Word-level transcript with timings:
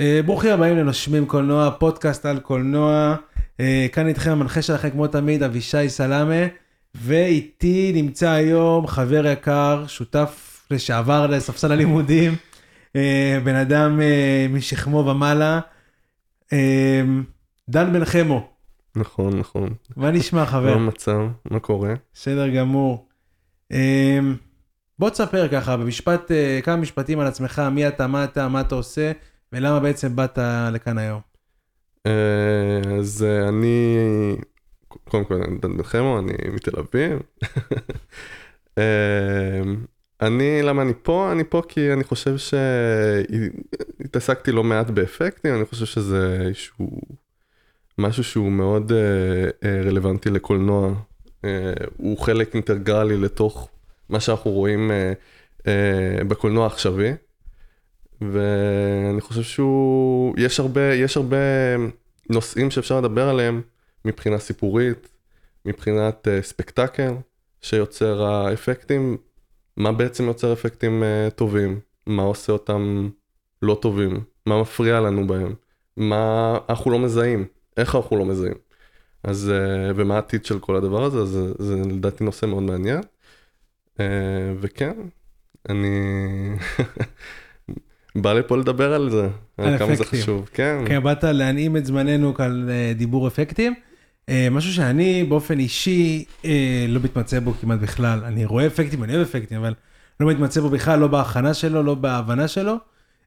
אה, 0.00 0.20
ברוכים 0.26 0.50
הבאים 0.50 0.76
לנושמים 0.76 1.26
קולנוע, 1.26 1.70
פודקאסט 1.70 2.26
על 2.26 2.40
קולנוע. 2.40 3.16
אה, 3.60 3.86
כאן 3.92 4.08
איתכם 4.08 4.30
המנחה 4.30 4.62
שלכם 4.62 4.90
כמו 4.90 5.06
תמיד, 5.06 5.42
אבישי 5.42 5.88
סלאמה, 5.88 6.46
ואיתי 6.94 7.92
נמצא 7.94 8.30
היום 8.30 8.86
חבר 8.86 9.26
יקר, 9.26 9.84
שותף 9.86 10.62
לשעבר 10.70 11.26
לספסל 11.26 11.72
הלימודים, 11.72 12.34
אה, 12.96 13.38
בן 13.44 13.54
אדם 13.54 14.00
משכמו 14.50 14.98
ומעלה, 15.06 15.60
דן 17.68 17.92
בן 17.92 18.04
חמו. 18.04 18.50
נכון, 18.96 19.38
נכון. 19.38 19.68
מה 19.96 20.10
נשמע 20.10 20.40
מה 20.40 20.46
חבר? 20.46 20.72
המצב? 20.72 21.18
מה 21.50 21.60
קורה? 21.60 21.94
בסדר 22.14 22.48
גמור. 22.48 23.08
בוא 24.98 25.10
תספר 25.10 25.48
ככה 25.48 25.76
במשפט, 25.76 26.30
כמה 26.62 26.76
משפטים 26.76 27.20
על 27.20 27.26
עצמך, 27.26 27.62
מי 27.72 27.88
אתה, 27.88 28.06
מה 28.06 28.24
אתה, 28.24 28.48
מה 28.48 28.60
אתה 28.60 28.74
עושה, 28.74 29.12
ולמה 29.52 29.80
בעצם 29.80 30.16
באת 30.16 30.38
לכאן 30.72 30.98
היום. 30.98 31.20
אה, 32.06 32.80
אז 32.98 33.26
אה, 33.28 33.48
אני, 33.48 33.96
קודם 35.08 35.24
כל, 35.24 35.34
אני 35.34 35.58
דן 35.58 35.76
בן 35.76 35.82
אני 36.18 36.32
מתל 36.52 36.78
אביב. 36.78 37.18
אה, 38.78 39.60
אני, 40.20 40.62
למה 40.62 40.82
אני 40.82 40.92
פה? 41.02 41.32
אני 41.32 41.44
פה 41.44 41.62
כי 41.68 41.92
אני 41.92 42.04
חושב 42.04 42.36
שהתעסקתי 43.98 44.52
לא 44.52 44.64
מעט 44.64 44.90
באפקטים, 44.90 45.54
אני 45.54 45.64
חושב 45.64 45.86
שזה 45.86 46.38
איזשהו 46.46 47.00
משהו 47.98 48.24
שהוא 48.24 48.52
מאוד 48.52 48.92
רלוונטי 49.84 50.30
לקולנוע. 50.30 50.94
הוא 51.96 52.18
חלק 52.18 52.54
אינטגרלי 52.54 53.16
לתוך 53.16 53.68
מה 54.08 54.20
שאנחנו 54.20 54.50
רואים 54.50 54.90
בקולנוע 56.28 56.64
העכשווי. 56.64 57.12
ואני 58.20 59.20
חושב 59.20 59.42
שהוא, 59.42 60.34
יש 60.38 60.60
הרבה, 60.60 60.94
יש 60.94 61.16
הרבה 61.16 61.36
נושאים 62.30 62.70
שאפשר 62.70 62.98
לדבר 63.00 63.28
עליהם 63.28 63.62
מבחינה 64.04 64.38
סיפורית, 64.38 65.08
מבחינת 65.64 66.28
uh, 66.28 66.44
ספקטקל 66.44 67.14
שיוצר 67.60 68.24
האפקטים, 68.24 69.16
מה 69.76 69.92
בעצם 69.92 70.24
יוצר 70.24 70.52
אפקטים 70.52 71.02
uh, 71.02 71.30
טובים, 71.30 71.80
מה 72.06 72.22
עושה 72.22 72.52
אותם 72.52 73.10
לא 73.62 73.78
טובים, 73.82 74.20
מה 74.46 74.60
מפריע 74.60 75.00
לנו 75.00 75.26
בהם, 75.26 75.54
מה 75.96 76.58
אנחנו 76.68 76.90
לא 76.90 76.98
מזהים, 76.98 77.46
איך 77.76 77.94
אנחנו 77.94 78.16
לא 78.16 78.24
מזהים. 78.24 78.54
אז, 79.22 79.52
uh, 79.54 79.92
ומה 79.96 80.14
העתיד 80.14 80.44
של 80.44 80.58
כל 80.58 80.76
הדבר 80.76 81.04
הזה, 81.04 81.24
זה, 81.24 81.52
זה 81.58 81.76
לדעתי 81.76 82.24
נושא 82.24 82.46
מאוד 82.46 82.62
מעניין. 82.62 83.00
Uh, 83.96 84.00
וכן, 84.60 84.96
אני... 85.68 85.88
בא 88.22 88.32
לפה 88.32 88.56
לדבר 88.56 88.94
על 88.94 89.10
זה, 89.10 89.28
על 89.58 89.66
על 89.66 89.78
כמה 89.78 89.94
זה. 89.94 90.04
חשוב, 90.04 90.50
כן. 90.54 90.78
כן, 90.86 91.02
באת 91.02 91.24
להנעים 91.24 91.76
את 91.76 91.86
זמננו 91.86 92.34
על 92.38 92.70
דיבור 92.96 93.28
אפקטים. 93.28 93.74
משהו 94.50 94.72
שאני 94.72 95.24
באופן 95.24 95.58
אישי 95.58 96.24
אה, 96.44 96.86
לא 96.88 97.00
מתמצא 97.00 97.40
בו 97.40 97.52
כמעט 97.60 97.78
בכלל. 97.78 98.24
אני 98.24 98.44
רואה 98.44 98.66
אפקטים, 98.66 99.04
אני 99.04 99.14
אוהב 99.14 99.26
אפקטים, 99.26 99.58
אבל 99.58 99.74
לא 100.20 100.26
מתמצא 100.26 100.60
בו 100.60 100.68
בכלל, 100.68 100.98
לא 100.98 101.06
בהכנה 101.06 101.54
שלו, 101.54 101.82
לא 101.82 101.94
בהבנה 101.94 102.48
שלו. 102.48 102.74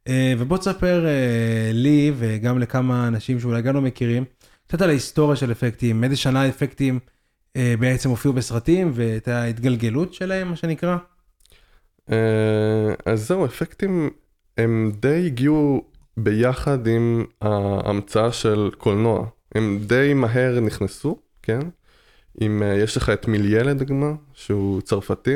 אה, 0.08 0.34
ובוא 0.38 0.58
תספר 0.58 1.06
אה, 1.06 1.72
לי 1.74 2.12
וגם 2.18 2.60
לכמה 2.60 3.08
אנשים 3.08 3.40
שאולי 3.40 3.62
גם 3.62 3.76
לא 3.76 3.82
מכירים, 3.82 4.24
קצת 4.68 4.82
על 4.82 4.90
ההיסטוריה 4.90 5.36
של 5.36 5.52
אפקטים, 5.52 6.02
מאיזה 6.02 6.16
שנה 6.16 6.48
אפקטים 6.48 7.00
בעצם 7.80 8.10
הופיעו 8.10 8.34
בסרטים 8.34 8.92
ואת 8.94 9.28
ההתגלגלות 9.28 10.14
שלהם, 10.14 10.50
מה 10.50 10.56
שנקרא. 10.56 10.98
אז 13.06 13.28
זהו, 13.28 13.46
אפקטים 13.46 14.10
הם 14.64 14.92
די 15.00 15.26
הגיעו 15.26 15.84
ביחד 16.18 16.88
עם 16.88 17.26
ההמצאה 17.42 18.32
של 18.32 18.70
קולנוע. 18.78 19.26
הם 19.56 19.80
די 19.86 20.14
מהר 20.16 20.60
נכנסו, 20.60 21.18
כן? 21.44 21.60
אם 22.42 22.64
אה, 22.64 22.76
יש 22.78 22.98
לך 22.98 23.10
את 23.10 23.28
מיליה 23.28 23.64
לדוגמה, 23.64 24.14
שהוא 24.34 24.82
צרפתי, 24.82 25.36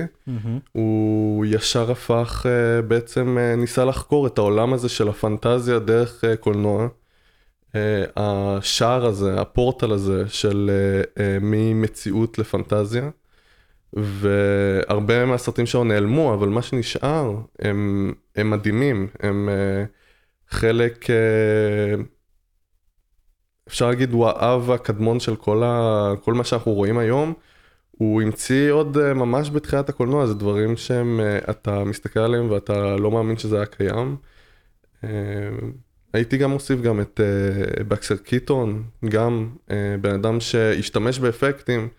הוא 0.72 1.46
ישר 1.46 1.92
הפך, 1.92 2.46
אה, 2.50 2.82
בעצם 2.82 3.38
אה, 3.38 3.56
ניסה 3.56 3.86
לחקור 3.86 4.28
את 4.28 4.38
העולם 4.38 4.74
הזה 4.74 4.90
של 4.90 5.08
הפנטזיה 5.08 5.80
דרך 5.80 6.24
אה, 6.24 6.36
קולנוע. 6.36 6.88
אה, 7.76 8.04
השער 8.16 9.06
הזה, 9.06 9.42
הפורטל 9.42 9.92
הזה 9.92 10.24
של 10.28 10.72
אה, 10.74 11.24
אה, 11.24 11.38
ממציאות 11.42 12.40
לפנטזיה. 12.40 13.10
והרבה 13.96 15.26
מהסרטים 15.26 15.66
שלו 15.66 15.84
נעלמו, 15.84 16.34
אבל 16.34 16.48
מה 16.48 16.62
שנשאר 16.62 17.36
הם, 17.60 18.14
הם 18.36 18.50
מדהימים, 18.50 19.08
הם 19.20 19.50
uh, 19.50 20.54
חלק, 20.56 21.06
uh, 21.06 22.02
אפשר 23.68 23.90
להגיד, 23.90 24.12
הוא 24.12 24.28
האב 24.28 24.72
הקדמון 24.72 25.20
של 25.20 25.36
כל, 25.36 25.64
ה, 25.64 26.14
כל 26.24 26.34
מה 26.34 26.44
שאנחנו 26.44 26.74
רואים 26.74 26.98
היום. 26.98 27.34
הוא 27.92 28.22
המציא 28.22 28.72
עוד 28.72 28.98
uh, 28.98 29.14
ממש 29.14 29.50
בתחילת 29.50 29.90
הקולנוע, 29.90 30.26
זה 30.26 30.34
דברים 30.34 30.78
שהם, 30.78 31.20
uh, 31.68 31.70
מסתכל 31.86 32.20
עליהם 32.20 32.52
ואתה 32.52 32.96
לא 32.96 33.12
מאמין 33.12 33.38
שזה 33.38 33.56
היה 33.56 33.66
קיים. 33.66 34.16
Uh, 35.04 35.06
הייתי 36.14 36.38
גם 36.38 36.52
מוסיף 36.52 36.82
גם 36.82 37.02
את 37.02 37.20
בקסר 37.88 38.18
קיטון, 38.18 38.84
גם 39.10 39.50
בן 40.02 40.14
אדם 40.14 40.40
שהשתמש 40.40 41.20
באפקטים. 41.20 41.90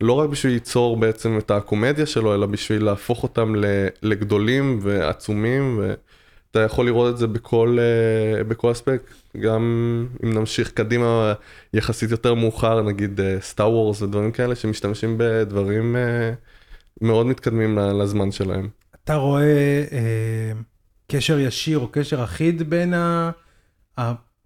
לא 0.00 0.12
רק 0.12 0.30
בשביל 0.30 0.52
ליצור 0.52 0.96
בעצם 0.96 1.38
את 1.38 1.50
הקומדיה 1.50 2.06
שלו, 2.06 2.34
אלא 2.34 2.46
בשביל 2.46 2.84
להפוך 2.84 3.22
אותם 3.22 3.54
לגדולים 4.02 4.78
ועצומים, 4.82 5.80
ואתה 5.82 6.60
יכול 6.60 6.86
לראות 6.86 7.14
את 7.14 7.18
זה 7.18 7.26
בכל, 7.26 7.78
אה, 7.80 8.44
בכל 8.44 8.72
אספקט. 8.72 9.04
גם 9.40 9.62
אם 10.24 10.32
נמשיך 10.32 10.70
קדימה 10.70 11.34
יחסית 11.72 12.10
יותר 12.10 12.34
מאוחר, 12.34 12.82
נגיד 12.82 13.20
סטאר 13.40 13.70
וורס 13.70 14.02
ודברים 14.02 14.32
כאלה, 14.32 14.54
שמשתמשים 14.54 15.14
בדברים 15.18 15.96
אה, 15.96 16.32
מאוד 17.00 17.26
מתקדמים 17.26 17.78
לזמן 17.78 18.32
שלהם. 18.32 18.68
אתה 19.04 19.14
רואה 19.14 19.84
אה, 19.92 20.52
קשר 21.12 21.38
ישיר 21.38 21.78
או 21.78 21.88
קשר 21.88 22.24
אחיד 22.24 22.70
בין 22.70 22.94
ה, 22.94 23.30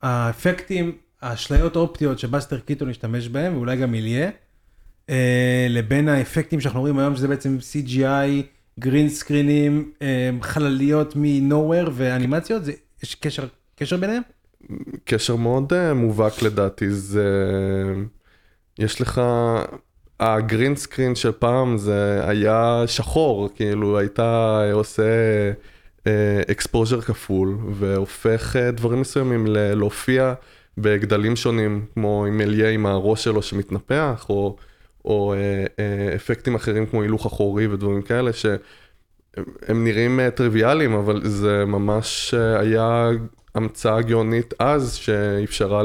האפקטים, 0.03 0.93
האשליות 1.23 1.77
האופטיות 1.77 2.19
שבאסטר 2.19 2.59
קיטון 2.59 2.91
השתמש 2.91 3.29
בהם, 3.29 3.57
ואולי 3.57 3.77
גם 3.77 3.93
מיליה, 3.93 4.25
אה, 4.25 4.31
לבין 5.69 6.09
האפקטים 6.09 6.61
שאנחנו 6.61 6.81
רואים 6.81 6.99
היום, 6.99 7.17
שזה 7.17 7.29
בעצם 7.29 7.59
CGI, 7.61 8.43
גרין 8.81 9.09
סקרינים, 9.09 9.93
אה, 10.03 10.31
חלליות 10.43 11.17
מ-nowhere 11.17 11.91
ואנימציות, 11.93 12.65
זה, 12.65 12.73
יש 13.03 13.15
קשר, 13.15 13.47
קשר 13.77 13.97
ביניהם? 13.97 14.23
קשר 15.05 15.37
מאוד 15.37 15.73
אה, 15.73 15.95
מובהק 15.95 16.43
לדעתי, 16.43 16.91
זה... 16.91 17.25
יש 18.79 19.01
לך... 19.01 19.21
ה 20.21 20.30
green 20.30 20.77
screen 20.77 21.15
של 21.15 21.33
פעם 21.33 21.79
זה 21.79 22.21
היה 22.29 22.83
שחור, 22.87 23.49
כאילו 23.55 23.99
היית 23.99 24.63
עושה 24.73 25.03
exposure 26.51 27.01
כפול 27.01 27.59
והופך 27.73 28.57
אה, 28.57 28.71
דברים 28.71 29.01
מסוימים 29.01 29.47
להופיע 29.49 30.35
בגדלים 30.79 31.37
שונים, 31.37 31.85
כמו 31.95 32.25
עם 32.27 32.41
מלייס 32.41 32.71
עם 32.71 32.87
הראש 32.87 33.25
שלו 33.25 33.43
שמתנפח, 33.43 34.27
או, 34.29 34.57
או 35.05 35.35
אה, 35.35 35.65
אה, 35.79 36.15
אפקטים 36.15 36.55
אחרים 36.55 36.87
כמו 36.87 37.03
הילוך 37.03 37.27
אחורי 37.27 37.67
ודברים 37.67 38.03
כאלה, 38.03 38.31
שהם 38.33 39.85
נראים 39.85 40.21
אה, 40.21 40.31
טריוויאליים, 40.31 40.93
אבל 40.93 41.29
זה 41.29 41.65
ממש 41.67 42.35
היה 42.35 43.09
המצאה 43.55 44.03
גאונית 44.03 44.55
אז, 44.59 44.95
שאפשרה. 44.95 45.83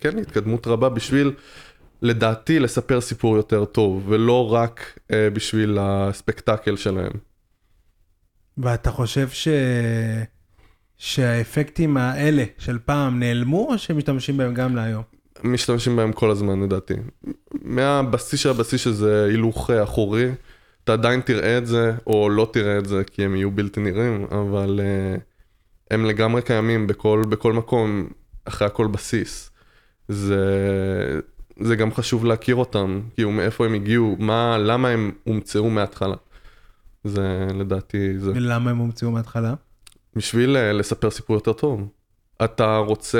כן, 0.00 0.18
התקדמות 0.18 0.66
רבה 0.66 0.88
בשביל, 0.88 1.32
לדעתי, 2.02 2.58
לספר 2.58 3.00
סיפור 3.00 3.36
יותר 3.36 3.64
טוב, 3.64 4.04
ולא 4.08 4.52
רק 4.52 4.98
אה, 5.12 5.30
בשביל 5.30 5.78
הספקטקל 5.80 6.76
שלהם. 6.76 7.12
ואתה 8.58 8.90
חושב 8.90 9.28
ש... 9.28 9.48
שהאפקטים 10.96 11.96
האלה 11.96 12.44
של 12.58 12.78
פעם 12.78 13.20
נעלמו, 13.20 13.68
או 13.72 13.78
שמשתמשים 13.78 14.36
בהם 14.36 14.54
גם 14.54 14.76
להיום? 14.76 15.19
משתמשים 15.44 15.96
בהם 15.96 16.12
כל 16.12 16.30
הזמן 16.30 16.62
לדעתי. 16.62 16.94
מהבסיס 17.62 18.40
של 18.40 18.50
הבסיס 18.50 18.80
שזה 18.80 19.24
הילוך 19.24 19.70
אה, 19.70 19.82
אחורי, 19.82 20.30
אתה 20.84 20.92
עדיין 20.92 21.20
תראה 21.20 21.58
את 21.58 21.66
זה 21.66 21.92
או 22.06 22.28
לא 22.30 22.50
תראה 22.52 22.78
את 22.78 22.86
זה 22.86 23.02
כי 23.04 23.24
הם 23.24 23.36
יהיו 23.36 23.50
בלתי 23.50 23.80
נראים, 23.80 24.26
אבל 24.30 24.80
uh, 24.80 25.20
הם 25.90 26.04
לגמרי 26.04 26.42
קיימים 26.42 26.86
בכל, 26.86 27.22
בכל 27.28 27.52
מקום, 27.52 28.08
אחרי 28.44 28.66
הכל 28.66 28.86
בסיס. 28.86 29.50
זה, 30.08 31.20
זה 31.60 31.76
גם 31.76 31.94
חשוב 31.94 32.24
להכיר 32.24 32.54
אותם, 32.54 33.00
כאילו 33.14 33.30
מאיפה 33.30 33.66
הם 33.66 33.74
הגיעו, 33.74 34.16
מה, 34.18 34.58
למה 34.58 34.88
הם 34.88 35.10
הומצאו 35.24 35.70
מההתחלה. 35.70 36.16
זה 37.04 37.46
לדעתי, 37.54 38.18
זה 38.18 38.30
ולמה 38.34 38.70
הם 38.70 38.76
הומצאו 38.76 39.10
מההתחלה? 39.10 39.54
בשביל 40.16 40.56
אה, 40.56 40.72
לספר 40.72 41.10
סיפור 41.10 41.36
יותר 41.36 41.52
טוב. 41.52 41.88
אתה 42.44 42.76
רוצה 42.76 43.18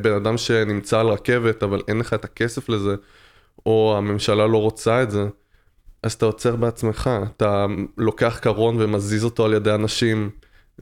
בן 0.00 0.12
אדם 0.12 0.38
שנמצא 0.38 1.00
על 1.00 1.06
רכבת, 1.06 1.62
אבל 1.62 1.82
אין 1.88 1.98
לך 1.98 2.14
את 2.14 2.24
הכסף 2.24 2.68
לזה, 2.68 2.94
או 3.66 3.94
הממשלה 3.98 4.46
לא 4.46 4.58
רוצה 4.58 5.02
את 5.02 5.10
זה, 5.10 5.26
אז 6.02 6.12
אתה 6.12 6.26
עוצר 6.26 6.56
בעצמך, 6.56 7.10
אתה 7.36 7.66
לוקח 7.98 8.38
קרון 8.42 8.76
ומזיז 8.78 9.24
אותו 9.24 9.44
על 9.44 9.54
ידי 9.54 9.74
אנשים 9.74 10.30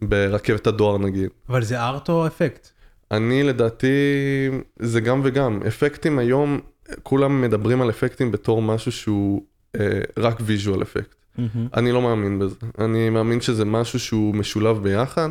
ברכבת 0.03 0.67
הדואר 0.67 0.99
נגיד. 0.99 1.31
אבל 1.49 1.63
זה 1.63 1.83
ארט 1.83 2.09
או 2.09 2.27
אפקט? 2.27 2.69
אני 3.11 3.43
לדעתי, 3.43 3.87
זה 4.79 5.01
גם 5.01 5.21
וגם. 5.25 5.61
אפקטים 5.67 6.19
היום, 6.19 6.61
כולם 7.03 7.41
מדברים 7.41 7.83
על 7.83 7.91
אפקטים 7.91 8.33
בתור 8.33 8.63
משהו 8.63 8.93
שהוא 8.93 9.43
אה, 9.81 10.01
רק 10.19 10.37
ויז'ואל 10.41 10.83
אפקט. 10.83 11.15
מהמם. 11.39 11.69
אני 11.75 11.93
לא 11.93 12.03
מאמין 12.03 12.39
בזה. 12.39 12.57
אני 12.79 13.11
מאמין 13.11 13.41
שזה 13.41 13.65
משהו 13.65 13.99
שהוא 13.99 14.35
משולב 14.35 14.83
ביחד, 14.83 15.31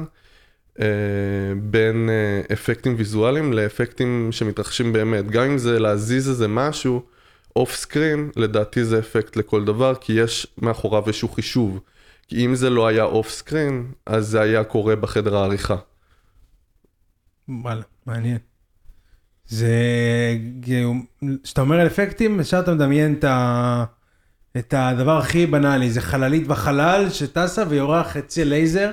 בין 1.61 2.09
אה, 2.09 2.53
אפקטים 2.53 2.95
ויזואליים 2.97 3.53
לאפקטים 3.53 4.29
שמתרחשים 4.31 4.93
באמת. 4.93 5.31
גם 5.31 5.43
אם 5.43 5.57
זה 5.57 5.79
להזיז 5.79 6.29
איזה 6.29 6.47
משהו 6.47 7.01
off 7.55 7.75
screen, 7.75 8.29
לדעתי 8.35 8.85
זה 8.85 8.99
אפקט 8.99 9.35
לכל 9.35 9.65
דבר, 9.65 9.95
כי 9.95 10.13
יש 10.13 10.47
מאחוריו 10.61 11.03
איזשהו 11.07 11.29
חישוב. 11.29 11.79
כי 12.27 12.45
אם 12.45 12.55
זה 12.55 12.69
לא 12.69 12.87
היה 12.87 13.03
off 13.03 13.29
screen, 13.29 13.91
אז 14.05 14.27
זה 14.27 14.41
היה 14.41 14.63
קורה 14.63 14.95
בחדר 14.95 15.37
העריכה. 15.37 15.75
וואלה, 17.49 17.81
מעניין. 18.05 18.37
זה, 19.47 19.69
כשאתה 21.43 21.61
אומר 21.61 21.79
על 21.79 21.87
אפקטים, 21.87 22.39
ישר 22.39 22.59
אתה 22.59 22.73
מדמיין 22.73 23.13
את, 23.13 23.23
ה... 23.23 23.85
את 24.57 24.73
הדבר 24.77 25.17
הכי 25.17 25.45
בנאלי, 25.45 25.89
זה 25.89 26.01
חללית 26.01 26.47
בחלל 26.47 27.09
שטסה 27.09 27.63
ויורה 27.69 28.03
חיצי 28.03 28.45
לייזר, 28.45 28.91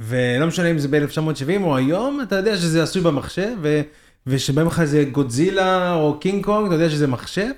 ולא 0.00 0.46
משנה 0.46 0.70
אם 0.70 0.78
זה 0.78 0.88
ב-1970 0.88 1.62
או 1.62 1.76
היום, 1.76 2.20
אתה 2.22 2.36
יודע 2.36 2.56
שזה 2.56 2.82
עשוי 2.82 3.02
במחשב, 3.02 3.50
ו... 3.62 3.82
ושבאים 4.26 4.66
לך 4.66 4.80
איזה 4.80 5.04
גודזילה 5.12 5.94
או 5.94 6.18
קינג 6.20 6.44
קונג, 6.44 6.66
אתה 6.66 6.74
יודע 6.74 6.90
שזה 6.90 7.06
מחשב, 7.06 7.50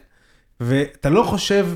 ואתה 0.60 1.10
לא 1.10 1.22
חושב 1.22 1.66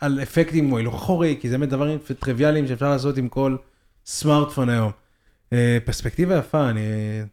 על 0.00 0.18
אפקטים 0.22 0.72
או 0.72 0.78
הילוך 0.78 0.94
אחורי, 0.94 1.36
כי 1.40 1.48
זה 1.48 1.58
באמת 1.58 1.68
דברים 1.68 1.98
טריוויאליים 2.18 2.66
שאפשר 2.66 2.90
לעשות 2.90 3.16
עם 3.16 3.28
כל 3.28 3.56
סמארטפון 4.06 4.68
היום. 4.68 4.90
אה, 5.52 5.78
פרספקטיבה 5.84 6.38
יפה, 6.38 6.70
אני 6.70 6.80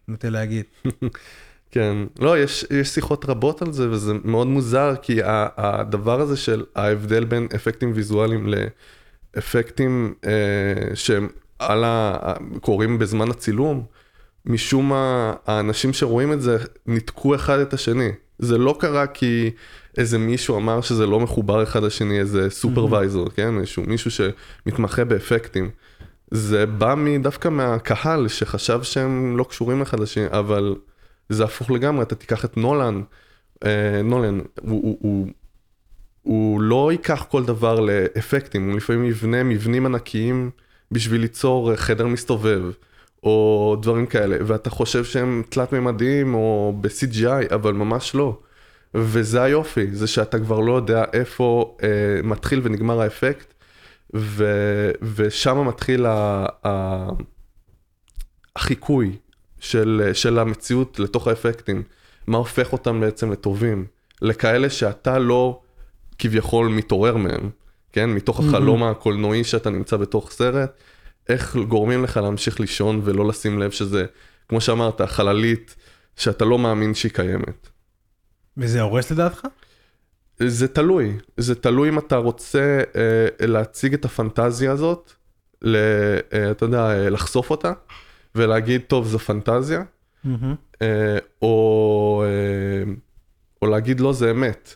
נוטה 0.07 0.29
להגיד. 0.29 0.65
כן, 1.71 1.97
לא, 2.19 2.39
יש, 2.39 2.65
יש 2.71 2.87
שיחות 2.87 3.25
רבות 3.25 3.61
על 3.61 3.71
זה, 3.71 3.89
וזה 3.89 4.13
מאוד 4.23 4.47
מוזר, 4.47 4.95
כי 5.01 5.19
הדבר 5.57 6.21
הזה 6.21 6.37
של 6.37 6.63
ההבדל 6.75 7.23
בין 7.23 7.47
אפקטים 7.55 7.91
ויזואליים 7.95 8.53
לאפקטים 9.35 10.13
אה, 10.25 10.95
שהם 10.95 11.27
על 11.67 11.83
ה... 11.83 12.33
קורים 12.61 12.99
בזמן 12.99 13.31
הצילום, 13.31 13.85
משום 14.45 14.89
מה, 14.89 15.33
האנשים 15.45 15.93
שרואים 15.93 16.33
את 16.33 16.41
זה 16.41 16.57
ניתקו 16.85 17.35
אחד 17.35 17.59
את 17.59 17.73
השני. 17.73 18.09
זה 18.39 18.57
לא 18.57 18.75
קרה 18.79 19.07
כי 19.07 19.51
איזה 19.97 20.17
מישהו 20.17 20.57
אמר 20.57 20.81
שזה 20.81 21.05
לא 21.05 21.19
מחובר 21.19 21.63
אחד 21.63 21.83
לשני, 21.83 22.19
איזה 22.19 22.49
סופרוויזור, 22.49 23.29
כן? 23.29 23.57
איזשהו 23.59 23.83
מישהו 23.87 24.11
שמתמחה 24.11 25.03
באפקטים. 25.03 25.69
זה 26.31 26.65
בא 26.65 26.95
דווקא 27.21 27.49
מהקהל 27.49 28.27
שחשב 28.27 28.83
שהם 28.83 29.37
לא 29.37 29.43
קשורים 29.43 29.81
אחד 29.81 29.99
לשני, 29.99 30.25
אבל 30.29 30.75
זה 31.29 31.43
הפוך 31.43 31.71
לגמרי, 31.71 32.03
אתה 32.03 32.15
תיקח 32.15 32.45
את 32.45 32.57
נולן, 32.57 33.01
אה, 33.65 34.01
נולן, 34.03 34.39
הוא, 34.39 34.81
הוא, 34.81 34.97
הוא, 35.01 35.27
הוא 36.21 36.61
לא 36.61 36.91
ייקח 36.91 37.25
כל 37.29 37.45
דבר 37.45 37.79
לאפקטים, 37.79 38.69
הוא 38.69 38.77
לפעמים 38.77 39.05
יבנה 39.05 39.43
מבנים 39.43 39.85
ענקיים 39.85 40.51
בשביל 40.93 41.21
ליצור 41.21 41.75
חדר 41.75 42.07
מסתובב, 42.07 42.61
או 43.23 43.75
דברים 43.81 44.05
כאלה, 44.05 44.37
ואתה 44.47 44.69
חושב 44.69 45.03
שהם 45.03 45.43
תלת-ממדיים 45.49 46.33
או 46.33 46.73
ב-CGI, 46.81 47.55
אבל 47.55 47.73
ממש 47.73 48.15
לא. 48.15 48.39
וזה 48.95 49.43
היופי, 49.43 49.87
זה 49.91 50.07
שאתה 50.07 50.39
כבר 50.39 50.59
לא 50.59 50.73
יודע 50.73 51.03
איפה 51.13 51.77
אה, 51.83 51.87
מתחיל 52.23 52.61
ונגמר 52.63 53.01
האפקט, 53.01 53.53
ו, 54.15 54.45
ושם 55.15 55.67
מתחיל 55.67 56.05
ה, 56.05 56.45
ה, 56.65 57.05
החיקוי 58.55 59.17
של, 59.59 60.09
של 60.13 60.39
המציאות 60.39 60.99
לתוך 60.99 61.27
האפקטים, 61.27 61.83
מה 62.27 62.37
הופך 62.37 62.73
אותם 62.73 62.99
בעצם 62.99 63.31
לטובים, 63.31 63.85
לכאלה 64.21 64.69
שאתה 64.69 65.19
לא 65.19 65.61
כביכול 66.19 66.67
מתעורר 66.67 67.17
מהם, 67.17 67.49
כן? 67.93 68.09
מתוך 68.09 68.39
החלום 68.39 68.83
הקולנועי 68.83 69.43
שאתה 69.43 69.69
נמצא 69.69 69.97
בתוך 69.97 70.31
סרט, 70.31 70.71
איך 71.29 71.55
גורמים 71.55 72.03
לך 72.03 72.17
להמשיך 72.17 72.59
לישון 72.59 73.01
ולא 73.03 73.27
לשים 73.27 73.59
לב 73.59 73.71
שזה, 73.71 74.05
כמו 74.49 74.61
שאמרת, 74.61 75.01
חללית 75.01 75.75
שאתה 76.15 76.45
לא 76.45 76.59
מאמין 76.59 76.93
שהיא 76.93 77.11
קיימת. 77.11 77.69
וזה 78.57 78.81
הורס 78.81 79.11
לדעתך? 79.11 79.47
זה 80.39 80.67
תלוי, 80.67 81.17
זה 81.37 81.55
תלוי 81.55 81.89
אם 81.89 81.99
אתה 81.99 82.15
רוצה 82.15 82.81
אה, 82.95 83.47
להציג 83.47 83.93
את 83.93 84.05
הפנטזיה 84.05 84.71
הזאת, 84.71 85.11
ל, 85.61 85.75
אה, 86.33 86.51
אתה 86.51 86.65
יודע, 86.65 86.89
אה, 86.89 87.09
לחשוף 87.09 87.49
אותה, 87.49 87.73
ולהגיד, 88.35 88.81
טוב, 88.87 89.07
זו 89.07 89.19
פנטזיה, 89.19 89.83
מהמם. 90.23 90.55
אה, 90.81 91.17
או, 91.41 92.23
אה, 92.25 92.93
או 93.61 93.67
להגיד, 93.67 93.99
לא, 93.99 94.13
זה 94.13 94.31
אמת. 94.31 94.75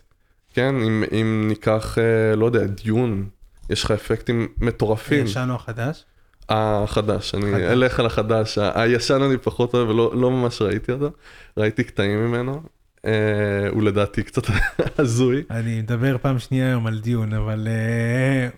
כן, 0.58 0.74
אם, 0.82 1.04
אם 1.12 1.44
ניקח, 1.48 1.98
אה, 1.98 2.36
לא 2.36 2.46
יודע, 2.46 2.66
דיון, 2.66 3.28
יש 3.70 3.84
לך 3.84 3.90
אפקטים 3.90 4.48
מטורפים. 4.60 5.24
הישן 5.24 5.46
או 5.50 5.54
החדש? 5.54 6.04
החדש, 6.48 7.34
אני 7.34 7.52
חדש. 7.52 7.62
אלך 7.62 8.00
על 8.00 8.06
החדש, 8.06 8.58
הישן 8.74 9.22
אני 9.22 9.38
פחות 9.38 9.74
אוהב 9.74 9.88
ולא 9.88 10.12
לא 10.14 10.30
ממש 10.30 10.62
ראיתי 10.62 10.92
אותו, 10.92 11.10
ראיתי 11.56 11.84
קטעים 11.84 12.26
ממנו, 12.26 12.62
אה, 13.04 13.68
הוא 13.70 13.82
לדעתי 13.82 14.22
קצת 14.22 14.42
הזוי. 14.98 15.42
אני 15.50 15.80
מדבר 15.80 16.16
פעם 16.22 16.38
שנייה 16.38 16.66
היום 16.66 16.86
על 16.86 16.98
דיון, 16.98 17.32
אבל 17.32 17.68
אה, 17.68 18.48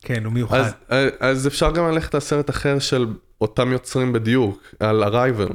כן, 0.00 0.24
הוא 0.24 0.32
מיוחד. 0.32 0.58
אז, 0.58 0.72
אה, 0.92 1.08
אז 1.20 1.46
אפשר 1.46 1.70
גם 1.70 1.90
ללכת 1.90 2.14
לסרט 2.14 2.50
אחר 2.50 2.78
של 2.78 3.06
אותם 3.40 3.72
יוצרים 3.72 4.12
בדיוק, 4.12 4.74
על 4.80 5.02
הרייבל, 5.02 5.48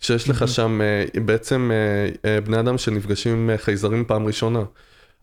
שיש 0.00 0.28
לך 0.28 0.48
שם 0.48 0.80
אה, 0.80 1.20
בעצם 1.24 1.70
אה, 1.72 2.30
אה, 2.30 2.40
בני 2.40 2.60
אדם 2.60 2.78
שנפגשים 2.78 3.50
עם 3.50 3.56
חייזרים 3.56 4.04
פעם 4.04 4.26
ראשונה. 4.26 4.62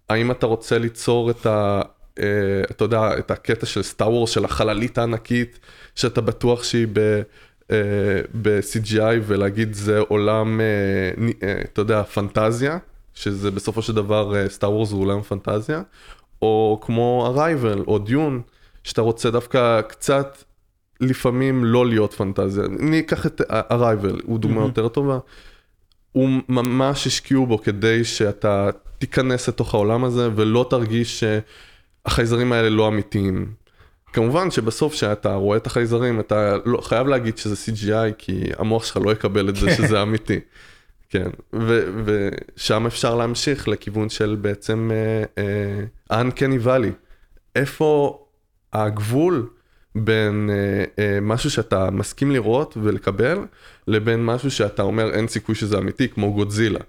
האם 0.09 0.31
אתה 0.31 0.45
רוצה 0.45 0.77
ליצור 0.77 1.29
את 1.31 1.45
ה... 1.45 1.81
אה, 2.19 2.25
אתה 2.71 2.83
יודע, 2.83 3.17
את 3.19 3.31
הקטע 3.31 3.65
של 3.65 3.81
סטאר 3.83 4.11
וורס, 4.11 4.29
של 4.29 4.45
החללית 4.45 4.97
הענקית, 4.97 5.59
שאתה 5.95 6.21
בטוח 6.21 6.63
שהיא 6.63 6.87
ב... 6.93 7.21
אה, 7.71 7.77
ב-CGI 8.41 9.01
ולהגיד 9.23 9.73
זה 9.73 9.99
עולם, 9.99 10.61
ני- 11.17 11.33
אה, 11.43 11.61
אתה 11.63 11.81
יודע, 11.81 12.03
פנטזיה, 12.03 12.77
שזה 13.13 13.51
בסופו 13.51 13.81
של 13.81 13.93
דבר 13.93 14.49
סטאר 14.49 14.71
וורס 14.71 14.91
הוא 14.91 15.01
עולם 15.01 15.21
פנטזיה, 15.21 15.81
או 16.41 16.79
כמו 16.81 17.23
הרייבל 17.27 17.83
או 17.87 17.99
דיון, 17.99 18.41
שאתה 18.83 19.01
רוצה 19.01 19.31
דווקא 19.31 19.81
קצת 19.81 20.37
לפעמים 21.01 21.65
לא 21.65 21.85
להיות 21.87 22.13
פנטזיה. 22.13 22.63
אני 22.79 22.99
אקח 22.99 23.25
את 23.25 23.41
הרייבל, 23.49 24.19
הוא 24.23 24.39
דוגמה 24.39 24.55
מהמם. 24.55 24.67
יותר 24.67 24.87
טובה. 24.87 25.19
הוא 26.11 26.29
ממש 26.49 27.07
השקיעו 27.07 27.45
בו 27.45 27.61
כדי 27.61 28.03
שאתה 28.03 28.69
תיכנס 28.97 29.49
לתוך 29.49 29.73
העולם 29.73 30.03
הזה 30.03 30.29
ולא 30.35 30.65
תרגיש 30.69 31.23
שהחייזרים 31.23 32.51
האלה 32.51 32.69
לא 32.69 32.87
אמיתיים. 32.87 33.53
כמובן 34.13 34.51
שבסוף 34.51 34.93
כשאתה 34.93 35.33
רואה 35.33 35.57
את 35.57 35.67
החייזרים 35.67 36.19
אתה 36.19 36.55
לא, 36.65 36.81
חייב 36.81 37.07
להגיד 37.07 37.37
שזה 37.37 37.55
CGI 37.55 38.13
כי 38.17 38.43
המוח 38.57 38.85
שלך 38.85 38.97
לא 39.05 39.11
יקבל 39.11 39.49
את 39.49 39.55
זה 39.55 39.75
שזה 39.75 40.01
אמיתי. 40.01 40.39
כן, 41.09 41.29
ו- 41.53 42.03
ושם 42.05 42.85
אפשר 42.85 43.15
להמשיך 43.15 43.67
לכיוון 43.67 44.09
של 44.09 44.37
בעצם 44.41 44.91
אה, 45.37 45.83
ה-uncanny 46.09 46.65
valley. 46.65 46.91
איפה 47.55 48.19
הגבול 48.73 49.49
בין 49.95 50.49
אה, 50.49 50.83
אה, 51.03 51.19
משהו 51.21 51.49
שאתה 51.49 51.91
מסכים 51.91 52.31
לראות 52.31 52.77
ולקבל, 52.81 53.37
לבין 53.87 54.25
משהו 54.25 54.51
שאתה 54.51 54.81
אומר 54.81 55.13
אין 55.13 55.27
סיכוי 55.27 55.55
שזה 55.55 55.77
אמיתי, 55.77 56.09
כמו 56.09 56.33
גודזילה. 56.33 56.79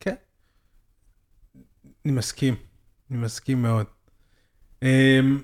כן. 0.00 0.14
אני 2.04 2.12
מסכים, 2.12 2.54
אני 3.10 3.18
מסכים 3.18 3.62
מאוד. 3.62 3.86
אמ, 4.82 5.40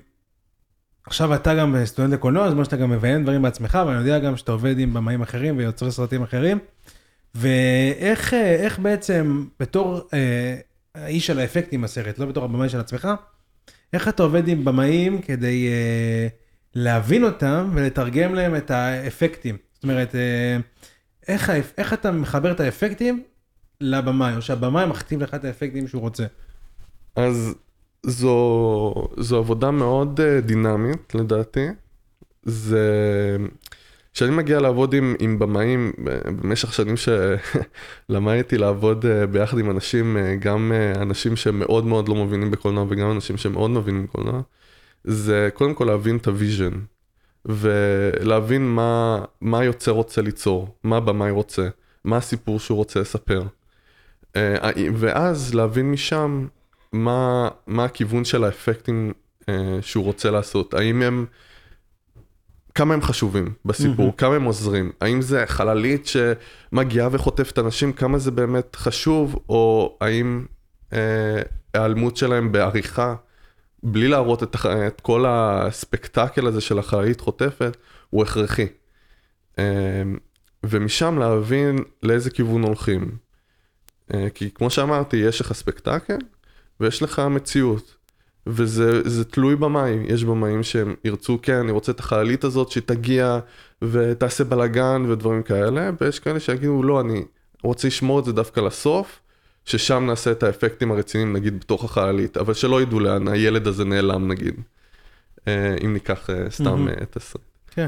עכשיו 1.05 1.35
אתה 1.35 1.55
גם 1.55 1.75
סטודנט 1.85 2.13
לקולנוע, 2.13 2.45
אז 2.45 2.53
מה 2.53 2.65
שאתה 2.65 2.77
גם 2.77 2.89
מביים 2.89 3.23
דברים 3.23 3.41
בעצמך, 3.41 3.79
ואני 3.87 3.99
יודע 3.99 4.19
גם 4.19 4.37
שאתה 4.37 4.51
עובד 4.51 4.79
עם 4.79 4.93
במאים 4.93 5.21
אחרים 5.21 5.57
ויוצרי 5.57 5.91
סרטים 5.91 6.23
אחרים. 6.23 6.59
ואיך 7.35 8.33
אה, 8.33 8.67
בעצם, 8.77 9.45
בתור 9.59 10.09
אה, 10.13 10.55
האיש 10.95 11.27
של 11.27 11.39
האפקטים 11.39 11.81
בסרט, 11.81 12.19
לא 12.19 12.25
בתור 12.25 12.45
הבמאי 12.45 12.69
של 12.69 12.79
עצמך, 12.79 13.07
איך 13.93 14.07
אתה 14.07 14.23
עובד 14.23 14.47
עם 14.47 14.65
במאים 14.65 15.21
כדי 15.21 15.67
אה, 15.67 16.27
להבין 16.75 17.23
אותם 17.23 17.71
ולתרגם 17.73 18.35
להם 18.35 18.55
את 18.55 18.71
האפקטים? 18.71 19.57
זאת 19.79 19.83
אומרת, 19.83 20.15
אה, 20.15 20.57
איך, 21.27 21.51
איך 21.77 21.93
אתה 21.93 22.11
מחבר 22.11 22.51
את 22.51 22.59
האפקטים 22.59 23.23
לבמאי, 23.81 24.35
או 24.35 24.41
שהבמאי 24.41 24.85
מכתיב 24.85 25.23
לך 25.23 25.33
את 25.33 25.45
האפקטים 25.45 25.87
שהוא 25.87 26.01
רוצה? 26.01 26.25
אז 27.15 27.55
זו, 28.03 28.93
זו 29.17 29.37
עבודה 29.37 29.71
מאוד 29.71 30.19
אה, 30.19 30.41
דינמית 30.41 31.15
לדעתי. 31.15 31.67
זה... 32.43 33.37
כשאני 34.13 34.31
מגיע 34.31 34.59
לעבוד 34.59 34.93
עם, 34.93 35.15
עם 35.19 35.39
במאים, 35.39 35.91
אה, 36.07 36.31
במשך 36.31 36.73
שנים 36.73 36.95
שלמדתי 36.97 38.57
לעבוד 38.63 39.05
ביחד 39.31 39.59
עם 39.59 39.71
אנשים, 39.71 40.17
גם 40.39 40.71
אנשים 40.95 41.35
שמאוד 41.35 41.85
מאוד 41.85 42.09
לא 42.09 42.15
מבינים 42.15 42.51
בקולנוע 42.51 42.85
וגם 42.89 43.11
אנשים 43.11 43.37
שמאוד 43.37 43.71
מבינים 43.71 44.03
בקולנוע, 44.03 44.41
זה 45.03 45.49
קודם 45.53 45.73
כל 45.73 45.85
להבין 45.85 46.17
את 46.17 46.27
ה 46.27 46.34
vision. 46.34 46.79
ולהבין 47.45 48.67
מה, 48.67 49.23
מה 49.41 49.59
היוצר 49.59 49.91
רוצה 49.91 50.21
ליצור, 50.21 50.75
מה 50.83 50.97
הבמאי 50.97 51.31
רוצה, 51.31 51.67
מה 52.05 52.17
הסיפור 52.17 52.59
שהוא 52.59 52.77
רוצה 52.77 52.99
לספר. 52.99 53.43
אה, 54.35 54.71
ואז 54.93 55.53
להבין 55.53 55.91
משם 55.91 56.47
מה, 56.93 57.49
מה 57.67 57.85
הכיוון 57.85 58.25
של 58.25 58.43
האפקטים 58.43 59.13
אה, 59.49 59.77
שהוא 59.81 60.03
רוצה 60.03 60.31
לעשות. 60.31 60.73
האם 60.73 61.01
הם, 61.01 61.25
כמה 62.75 62.93
הם 62.93 63.01
חשובים 63.01 63.53
בסיפור, 63.65 64.09
mm-hmm. 64.09 64.17
כמה 64.17 64.35
הם 64.35 64.43
עוזרים. 64.43 64.91
האם 65.01 65.21
זה 65.21 65.43
חללית 65.47 66.07
שמגיעה 66.07 67.09
וחוטפת 67.11 67.59
אנשים, 67.59 67.93
כמה 67.93 68.17
זה 68.17 68.31
באמת 68.31 68.75
חשוב, 68.75 69.39
או 69.49 69.97
האם 70.01 70.45
אה, 70.93 71.41
ההיעלמות 71.73 72.17
שלהם 72.17 72.51
בעריכה, 72.51 73.15
בלי 73.83 74.07
להראות 74.07 74.43
את, 74.43 74.55
את 74.87 75.01
כל 75.01 75.25
הספקטקל 75.27 76.47
הזה 76.47 76.61
של 76.61 76.79
החללית 76.79 77.21
חוטפת, 77.21 77.77
הוא 78.09 78.23
הכרחי. 78.23 78.67
אה, 79.59 80.03
ומשם 80.63 81.17
להבין 81.19 81.77
לאיזה 82.03 82.29
כיוון 82.29 82.63
הולכים. 82.63 83.17
אה, 84.13 84.27
כי 84.33 84.51
כמו 84.51 84.69
שאמרתי, 84.69 85.17
יש 85.17 85.41
לך 85.41 85.53
ספקטקל 85.53 86.17
ויש 86.79 87.01
לך 87.03 87.19
מציאות. 87.19 87.95
וזה 88.47 89.25
תלוי 89.25 89.55
במאי, 89.55 89.97
יש 90.07 90.23
במאים 90.23 90.63
שהם 90.63 90.95
ירצו, 91.03 91.39
כן, 91.41 91.55
אני 91.55 91.71
רוצה 91.71 91.91
את 91.91 91.99
החללית 91.99 92.43
הזאת 92.43 92.71
שתגיע 92.71 93.39
ותעשה 93.81 94.43
בלאגן 94.43 95.05
ודברים 95.09 95.43
כאלה, 95.43 95.89
ויש 96.01 96.19
כאלה 96.19 96.39
שיגידו, 96.39 96.83
לא, 96.83 97.01
אני 97.01 97.25
רוצה 97.63 97.87
לשמור 97.87 98.19
את 98.19 98.25
זה 98.25 98.31
דווקא 98.33 98.59
לסוף, 98.59 99.19
ששם 99.69 100.05
נעשה 100.05 100.31
את 100.31 100.43
האפקטים 100.43 100.91
הרציניים, 100.91 101.33
נגיד, 101.33 101.59
בתוך 101.59 101.83
החללית, 101.83 102.37
אבל 102.37 102.53
שלא 102.53 102.81
ידעו 102.81 102.99
לאן 102.99 103.27
הילד 103.27 103.67
הזה 103.67 103.85
נעלם, 103.85 104.27
נגיד, 104.27 104.55
אה, 105.47 105.75
אם 105.85 105.93
ניקח 105.93 106.29
אה, 106.29 106.49
סתם 106.49 106.87
mm-hmm. 106.87 107.03
את 107.03 107.15
הסרט. 107.17 107.41
כן. 107.71 107.87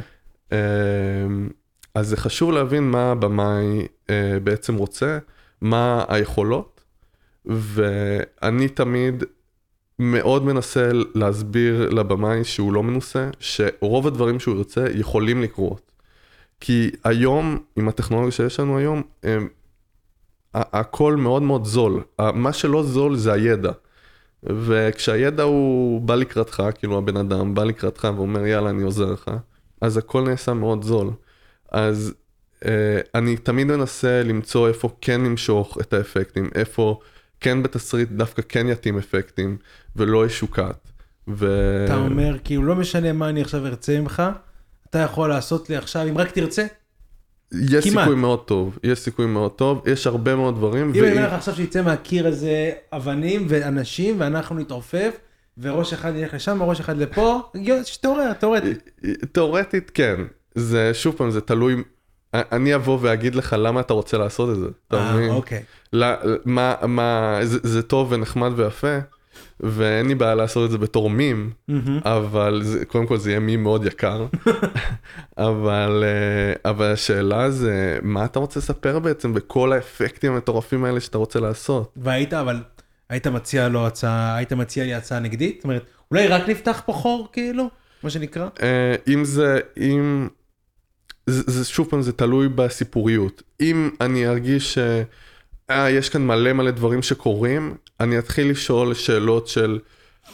אז 1.96 2.08
זה 2.08 2.18
חשוב 2.18 2.52
להבין 2.52 2.84
מה 2.84 3.12
הבמאי 3.12 3.88
בעצם 4.44 4.76
רוצה, 4.76 5.18
מה 5.62 6.06
היכולות, 6.08 6.82
ואני 7.46 8.70
תמיד 8.70 9.24
מאוד 10.00 10.46
מנסה 10.46 10.90
להסביר 11.16 11.90
לבמאי 11.90 12.44
שהוא 12.44 12.74
לא 12.74 12.84
מנוסה, 12.84 13.30
שרוב 13.40 14.08
הדברים 14.08 14.40
שהוא 14.40 14.58
ירצה 14.58 14.86
יכולים 14.94 15.42
לקרות. 15.42 15.92
כי 16.60 16.92
היום, 17.04 17.60
עם 17.76 17.88
הטכנולוגיה 17.88 18.32
שיש 18.32 18.60
לנו 18.60 18.78
היום, 18.78 19.04
הכל 20.54 21.16
מאוד 21.16 21.42
מאוד 21.42 21.66
זול. 21.66 22.04
מה 22.20 22.54
שלא 22.54 22.84
זול 22.84 23.16
זה 23.16 23.34
הידע. 23.34 23.72
וכשהידע 24.44 25.44
הוא 25.44 26.02
בא 26.02 26.16
לקראתך, 26.16 26.64
כאילו 26.76 26.98
הבן 26.98 27.18
אדם 27.18 27.56
בא 27.56 27.64
לקראתך 27.64 28.08
ואומר 28.16 28.46
יאללה 28.46 28.70
אני 28.70 28.84
עוזר 28.84 29.12
לך, 29.12 29.32
אז 29.82 29.98
הכל 29.98 30.22
נעשה 30.22 30.54
מאוד 30.54 30.84
זול. 30.84 31.12
אז 31.72 32.14
אה, 32.66 33.00
אני 33.16 33.38
תמיד 33.38 33.68
מנסה 33.68 34.24
למצוא 34.24 34.68
איפה 34.68 34.90
כן 35.02 35.22
למשוך 35.22 35.78
את 35.82 35.94
האפקטים, 35.94 36.50
איפה 36.56 37.00
כן 37.40 37.64
בתסריט 37.64 38.10
דווקא 38.10 38.42
כן 38.50 38.68
יתאים 38.70 38.98
אפקטים, 38.98 39.58
ולא 39.96 40.26
ישוקעת. 40.26 40.92
ו... 41.28 41.48
אתה 41.86 41.96
אומר, 41.96 42.38
כאילו 42.44 42.64
לא 42.64 42.76
משנה 42.76 43.14
מה 43.14 43.30
אני 43.30 43.42
עכשיו 43.42 43.68
ארצה 43.68 44.00
ממך, 44.00 44.24
אתה 44.90 45.00
יכול 45.00 45.30
לעשות 45.30 45.70
לי 45.70 45.76
עכשיו, 45.76 46.10
אם 46.10 46.18
רק 46.18 46.32
תרצה. 46.32 46.66
יש 47.52 47.90
כמעט. 47.90 48.04
סיכוי 48.04 48.16
מאוד 48.16 48.40
טוב, 48.40 48.78
יש 48.84 49.00
סיכוי 49.00 49.26
מאוד 49.26 49.52
טוב, 49.52 49.88
יש 49.88 50.08
הרבה 50.08 50.36
מאוד 50.36 50.56
דברים. 50.56 50.94
אם 50.96 51.04
אני 51.04 51.12
אומר 51.12 51.28
לך 51.28 51.34
עכשיו 51.34 51.56
שיצא 51.56 51.82
מהקיר 51.82 52.28
הזה 52.28 52.72
אבנים 52.94 53.46
ואנשים, 53.50 54.16
ואנחנו 54.20 54.56
נתעופף, 54.56 55.18
וראש 55.58 55.94
אחד 55.94 56.16
ילך 56.16 56.34
לשם, 56.34 56.62
וראש 56.62 56.80
אחד 56.80 56.98
לפה, 56.98 57.40
תאורטית, 58.02 58.40
תאורטית. 58.40 58.90
תאורטית 59.32 59.92
כן, 59.94 60.16
זה 60.56 60.94
שוב 60.94 61.16
פעם, 61.18 61.32
זה 61.32 61.42
תלוי 61.42 61.76
אני 62.34 62.76
אבוא 62.76 62.98
ואגיד 63.02 63.36
לך 63.36 63.56
למה 63.60 63.80
אתה 63.80 63.94
רוצה 63.94 64.18
לעשות 64.18 64.50
את 64.50 64.56
זה, 64.56 64.68
אתה 64.88 64.98
אה, 64.98 65.16
מבין? 65.16 65.30
אוקיי. 65.30 65.64
מה, 66.46 66.76
מה, 66.88 67.40
זה, 67.44 67.60
זה 67.64 67.82
טוב 67.82 68.12
ונחמד 68.12 68.52
ויפה, 68.56 68.98
ואין 69.64 70.08
לי 70.08 70.16
בעיה 70.16 70.36
לעשות 70.36 70.66
את 70.66 70.72
זה 70.72 70.78
בתור 70.78 71.10
מים, 71.10 71.52
אבל 72.06 72.62
זה, 72.64 72.86
קודם 72.86 73.08
כל 73.08 73.18
זה 73.18 73.30
יהיה 73.30 73.40
מים 73.40 73.64
מאוד 73.64 73.86
יקר, 73.86 74.26
אבל, 75.38 76.04
אה, 76.04 76.72
אבל 76.72 76.92
השאלה 76.94 77.52
זה, 77.52 78.00
מה 78.02 78.26
אתה 78.26 78.40
רוצה 78.40 78.60
לספר 78.60 79.00
בעצם 79.00 79.34
בכל 79.34 79.74
האפקטים 79.74 80.34
המטורפים 80.34 80.86
האלה 80.86 81.00
שאתה 81.00 81.18
רוצה 81.18 81.40
לעשות? 81.40 81.94
והיית, 81.96 82.34
אבל, 82.34 82.64
היית 83.10 83.28
מציע 83.28 83.68
לו 83.68 83.88
הצעה, 83.88 84.36
היית 84.36 84.54
מציע 84.54 84.84
לי 84.84 84.94
הצעה 84.94 85.20
נגדית? 85.20 85.56
זאת 85.56 85.64
אומרת, 85.64 85.86
אולי 86.12 86.28
רק 86.28 86.50
נפתח 86.50 86.82
פה 86.86 86.94
חור 86.94 87.30
כאילו, 87.34 87.70
מה 88.04 88.10
שנקרא? 88.10 88.48
אה, 88.62 88.96
אם 89.08 89.26
זה, 89.26 89.60
אם... 89.78 90.28
זה, 91.26 91.44
זה 91.48 91.66
שוב 91.66 91.88
פעם 91.90 92.02
זה 92.02 92.12
תלוי 92.12 92.50
בסיפוריות. 92.50 93.44
אם 93.62 93.90
אני 94.02 94.28
ארגיש 94.28 94.74
שיש 94.74 96.08
אה, 96.08 96.12
כאן 96.12 96.28
מלא 96.28 96.54
מלא 96.54 96.72
דברים 96.72 97.02
שקורים, 97.02 97.76
אני 98.02 98.20
אתחיל 98.20 98.50
לשאול 98.50 98.94
שאלות 98.94 99.48
של 99.48 99.80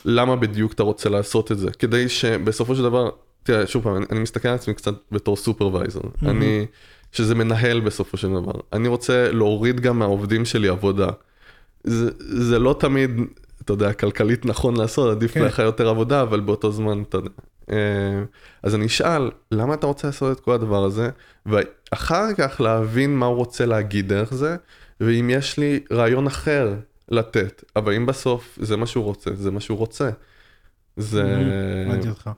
למה 0.05 0.35
בדיוק 0.35 0.73
אתה 0.73 0.83
רוצה 0.83 1.09
לעשות 1.09 1.51
את 1.51 1.59
זה, 1.59 1.71
כדי 1.71 2.09
שבסופו 2.09 2.75
של 2.75 2.83
דבר, 2.83 3.09
תראה, 3.43 3.67
שוב 3.67 3.83
פעם, 3.83 3.95
אני, 3.95 4.05
אני 4.11 4.19
מסתכל 4.19 4.47
על 4.47 4.55
עצמי 4.55 4.73
קצת 4.73 4.93
בתור 5.11 5.35
סופרוויזר, 5.35 5.99
mm-hmm. 5.99 6.29
אני, 6.29 6.65
שזה 7.11 7.35
מנהל 7.35 7.79
בסופו 7.79 8.17
של 8.17 8.27
דבר. 8.29 8.59
אני 8.73 8.87
רוצה 8.87 9.31
להוריד 9.31 9.79
גם 9.79 9.99
מהעובדים 9.99 10.45
שלי 10.45 10.67
עבודה. 10.67 11.07
זה, 11.83 12.09
זה 12.17 12.59
לא 12.59 12.75
תמיד, 12.79 13.11
אתה 13.61 13.73
יודע, 13.73 13.93
כלכלית 13.93 14.45
נכון 14.45 14.77
לעשות, 14.77 15.11
עדיף 15.11 15.33
כן. 15.33 15.41
לך 15.41 15.59
יותר 15.59 15.89
עבודה, 15.89 16.21
אבל 16.21 16.39
באותו 16.39 16.71
זמן, 16.71 17.01
אתה 17.09 17.17
יודע. 17.17 17.29
אה, 17.71 18.23
אז 18.63 18.75
אני 18.75 18.85
אשאל, 18.85 19.31
למה 19.51 19.73
אתה 19.73 19.87
רוצה 19.87 20.07
לעשות 20.07 20.37
את 20.37 20.43
כל 20.43 20.53
הדבר 20.53 20.83
הזה? 20.83 21.09
ואחר 21.45 22.33
כך 22.37 22.61
להבין 22.61 23.17
מה 23.17 23.25
הוא 23.25 23.35
רוצה 23.35 23.65
להגיד 23.65 24.07
דרך 24.07 24.33
זה, 24.33 24.55
ואם 25.01 25.29
יש 25.29 25.57
לי 25.57 25.79
רעיון 25.91 26.27
אחר 26.27 26.73
לתת, 27.09 27.63
אבל 27.75 27.93
אם 27.93 28.05
בסוף 28.05 28.59
זה 28.61 28.77
מה 28.77 28.87
שהוא 28.87 29.03
רוצה, 29.03 29.35
זה 29.35 29.51
מה 29.51 29.59
שהוא 29.59 29.77
רוצה. 29.77 30.09
זה... 30.97 31.23
הבנתי 31.87 32.09
אותך. 32.09 32.29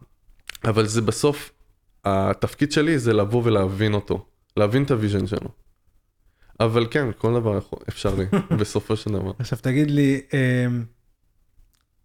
אבל 0.63 0.85
זה 0.85 1.01
בסוף, 1.01 1.51
התפקיד 2.05 2.71
שלי 2.71 2.99
זה 2.99 3.13
לבוא 3.13 3.41
ולהבין 3.45 3.93
אותו, 3.93 4.25
להבין 4.57 4.83
את 4.83 4.91
ה 4.91 4.96
vision 4.96 5.27
שלו. 5.27 5.49
אבל 6.59 6.87
כן, 6.91 7.07
כל 7.17 7.33
דבר 7.33 7.59
אפשרי, 7.89 8.25
בסופו 8.59 8.95
של 8.95 9.11
דבר. 9.11 9.31
עכשיו 9.39 9.59
תגיד 9.61 9.91
לי, 9.91 10.21
אה, 10.33 10.65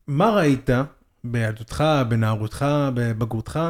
מה 0.07 0.31
ראית 0.31 0.71
בילדותך, 1.25 1.85
בנערותך, 2.09 2.67
בבגרותך, 2.95 3.61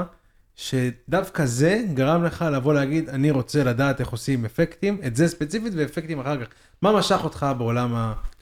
שדווקא 0.57 1.47
זה 1.47 1.85
גרם 1.95 2.25
לך 2.25 2.45
לבוא 2.53 2.75
להגיד, 2.75 3.09
אני 3.09 3.31
רוצה 3.31 3.65
לדעת 3.65 4.01
איך 4.01 4.09
עושים 4.09 4.45
אפקטים, 4.45 5.01
את 5.07 5.17
זה 5.17 5.29
ספציפית 5.29 5.73
ואפקטים 5.77 6.21
אחר 6.21 6.45
כך. 6.45 6.53
מה 6.83 6.93
משך 6.93 7.21
אותך 7.25 7.47
בעולם 7.59 7.95
האפקטים? 7.95 8.34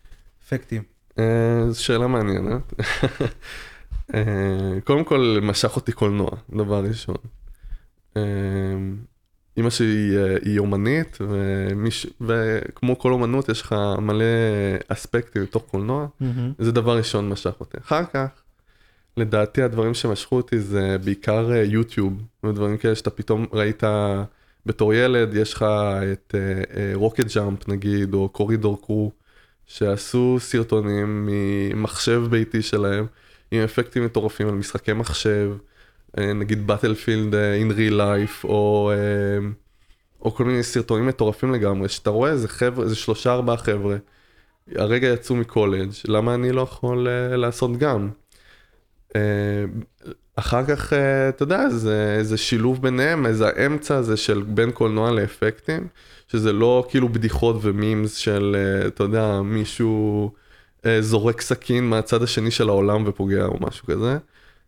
אה, 1.18 1.70
זו 1.70 1.84
שאלה 1.84 2.06
מעניינת. 2.06 2.74
אה, 4.14 4.80
קודם 4.84 5.04
כל, 5.04 5.38
משך 5.42 5.76
אותי 5.76 5.92
קולנוע, 5.92 6.30
דבר 6.56 6.84
ראשון. 6.84 7.16
אה, 8.16 8.22
אימא 9.56 9.70
שלי 9.70 10.16
היא 10.44 10.58
אומנית, 10.58 11.18
ומיש... 11.20 12.06
וכמו 12.20 12.98
כל 12.98 13.12
אומנות 13.12 13.48
יש 13.48 13.62
לך 13.62 13.74
מלא 13.98 14.24
אספקטים 14.88 15.42
בתוך 15.42 15.64
קולנוע, 15.70 16.06
mm-hmm. 16.06 16.24
זה 16.58 16.72
דבר 16.72 16.96
ראשון 16.96 17.28
משך 17.28 17.52
אותי. 17.60 17.78
אחר 17.78 18.04
כך, 18.04 18.28
לדעתי 19.16 19.62
הדברים 19.62 19.94
שמשכו 19.94 20.36
אותי 20.36 20.60
זה 20.60 20.96
בעיקר 21.04 21.52
יוטיוב, 21.52 22.22
אה, 22.44 22.50
ודברים 22.50 22.76
כאלה 22.76 22.94
שאתה 22.94 23.10
פתאום 23.10 23.46
ראית 23.52 23.82
בתור 24.66 24.94
ילד, 24.94 25.34
יש 25.34 25.54
לך 25.54 25.64
את 26.12 26.34
רוקט 26.94 27.36
ג'אמפ 27.36 27.68
נגיד, 27.68 28.14
או 28.14 28.28
קורידור 28.28 28.82
קרו, 28.82 29.12
שעשו 29.66 30.36
סרטונים 30.40 31.28
ממחשב 31.30 32.22
ביתי 32.30 32.62
שלהם, 32.62 33.06
עם 33.50 33.60
אפקטים 33.60 34.04
מטורפים 34.04 34.48
על 34.48 34.54
משחקי 34.54 34.92
מחשב, 34.92 35.52
uh, 36.16 36.20
נגיד 36.20 36.66
באטלפילד 36.66 37.34
אין 37.34 37.70
ריל 37.70 37.96
לייף, 37.96 38.44
או... 38.44 38.92
uh, 38.92 39.44
או 40.24 40.34
כל 40.34 40.44
מיני 40.44 40.62
סרטונים 40.62 41.06
מטורפים 41.06 41.52
לגמרי, 41.52 41.88
שאתה 41.88 42.10
רואה 42.10 42.30
איזה 42.30 42.48
חבר'ה, 42.48 42.84
איזה 42.84 42.96
שלושה 42.96 43.32
ארבעה 43.32 43.56
חבר'ה, 43.56 43.96
הרגע 44.74 45.08
יצאו 45.08 45.36
מקולג', 45.36 45.90
למה 46.08 46.34
אני 46.34 46.52
לא 46.52 46.60
יכול 46.60 47.08
לעשות 47.36 47.70
גם? 47.76 48.10
אה, 50.38 50.42
אחר 50.42 50.66
כך, 50.66 50.92
אה, 50.92 51.28
אתה 51.28 51.42
יודע, 51.42 51.68
זה, 51.68 52.18
זה 52.22 52.36
שילוב 52.36 52.82
ביניהם, 52.82 53.26
איזה 53.26 53.48
האמצע 53.48 53.96
הזה 53.96 54.16
של 54.16 54.42
בין 54.42 54.70
קולנוע 54.70 55.10
לאפקטים, 55.10 55.88
שזה 56.28 56.52
לא 56.52 56.86
כאילו 56.88 57.08
בדיחות 57.08 57.56
ומימס 57.62 58.14
של, 58.14 58.56
אה, 58.58 58.86
אתה 58.86 59.04
יודע, 59.04 59.40
מישהו 59.42 60.30
זורק 61.00 61.40
סכין 61.40 61.84
מהצד 61.84 62.22
השני 62.22 62.50
של 62.50 62.68
העולם 62.68 63.02
ופוגע 63.06 63.44
או 63.44 63.58
משהו 63.60 63.86
כזה. 63.86 64.18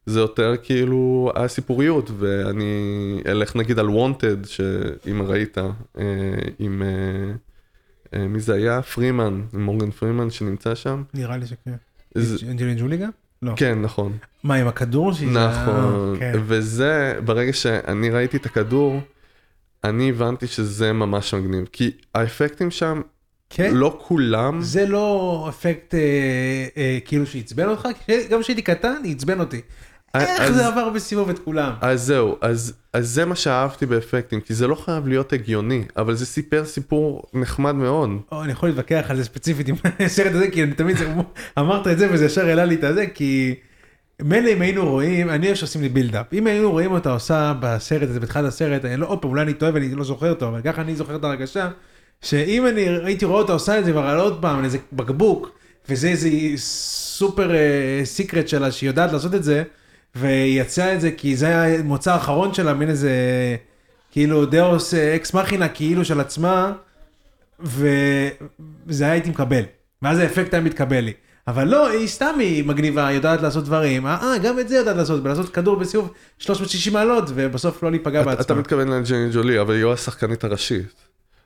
זה 0.07 0.21
יותר 0.21 0.55
כאילו 0.63 1.33
הסיפוריות, 1.37 2.11
ואני 2.19 3.21
אלך 3.27 3.57
נגיד 3.57 3.79
על 3.79 3.91
וונטד, 3.91 4.45
שאם 4.45 5.23
ראית, 5.23 5.59
עם, 6.59 6.83
מי 8.13 8.41
זה 8.41 8.55
היה? 8.55 8.83
פרימן, 8.83 9.43
מורגן 9.53 9.91
פרימן 9.91 10.31
שנמצא 10.31 10.75
שם. 10.75 11.03
נראה 11.15 11.37
לי 11.37 11.47
שכן. 11.47 11.75
אנג'לין 12.49 12.79
ג'ולי 12.79 12.97
גם? 12.97 13.11
לא. 13.45 13.53
כן, 13.57 13.83
נכון. 13.83 14.13
מה, 14.45 14.55
עם 14.55 14.69
הכדור? 14.69 15.13
נכון. 15.33 16.17
כן. 16.19 16.33
וזה, 16.47 17.19
ברגע 17.25 17.53
שאני 17.53 18.11
ראיתי 18.11 18.37
את 18.37 18.47
הכדור, 18.47 19.01
אני 19.85 20.11
הבנתי 20.11 20.47
שזה 20.47 20.93
ממש 20.93 21.35
מגניב. 21.35 21.69
כי 21.73 21.91
האפקטים 22.15 22.71
שם, 22.71 23.01
כן? 23.51 23.75
לא 23.75 23.99
כולם, 24.03 24.61
זה 24.61 24.87
לא 24.87 25.47
אפקט 25.49 25.95
אה, 25.95 26.01
אה, 26.77 26.99
כאילו 27.05 27.27
שעצבן 27.27 27.69
אותך? 27.69 27.89
גם 28.31 28.41
כשהייתי 28.41 28.63
קטן, 28.63 29.03
עצבן 29.11 29.41
אותי. 29.41 29.61
איך 30.15 30.41
אז- 30.41 30.55
זה 30.55 30.67
עבר 30.67 30.89
בסיבוב 30.89 31.31
את 31.31 31.39
כולם? 31.39 31.73
אז 31.81 32.03
זהו, 32.03 32.37
אז, 32.41 32.73
אז 32.93 33.09
זה 33.11 33.25
מה 33.25 33.37
שאהבתי 33.37 33.87
באפקטים, 33.87 34.41
כי 34.41 34.55
זה 34.55 34.67
לא 34.67 34.75
חייב 34.75 35.09
להיות 35.09 35.33
הגיוני, 35.33 35.85
אבל 35.97 36.15
זה 36.15 36.27
סיפר 36.27 36.65
סיפור 36.65 37.23
נחמד 37.35 37.75
מאוד. 37.75 38.11
או, 38.33 38.43
אני 38.45 38.53
יכול 38.53 38.69
להתווכח 38.69 39.05
על 39.09 39.17
זה 39.17 39.25
ספציפית 39.25 39.69
עם 39.69 39.75
הסרט 40.01 40.33
הזה, 40.35 40.51
כי 40.51 40.63
אני 40.63 40.73
תמיד, 40.73 40.97
זה- 40.97 41.15
אמרת 41.59 41.87
את 41.87 41.99
זה 41.99 42.09
וזה 42.13 42.25
ישר 42.25 42.47
העלה 42.47 42.65
לי 42.65 42.75
את 42.75 42.85
הזה, 42.85 43.07
כי 43.07 43.55
מילא 44.23 44.51
אם 44.53 44.63
היינו 44.63 44.91
רואים, 44.91 45.31
אני 45.31 45.47
אוהב 45.47 45.57
שעושים 45.57 45.83
לי 45.83 45.89
בילדאפ, 45.89 46.27
אם 46.33 46.47
היינו 46.47 46.71
רואים 46.71 46.93
אותה 46.93 47.13
עושה 47.13 47.55
בסרט 47.61 48.09
הזה, 48.11 48.21
בתחילת 48.21 48.45
הסרט, 48.49 48.85
אני 48.85 48.97
לא, 48.97 49.07
עוד 49.07 49.19
פעם, 49.19 49.31
אולי 49.31 49.43
אני 49.43 49.55
טועה 49.55 49.73
ואני 49.75 49.95
לא 49.95 50.05
זוכר 50.05 50.31
אותו, 50.31 50.49
אבל 50.49 50.61
ככה 50.65 50.83
אני 50.83 50.97
זוכר 50.97 51.17
את 51.17 51.25
ההרגשה, 51.25 51.69
שאם 52.23 52.67
אני 52.67 52.81
הייתי 53.05 53.25
רואה 53.25 53.41
אותה 53.41 53.53
עושה 53.53 53.79
את 53.79 53.85
זה 53.85 53.93
כבר 53.93 54.07
על 54.07 54.19
עוד 54.21 54.39
פעם, 54.43 54.59
על 54.59 54.65
איזה 54.65 54.79
בקבוק, 54.93 55.51
וזה 55.89 56.09
איזה 56.09 56.29
סופר 56.57 57.51
סיקרט 58.05 58.49
שלה 58.49 58.71
שהיא 58.73 58.91
יודעת 58.91 59.13
לעשות 59.13 59.35
את 59.35 59.45
זה, 59.45 59.63
והיא 60.15 60.61
יצאה 60.61 60.95
את 60.95 61.01
זה 61.01 61.11
כי 61.11 61.37
זה 61.37 61.47
היה 61.47 61.83
מוצא 61.83 62.13
האחרון 62.13 62.55
שלה, 62.55 62.75
מין 62.75 62.91
איזה, 62.91 63.11
כאילו 64.11 64.47
דאוס 64.47 64.95
אקס 64.95 65.35
מכינה 65.35 65.69
כאילו 65.69 66.05
של 66.05 66.21
עצמה, 66.21 66.73
וזה 67.61 69.05
היה 69.05 69.13
הייתי 69.13 69.31
מקבל, 69.31 69.63
ואז 70.03 70.19
האפקט 70.19 70.55
היה 70.55 70.63
מתקבל 70.63 71.01
לי. 71.01 71.13
אבל 71.49 71.69
לא, 71.69 71.89
היא 71.89 72.09
סתם 72.09 72.35
היא 72.39 72.65
מגניבה, 72.65 73.07
היא 73.07 73.17
יודעת 73.17 73.43
לעשות 73.43 73.65
דברים, 73.65 74.07
אה, 74.07 74.17
אה, 74.23 74.39
גם 74.39 74.59
את 74.59 74.69
זה 74.69 74.77
יודעת 74.77 74.97
לעשות, 74.97 75.21
ולעשות 75.25 75.55
כדור 75.55 75.77
בסיבוב 75.77 76.13
360 76.39 76.93
מעלות, 76.93 77.25
ובסוף 77.35 77.83
לא 77.83 77.91
להיפגע 77.91 78.23
אתה, 78.23 78.33
אתה 78.33 78.37
בעצמה. 78.37 78.57
מתכוון 78.57 78.89
לג'ני 78.89 79.31
ג'ולי, 79.33 79.61
אבל 79.61 79.75
היא 79.75 79.83
לא 79.83 79.93
השחקנית 79.93 80.45
הראשית. 80.45 81.05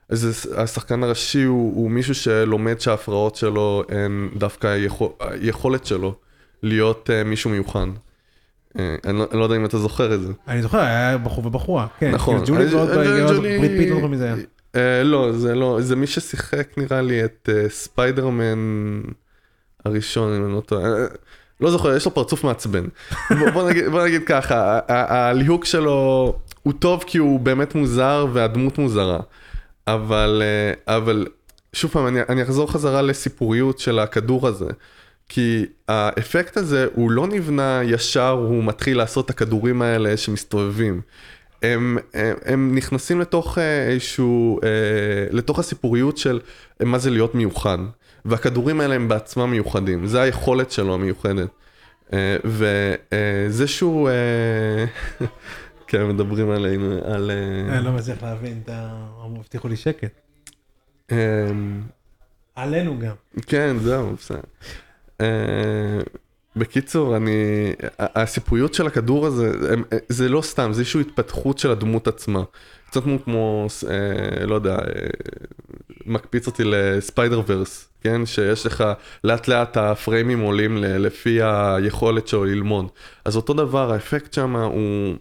אז 0.08 0.48
השחקן 0.56 1.02
הראשי 1.02 1.42
הוא, 1.42 1.74
הוא 1.74 1.90
מישהו 1.90 2.14
שלומד 2.14 2.80
שההפרעות 2.80 3.36
שלו 3.36 3.82
הן 3.88 4.28
דווקא 4.36 4.66
היכול, 4.66 5.08
היכולת 5.20 5.86
שלו 5.86 6.14
להיות 6.62 7.10
uh, 7.10 7.28
מישהו 7.28 7.50
מיוחד. 7.50 7.86
אני, 9.04 9.18
לא, 9.18 9.26
אני 9.32 9.38
לא 9.38 9.44
יודע 9.44 9.56
אם 9.56 9.64
אתה 9.64 9.78
זוכר 9.78 10.14
את 10.14 10.20
זה. 10.22 10.32
אני 10.48 10.62
זוכר, 10.62 10.78
היה 10.80 11.18
בחור 11.18 11.46
ובחורה, 11.46 11.86
כן. 11.98 12.10
נכון. 12.10 12.34
כאילו, 12.44 12.46
ג'ולי 12.58 12.64
אז- 12.68 12.74
ועוד, 12.74 12.88
ג'ולי- 13.36 13.58
בראד 13.58 13.70
פיט, 13.78 13.88
לא 13.90 13.94
זוכר 13.96 14.06
מי 14.06 14.16
זה 14.16 14.24
היה. 14.24 14.36
אה, 14.76 15.02
לא, 15.04 15.32
זה 15.32 15.54
לא, 15.54 15.78
זה 15.80 15.96
מי 15.96 16.06
ששיחק 16.06 16.68
נראה 16.78 17.00
לי 17.02 17.24
את 17.24 17.48
אה, 17.52 17.68
ספיידרמן 17.68 19.00
הראשון, 19.84 20.34
אם 20.36 20.44
אני 20.44 20.52
לא 20.54 20.60
טועה. 20.60 20.84
אה, 20.86 21.06
לא 21.60 21.70
זוכר, 21.70 21.96
יש 21.96 22.04
לו 22.04 22.14
פרצוף 22.14 22.44
מעצבן. 22.44 22.84
בוא, 23.54 23.70
נגיד, 23.70 23.88
בוא 23.88 24.04
נגיד 24.04 24.22
ככה, 24.26 24.78
הליהוק 24.88 25.64
שלו 25.64 26.34
הוא 26.62 26.72
טוב 26.78 27.04
כי 27.06 27.18
הוא 27.18 27.40
באמת 27.40 27.74
מוזר 27.74 28.26
והדמות 28.32 28.78
מוזרה. 28.78 29.18
אבל, 29.86 30.42
אה, 30.44 30.96
אבל 30.96 31.26
שוב 31.72 31.90
פעם, 31.90 32.06
אני, 32.06 32.20
אני 32.28 32.42
אחזור 32.42 32.72
חזרה 32.72 33.02
לסיפוריות 33.02 33.78
של 33.78 33.98
הכדור 33.98 34.46
הזה. 34.48 34.66
כי 35.28 35.66
האפקט 35.88 36.56
הזה 36.56 36.86
הוא 36.94 37.10
לא 37.10 37.26
נבנה 37.26 37.80
ישר, 37.84 38.30
הוא 38.30 38.64
מתחיל 38.64 38.96
לעשות 38.96 39.24
את 39.24 39.30
הכדורים 39.30 39.82
האלה 39.82 40.16
שמסתובבים. 40.16 41.00
הם, 41.62 41.98
הם, 42.14 42.36
הם 42.44 42.74
נכנסים 42.74 43.20
לתוך 43.20 43.58
אה, 43.58 43.88
איזשהו, 43.88 44.60
אה, 44.62 44.68
לתוך 45.30 45.58
הסיפוריות 45.58 46.18
של 46.18 46.40
אה, 46.80 46.86
מה 46.86 46.98
זה 46.98 47.10
להיות 47.10 47.34
מיוחד. 47.34 47.78
והכדורים 48.24 48.80
האלה 48.80 48.94
הם 48.94 49.08
בעצמם 49.08 49.50
מיוחדים, 49.50 50.06
זה 50.06 50.20
היכולת 50.20 50.70
שלו 50.70 50.94
המיוחדת. 50.94 51.48
אה, 52.12 52.36
וזה 52.44 53.66
שהוא, 53.66 54.08
אה, 54.08 54.84
כן, 55.88 56.08
מדברים 56.08 56.50
עלינו, 56.50 56.98
על... 57.04 57.30
אה, 57.30 57.76
אני 57.76 57.84
לא 57.84 57.92
מצליח 57.92 58.22
להבין, 58.22 58.60
אתה... 58.64 58.88
הבטיחו 59.38 59.68
לי 59.68 59.76
שקט. 59.76 60.20
אה, 61.12 61.16
עלינו 62.54 62.98
גם. 62.98 63.14
כן, 63.46 63.76
זהו, 63.78 64.12
בסדר. 64.16 64.40
אה, 65.20 65.26
בקיצור, 66.56 67.16
אני, 67.16 67.72
הסיפוריות 67.98 68.74
של 68.74 68.86
הכדור 68.86 69.26
הזה, 69.26 69.52
הם- 69.72 69.84
זה 70.08 70.28
לא 70.28 70.42
סתם, 70.42 70.72
זה 70.72 70.80
איזושהי 70.80 71.00
התפתחות 71.00 71.58
של 71.58 71.70
הדמות 71.70 72.08
עצמה. 72.08 72.42
קצת 72.90 73.00
כמו, 73.24 73.66
אה, 73.90 74.46
לא 74.46 74.54
יודע, 74.54 74.74
אה, 74.74 75.06
מקפיץ 76.06 76.46
אותי 76.46 76.62
לספיידר 76.66 77.40
ורס, 77.46 77.88
כן? 78.00 78.26
שיש 78.26 78.66
לך, 78.66 78.84
לאט 79.24 79.48
לאט 79.48 79.76
הפריימים 79.76 80.40
עולים 80.40 80.76
לפי 80.78 81.38
היכולת 81.42 82.28
שלו 82.28 82.44
ללמוד. 82.44 82.86
אז 83.24 83.36
אותו 83.36 83.52
דבר, 83.54 83.92
האפקט 83.92 84.32
שם 84.32 84.56
הוא... 84.56 85.14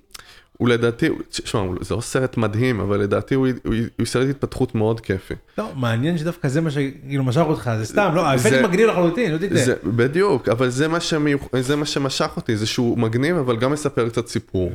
הוא 0.58 0.70
לדעתי, 0.70 1.10
תשמע, 1.30 1.62
זה 1.82 1.96
לא 1.96 2.02
סרט 2.02 2.38
מדהים, 2.38 2.80
אבל 2.80 3.00
לדעתי 3.00 3.36
הוא, 3.36 3.48
הוא, 3.66 3.74
הוא 4.00 4.06
סרט 4.06 4.30
התפתחות 4.30 4.76
מאוד 4.76 5.02
כיפי. 5.02 5.34
לא, 5.58 5.72
מעניין 5.76 6.18
שדווקא 6.18 6.48
זה 6.48 6.62
מה 6.62 6.72
שכאילו 6.72 7.24
משך 7.24 7.42
אותך, 7.42 7.72
זה 7.78 7.86
סתם, 7.86 8.12
לא, 8.16 8.26
האפקט 8.28 8.50
זה- 8.50 8.68
מגניב 8.68 8.88
לחלוטין, 8.90 9.32
לא 9.32 9.38
תטעה. 9.38 9.66
זה, 9.66 9.76
בדיוק, 9.84 10.50
אבל 10.50 10.70
זה 10.70 10.88
מה, 10.88 11.00
שמיוח, 11.00 11.42
זה 11.60 11.76
מה 11.76 11.86
שמשך 11.86 12.30
אותי, 12.36 12.58
זה 12.58 12.66
שהוא 12.68 12.98
מגניב, 12.98 13.36
אבל 13.38 13.58
גם 13.58 13.72
מספר 13.72 14.10
קצת 14.10 14.28
סיפור. 14.28 14.72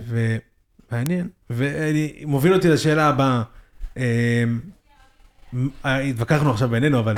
ומעניין, 0.90 1.28
ומוביל 1.50 2.54
אותי 2.54 2.68
לשאלה 2.68 3.08
הבאה. 3.08 3.42
אמ, 3.96 4.02
אה, 5.84 5.96
התווכחנו 5.98 6.50
עכשיו 6.50 6.68
בינינו, 6.68 6.98
אבל... 6.98 7.14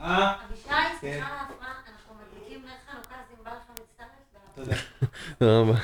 אה, 0.00 0.32
אבישי, 0.48 0.62
כן. 0.68 0.74
סליחה 1.00 1.16
על 1.16 1.32
ההפרעה, 1.32 1.70
אנחנו 1.92 2.14
מדליקים 2.14 2.62
נר 2.64 2.70
חנוכה, 2.92 3.14
אז 3.14 3.38
אם 3.38 3.44
בא 3.44 3.50
לך 3.50 3.78
להצטרף. 4.56 4.80
תודה. 5.38 5.80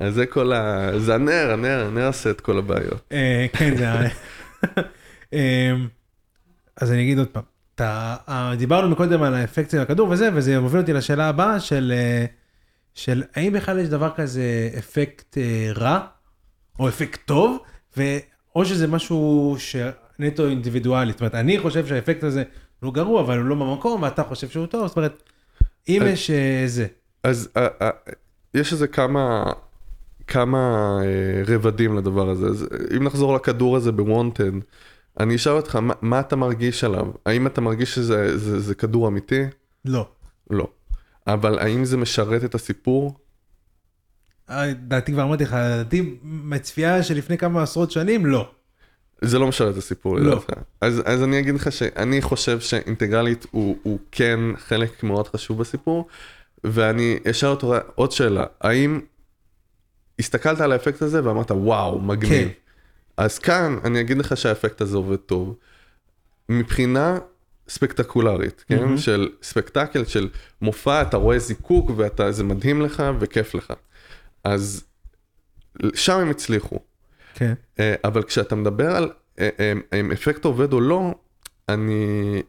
אז 0.00 0.14
זה 0.14 0.26
כל 0.26 0.52
ה... 0.52 0.90
זה 0.98 1.14
הנר, 1.14 1.50
הנר, 1.52 1.86
הנר 1.86 2.06
עושה 2.06 2.30
את 2.30 2.40
כל 2.40 2.58
הבעיות. 2.58 3.08
אה, 3.12 3.46
כן, 3.52 3.76
זה 3.76 3.90
ה... 3.90 4.00
אמ, 5.32 5.88
אז 6.76 6.92
אני 6.92 7.02
אגיד 7.02 7.18
עוד 7.18 7.28
פעם, 7.28 7.42
אה, 7.80 8.52
דיברנו 8.58 8.88
מקודם 8.88 9.22
על 9.22 9.34
האפקט 9.34 9.70
של 9.70 9.78
הכדור 9.80 10.08
וזה, 10.10 10.28
וזה 10.34 10.60
מוביל 10.60 10.80
אותי 10.80 10.92
לשאלה 10.92 11.28
הבאה 11.28 11.60
של, 11.60 11.92
אה, 11.96 12.24
של 12.94 13.22
האם 13.34 13.52
בכלל 13.52 13.78
יש 13.78 13.88
דבר 13.88 14.10
כזה 14.16 14.70
אפקט 14.78 15.38
רע, 15.76 16.00
או 16.78 16.88
אפקט 16.88 17.20
טוב, 17.26 17.58
ו... 17.96 18.02
או 18.56 18.64
שזה 18.64 18.86
משהו 18.86 19.56
שנטו 19.58 20.48
אינדיבידואלי, 20.48 21.12
זאת 21.12 21.20
אומרת, 21.20 21.34
אני 21.34 21.58
חושב 21.58 21.86
שהאפקט 21.86 22.24
הזה 22.24 22.42
הוא 22.80 22.94
גרוע, 22.94 23.20
אבל 23.20 23.38
הוא 23.38 23.44
לא 23.46 23.54
במקום, 23.54 24.02
ואתה 24.02 24.22
חושב 24.22 24.48
שהוא 24.48 24.66
טוב, 24.66 24.86
זאת 24.86 24.96
אומרת, 24.96 25.22
אם 25.88 26.02
אז- 26.02 26.08
יש 26.08 26.30
זה, 26.66 26.86
אז 27.24 27.48
יש 28.54 28.72
איזה 28.72 28.86
כמה, 28.86 29.52
כמה 30.28 30.58
אה, 31.02 31.42
רבדים 31.54 31.96
לדבר 31.96 32.30
הזה. 32.30 32.46
אז 32.46 32.66
אם 32.96 33.04
נחזור 33.04 33.34
לכדור 33.34 33.76
הזה 33.76 33.92
בוונטד, 33.92 34.52
אני 35.20 35.36
אשאל 35.36 35.52
אותך, 35.52 35.76
מה, 35.76 35.94
מה 36.00 36.20
אתה 36.20 36.36
מרגיש 36.36 36.84
עליו? 36.84 37.06
האם 37.26 37.46
אתה 37.46 37.60
מרגיש 37.60 37.94
שזה 37.94 38.38
זה, 38.38 38.60
זה 38.60 38.74
כדור 38.74 39.08
אמיתי? 39.08 39.42
לא. 39.84 40.08
לא. 40.50 40.68
אבל 41.26 41.58
האם 41.58 41.84
זה 41.84 41.96
משרת 41.96 42.44
את 42.44 42.54
הסיפור? 42.54 43.18
אה, 44.50 44.72
דעתי 44.72 45.12
כבר 45.12 45.22
אמרתי 45.22 45.44
לך, 45.44 45.52
דעתי 45.52 46.18
מצפייה 46.22 47.02
שלפני 47.02 47.38
כמה 47.38 47.62
עשרות 47.62 47.90
שנים, 47.90 48.26
לא. 48.26 48.50
זה 49.22 49.38
לא 49.38 49.46
משרת 49.46 49.72
את 49.72 49.78
הסיפור 49.78 50.16
לא. 50.16 50.30
לדעתך. 50.30 50.52
אז, 50.80 51.02
אז 51.04 51.22
אני 51.22 51.38
אגיד 51.38 51.54
לך 51.54 51.72
שאני 51.72 52.22
חושב 52.22 52.60
שאינטגרלית 52.60 53.46
הוא, 53.50 53.76
הוא 53.82 53.98
כן 54.12 54.40
חלק 54.56 55.02
מאוד 55.02 55.28
חשוב 55.28 55.58
בסיפור, 55.58 56.06
ואני 56.64 57.18
אשאל 57.30 57.48
אותו 57.48 57.74
עוד 57.94 58.12
שאלה, 58.12 58.44
האם 58.60 59.00
הסתכלת 60.18 60.60
על 60.60 60.72
האפקט 60.72 61.02
הזה 61.02 61.24
ואמרת 61.24 61.50
וואו, 61.50 61.98
מגניב. 62.00 62.48
כן. 62.48 62.48
אז 63.16 63.38
כאן 63.38 63.78
אני 63.84 64.00
אגיד 64.00 64.18
לך 64.18 64.36
שהאפקט 64.36 64.80
הזה 64.80 64.96
עובד 64.96 65.16
טוב. 65.16 65.56
מבחינה 66.48 67.18
ספקטקולרית, 67.68 68.64
כן? 68.68 68.78
מהמם. 68.78 68.98
של 68.98 69.28
ספקטקל, 69.42 70.04
של 70.04 70.28
מופע, 70.62 71.02
אתה 71.02 71.16
רואה 71.16 71.38
זיקוק 71.38 71.90
וזה 71.96 72.44
מדהים 72.44 72.82
לך 72.82 73.02
וכיף 73.20 73.54
לך. 73.54 73.72
אז 74.44 74.84
שם 75.94 76.18
הם 76.18 76.30
הצליחו. 76.30 76.78
כן. 77.34 77.54
אה, 77.80 77.94
אבל 78.04 78.22
כשאתה 78.22 78.54
מדבר 78.54 78.96
על 78.96 79.10
אה, 79.38 79.48
אה, 79.92 80.00
אם 80.00 80.12
אפקט 80.12 80.44
עובד 80.44 80.72
או 80.72 80.80
לא, 80.80 81.14
אני 81.68 82.42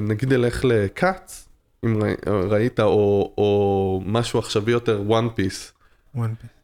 נגיד 0.00 0.32
אלך 0.32 0.64
ל 0.64 0.78
Cats, 0.78 1.48
אם 1.84 2.02
ראי- 2.02 2.14
ראית, 2.50 2.80
או, 2.80 3.34
או 3.38 4.02
משהו 4.06 4.38
עכשווי 4.38 4.72
יותר, 4.72 5.02
One 5.06 5.28
Piece, 5.34 5.72
One 6.16 6.18
Piece. 6.18 6.61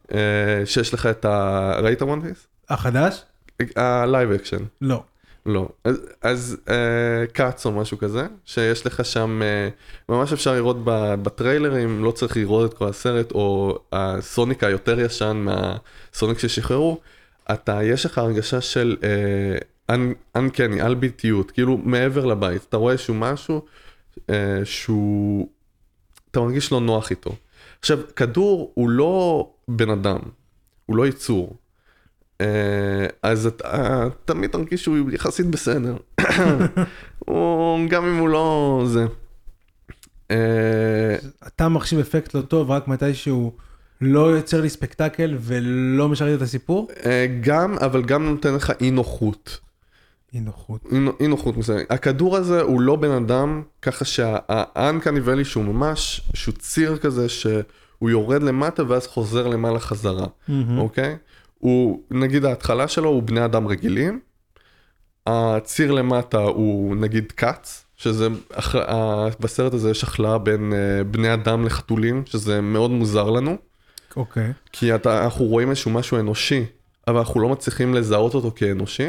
שיש 0.64 0.94
לך 0.94 1.06
את 1.06 1.24
ה... 1.24 1.72
ראית 1.82 2.02
One 2.02 2.20
Piece? 2.20 2.46
החדש? 2.68 3.22
ה 3.76 3.87
live 3.87 4.30
action. 4.30 4.64
לא. 4.80 5.02
לא. 5.46 5.68
אז, 5.84 5.96
אז 6.22 6.56
אה, 6.68 7.26
Cats 7.32 7.66
או 7.66 7.72
משהו 7.72 7.98
כזה, 7.98 8.26
שיש 8.44 8.86
לך 8.86 9.04
שם, 9.04 9.40
אה, 9.42 9.68
ממש 10.08 10.32
אפשר 10.32 10.54
לראות 10.54 10.76
בטריילרים, 11.22 12.04
לא 12.04 12.10
צריך 12.10 12.36
לראות 12.36 12.72
את 12.72 12.78
כל 12.78 12.88
הסרט, 12.88 13.32
או 13.32 13.78
הסוניק 13.92 14.64
היותר 14.64 15.00
ישן 15.00 15.36
מהסוניק 15.36 16.38
ששחררו, 16.38 17.00
אתה, 17.52 17.82
יש 17.82 18.06
לך 18.06 18.18
הרגשה 18.18 18.60
של 18.60 18.96
אה, 19.02 19.98
אנקני, 20.36 20.82
אלביטיות, 20.82 21.50
כאילו 21.50 21.78
מעבר 21.84 22.24
לבית, 22.24 22.66
אתה 22.68 22.76
רואה 22.76 22.92
איזשהו 22.92 23.14
משהו 23.14 23.62
אה, 24.30 24.60
שהוא, 24.64 25.48
אתה 26.30 26.40
מרגיש 26.40 26.72
לא 26.72 26.80
נוח 26.80 27.10
איתו. 27.10 27.30
עכשיו, 27.80 27.98
כדור 28.16 28.72
הוא 28.74 28.90
לא 28.90 29.48
בן 29.68 29.90
אדם, 29.90 30.18
הוא 30.86 30.96
לא 30.96 31.06
יצור. 31.06 31.56
אה, 32.40 33.06
אז 33.22 33.46
אתה 33.46 34.08
תמיד 34.24 34.50
תרגיש 34.50 34.82
שהוא 34.82 35.10
יחסית 35.10 35.46
בסדר. 35.46 35.96
הוא, 37.18 37.88
גם 37.88 38.04
אם 38.04 38.16
הוא 38.16 38.28
לא 38.28 38.84
זה. 38.86 39.06
אה, 40.30 41.16
אתה 41.46 41.68
מחשיב 41.68 41.98
אפקט 41.98 42.34
לא 42.34 42.40
טוב 42.40 42.70
רק 42.70 42.88
מתי 42.88 43.14
שהוא 43.14 43.52
לא 44.00 44.36
יוצר 44.36 44.60
לי 44.60 44.68
ספקטקל 44.68 45.36
ולא 45.40 46.08
משרת 46.08 46.36
את 46.36 46.42
הסיפור? 46.42 46.88
אה, 47.06 47.26
גם, 47.40 47.74
אבל 47.78 48.02
גם 48.02 48.24
נותן 48.24 48.54
לך 48.54 48.72
אי 48.80 48.90
נוחות. 48.90 49.58
אי 50.34 50.40
נוחות. 50.40 50.80
אי 50.92 50.98
נו- 50.98 51.12
אי 51.20 51.26
נוחות 51.26 51.56
מסוימת. 51.56 51.90
הכדור 51.90 52.36
הזה 52.36 52.60
הוא 52.62 52.80
לא 52.80 52.96
בן 52.96 53.10
אדם, 53.10 53.62
ככה 53.82 54.04
שהאנקני 54.04 55.20
ואלי 55.20 55.44
שהוא 55.44 55.64
ממש, 55.64 56.20
שהוא 56.34 56.54
ציר 56.58 56.96
כזה 56.96 57.28
שהוא 57.28 57.62
יורד 58.10 58.42
למטה 58.42 58.82
ואז 58.88 59.06
חוזר 59.06 59.46
למעלה 59.48 59.78
חזרה, 59.78 60.26
אוקיי? 60.78 61.16
הוא, 61.58 62.02
נגיד 62.10 62.44
ההתחלה 62.44 62.88
שלו 62.88 63.08
הוא 63.08 63.22
בני 63.22 63.44
אדם 63.44 63.66
רגילים, 63.66 64.20
הציר 65.26 65.92
למטה 65.92 66.38
הוא 66.38 66.96
נגיד 66.96 67.32
כץ, 67.32 67.84
שזה, 67.96 68.28
אח- 68.52 68.74
בסרט 69.40 69.74
הזה 69.74 69.90
יש 69.90 70.04
הכלאה 70.04 70.38
בין 70.38 70.72
אה, 70.72 71.04
בני 71.04 71.34
אדם 71.34 71.66
לחתולים, 71.66 72.22
שזה 72.26 72.60
מאוד 72.60 72.90
מוזר 72.90 73.30
לנו. 73.30 73.56
אוקיי. 74.16 74.52
כי 74.72 74.94
אתה, 74.94 75.24
אנחנו 75.24 75.44
רואים 75.44 75.70
איזשהו 75.70 75.90
משהו 75.90 76.18
אנושי, 76.18 76.64
אבל 77.08 77.18
אנחנו 77.18 77.40
לא 77.40 77.48
מצליחים 77.48 77.94
לזהות 77.94 78.34
אותו 78.34 78.52
כאנושי, 78.56 79.08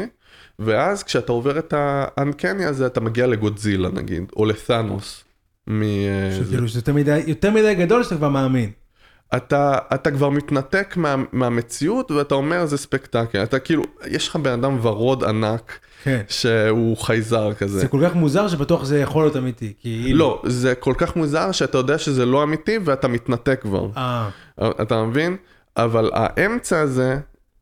ואז 0.60 1.02
כשאתה 1.02 1.32
עובר 1.32 1.58
את 1.58 1.74
האנקני 1.76 2.64
הזה, 2.64 2.86
אתה 2.86 3.00
מגיע 3.00 3.26
לגודזילה 3.26 3.88
נגיד, 3.88 4.32
או 4.36 4.44
לתאנוס. 4.44 5.24
מ... 5.66 5.82
אה, 5.82 6.30
זה. 6.30 6.44
שכאילו 6.44 6.68
שזה 6.68 6.78
יותר 6.78 6.92
מדי, 6.92 7.20
יותר 7.26 7.50
מדי 7.50 7.74
גדול 7.74 8.04
שאתה 8.04 8.16
כבר 8.16 8.28
מאמין. 8.28 8.70
אתה, 9.36 9.78
אתה 9.94 10.10
כבר 10.10 10.30
מתנתק 10.30 10.94
מה, 10.96 11.14
מהמציאות 11.32 12.10
ואתה 12.10 12.34
אומר 12.34 12.66
זה 12.66 12.76
ספקטקל, 12.76 13.42
אתה 13.42 13.58
כאילו, 13.58 13.82
יש 14.06 14.28
לך 14.28 14.36
בן 14.36 14.52
אדם 14.52 14.78
ורוד 14.82 15.24
ענק 15.24 15.78
כן. 16.02 16.22
שהוא 16.28 16.96
חייזר 16.96 17.54
כזה. 17.54 17.78
זה 17.78 17.88
כל 17.88 18.00
כך 18.04 18.14
מוזר 18.14 18.48
שבטוח 18.48 18.84
זה 18.84 19.00
יכול 19.00 19.22
להיות 19.22 19.36
אמיתי. 19.36 19.72
כאילו... 19.80 20.18
לא, 20.18 20.42
זה 20.46 20.74
כל 20.74 20.94
כך 20.98 21.16
מוזר 21.16 21.52
שאתה 21.52 21.78
יודע 21.78 21.98
שזה 21.98 22.26
לא 22.26 22.42
אמיתי 22.42 22.78
ואתה 22.84 23.08
מתנתק 23.08 23.58
כבר. 23.62 23.88
אה, 23.96 24.28
אתה 24.58 25.04
מבין? 25.04 25.36
אבל 25.76 26.10
האמצע 26.14 26.80
הזה 26.80 27.18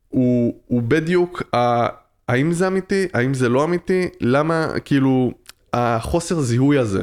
הוא, 0.09 0.55
הוא 0.67 0.83
בדיוק, 0.83 1.43
ה, 1.55 1.87
האם 2.29 2.53
זה 2.53 2.67
אמיתי, 2.67 3.07
האם 3.15 3.35
זה 3.35 3.49
לא 3.49 3.65
אמיתי, 3.65 4.09
למה, 4.21 4.69
כאילו, 4.85 5.33
החוסר 5.73 6.41
זיהוי 6.41 6.79
הזה. 6.79 7.03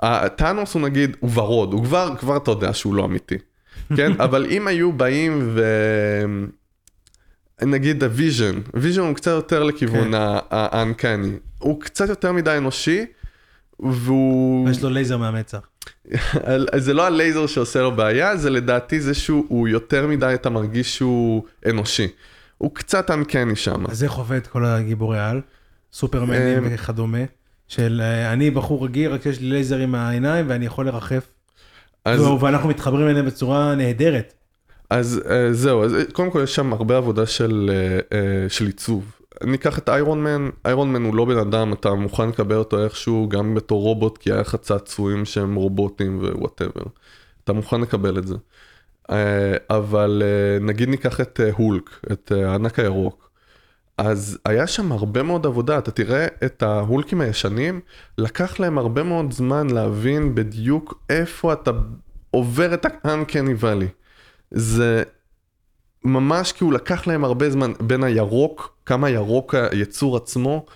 הטאנוס 0.00 0.74
הוא 0.74 0.82
נגיד, 0.82 1.16
הוא 1.20 1.30
ורוד, 1.34 1.72
הוא 1.72 1.84
כבר, 1.84 2.14
כבר 2.18 2.36
אתה 2.36 2.50
יודע 2.50 2.72
שהוא 2.72 2.94
לא 2.94 3.04
אמיתי, 3.04 3.38
כן? 3.96 4.12
אבל 4.24 4.46
אם 4.50 4.68
היו 4.68 4.92
באים 4.92 5.48
ו... 5.54 5.62
נגיד 7.62 8.04
הוויז'ן, 8.04 8.60
ויז'ן 8.74 9.00
הוא 9.00 9.14
קצת 9.14 9.30
יותר 9.30 9.62
לכיוון 9.62 10.12
כן. 10.12 10.18
ה 10.50 10.59
uncanny, 10.59 11.32
הוא 11.58 11.80
קצת 11.80 12.08
יותר 12.08 12.32
מדי 12.32 12.54
אנושי, 12.56 13.06
והוא... 13.80 14.66
ויש 14.66 14.82
לו 14.82 14.90
לייזר 14.90 15.16
מהמצח. 15.16 15.68
זה 16.76 16.94
לא 16.94 17.06
הלייזר 17.06 17.46
שעושה 17.46 17.82
לו 17.82 17.96
בעיה, 17.96 18.36
זה 18.36 18.50
לדעתי 18.50 19.00
זה 19.00 19.14
שהוא 19.14 19.44
הוא 19.48 19.68
יותר 19.68 20.06
מדי, 20.06 20.34
אתה 20.34 20.50
מרגיש 20.50 20.96
שהוא 20.96 21.44
אנושי. 21.66 22.08
הוא 22.58 22.74
קצת 22.74 23.10
uncanny 23.10 23.56
שם. 23.56 23.86
אז 23.90 24.04
איך 24.04 24.12
עובד 24.12 24.46
כל 24.46 24.64
הגיבורי 24.64 25.20
על? 25.20 25.40
סופרמנים 25.92 26.64
אמ, 26.64 26.70
וכדומה. 26.74 27.18
של 27.68 28.00
אה, 28.04 28.32
אני 28.32 28.50
בחור 28.50 28.84
רגיל, 28.84 29.12
רק 29.12 29.26
יש 29.26 29.40
לי 29.40 29.50
לייזר 29.50 29.78
עם 29.78 29.94
העיניים 29.94 30.46
ואני 30.48 30.66
יכול 30.66 30.86
לרחף. 30.86 31.28
אז, 32.04 32.20
זהו, 32.20 32.40
ואנחנו 32.40 32.68
מתחברים 32.68 33.08
אליהם 33.08 33.26
בצורה 33.26 33.74
נהדרת. 33.74 34.34
אז 34.90 35.22
אה, 35.30 35.52
זהו, 35.52 35.84
אז 35.84 35.94
אה, 35.94 36.02
קודם 36.12 36.30
כל 36.30 36.40
יש 36.42 36.54
שם 36.54 36.72
הרבה 36.72 36.96
עבודה 36.96 37.26
של, 37.26 37.70
אה, 37.72 38.18
אה, 38.18 38.48
של 38.48 38.66
עיצוב. 38.66 39.12
ניקח 39.44 39.78
את 39.78 39.88
איירון 39.88 40.24
מן, 40.24 40.50
איירון 40.64 40.92
מן 40.92 41.04
הוא 41.04 41.14
לא 41.14 41.24
בן 41.24 41.38
אדם, 41.38 41.72
אתה 41.72 41.94
מוכן 41.94 42.28
לקבל 42.28 42.56
אותו 42.56 42.84
איכשהו 42.84 43.28
גם 43.28 43.54
בתור 43.54 43.82
רובוט, 43.82 44.18
כי 44.18 44.32
היה 44.32 44.40
לך 44.40 44.56
צעצועים 44.56 45.24
שהם 45.24 45.54
רובוטים 45.54 46.18
ו 46.18 46.24
whatever. 46.24 46.82
אתה 47.44 47.52
מוכן 47.52 47.80
לקבל 47.80 48.18
את 48.18 48.26
זה. 48.26 48.34
אה, 49.10 49.56
אבל 49.70 50.22
אה, 50.24 50.58
נגיד 50.60 50.88
ניקח 50.88 51.20
את 51.20 51.40
הולק, 51.52 51.90
את 52.12 52.32
אה, 52.34 52.50
הענק 52.50 52.78
הירוק. 52.78 53.28
אז 53.98 54.38
היה 54.44 54.66
שם 54.66 54.92
הרבה 54.92 55.22
מאוד 55.22 55.46
עבודה, 55.46 55.78
אתה 55.78 55.90
תראה 55.90 56.26
את 56.44 56.62
ההולקים 56.62 57.20
הישנים, 57.20 57.80
לקח 58.18 58.60
להם 58.60 58.78
הרבה 58.78 59.02
מאוד 59.02 59.32
זמן 59.32 59.70
להבין 59.70 60.34
בדיוק 60.34 61.02
איפה 61.10 61.52
אתה 61.52 61.70
עובר 62.30 62.74
את 62.74 62.84
ה-uncanny 62.84 63.62
valley. 63.62 63.88
זה 64.50 65.02
ממש 66.04 66.52
כאילו 66.52 66.70
לקח 66.70 67.06
להם 67.06 67.24
הרבה 67.24 67.50
זמן 67.50 67.72
בין 67.80 68.04
הירוק, 68.04 68.76
כמה 68.86 69.10
ירוק 69.10 69.54
היצור 69.54 70.16
עצמו, 70.16 70.66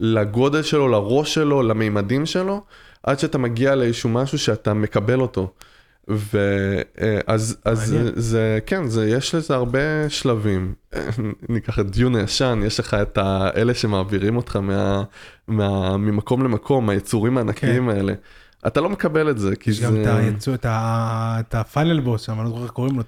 לגודל 0.00 0.62
שלו, 0.62 0.88
לראש 0.88 1.34
שלו, 1.34 1.62
למימדים 1.62 2.26
שלו, 2.26 2.62
עד 3.02 3.18
שאתה 3.18 3.38
מגיע 3.38 3.74
לאיזשהו 3.74 4.10
משהו 4.10 4.38
שאתה 4.38 4.74
מקבל 4.74 5.20
אותו. 5.20 5.52
ואז 6.08 7.56
אז 7.64 7.92
מעניין. 7.92 8.12
זה, 8.16 8.58
כן, 8.66 8.86
זה, 8.88 9.08
יש 9.08 9.34
לזה 9.34 9.54
הרבה 9.54 10.08
שלבים. 10.08 10.74
ניקח 11.48 11.78
את 11.78 11.90
דיון 11.90 12.16
הישן, 12.16 12.60
יש 12.66 12.80
לך 12.80 12.94
את 12.94 13.18
האלה 13.18 13.74
שמעבירים 13.74 14.36
אותך 14.36 14.56
מה, 14.56 15.02
מה, 15.48 15.96
ממקום 15.96 16.42
למקום, 16.44 16.88
היצורים 16.88 17.38
הענקיים 17.38 17.90
כן. 17.90 17.96
האלה. 17.96 18.12
אתה 18.66 18.80
לא 18.80 18.90
מקבל 18.90 19.30
את 19.30 19.38
זה, 19.38 19.56
כי 19.56 19.72
זה... 19.72 19.84
גם 19.86 19.96
את 20.02 20.06
היצוא, 20.06 20.54
את 20.54 20.64
ה- 20.64 21.36
את 21.40 21.54
הפיינל 21.54 22.00
בוס 22.00 22.22
שם, 22.22 22.32
אני 22.32 22.44
לא 22.44 22.48
זוכר 22.48 22.62
איך 22.62 22.70
קוראים 22.70 22.96
לו, 22.96 23.02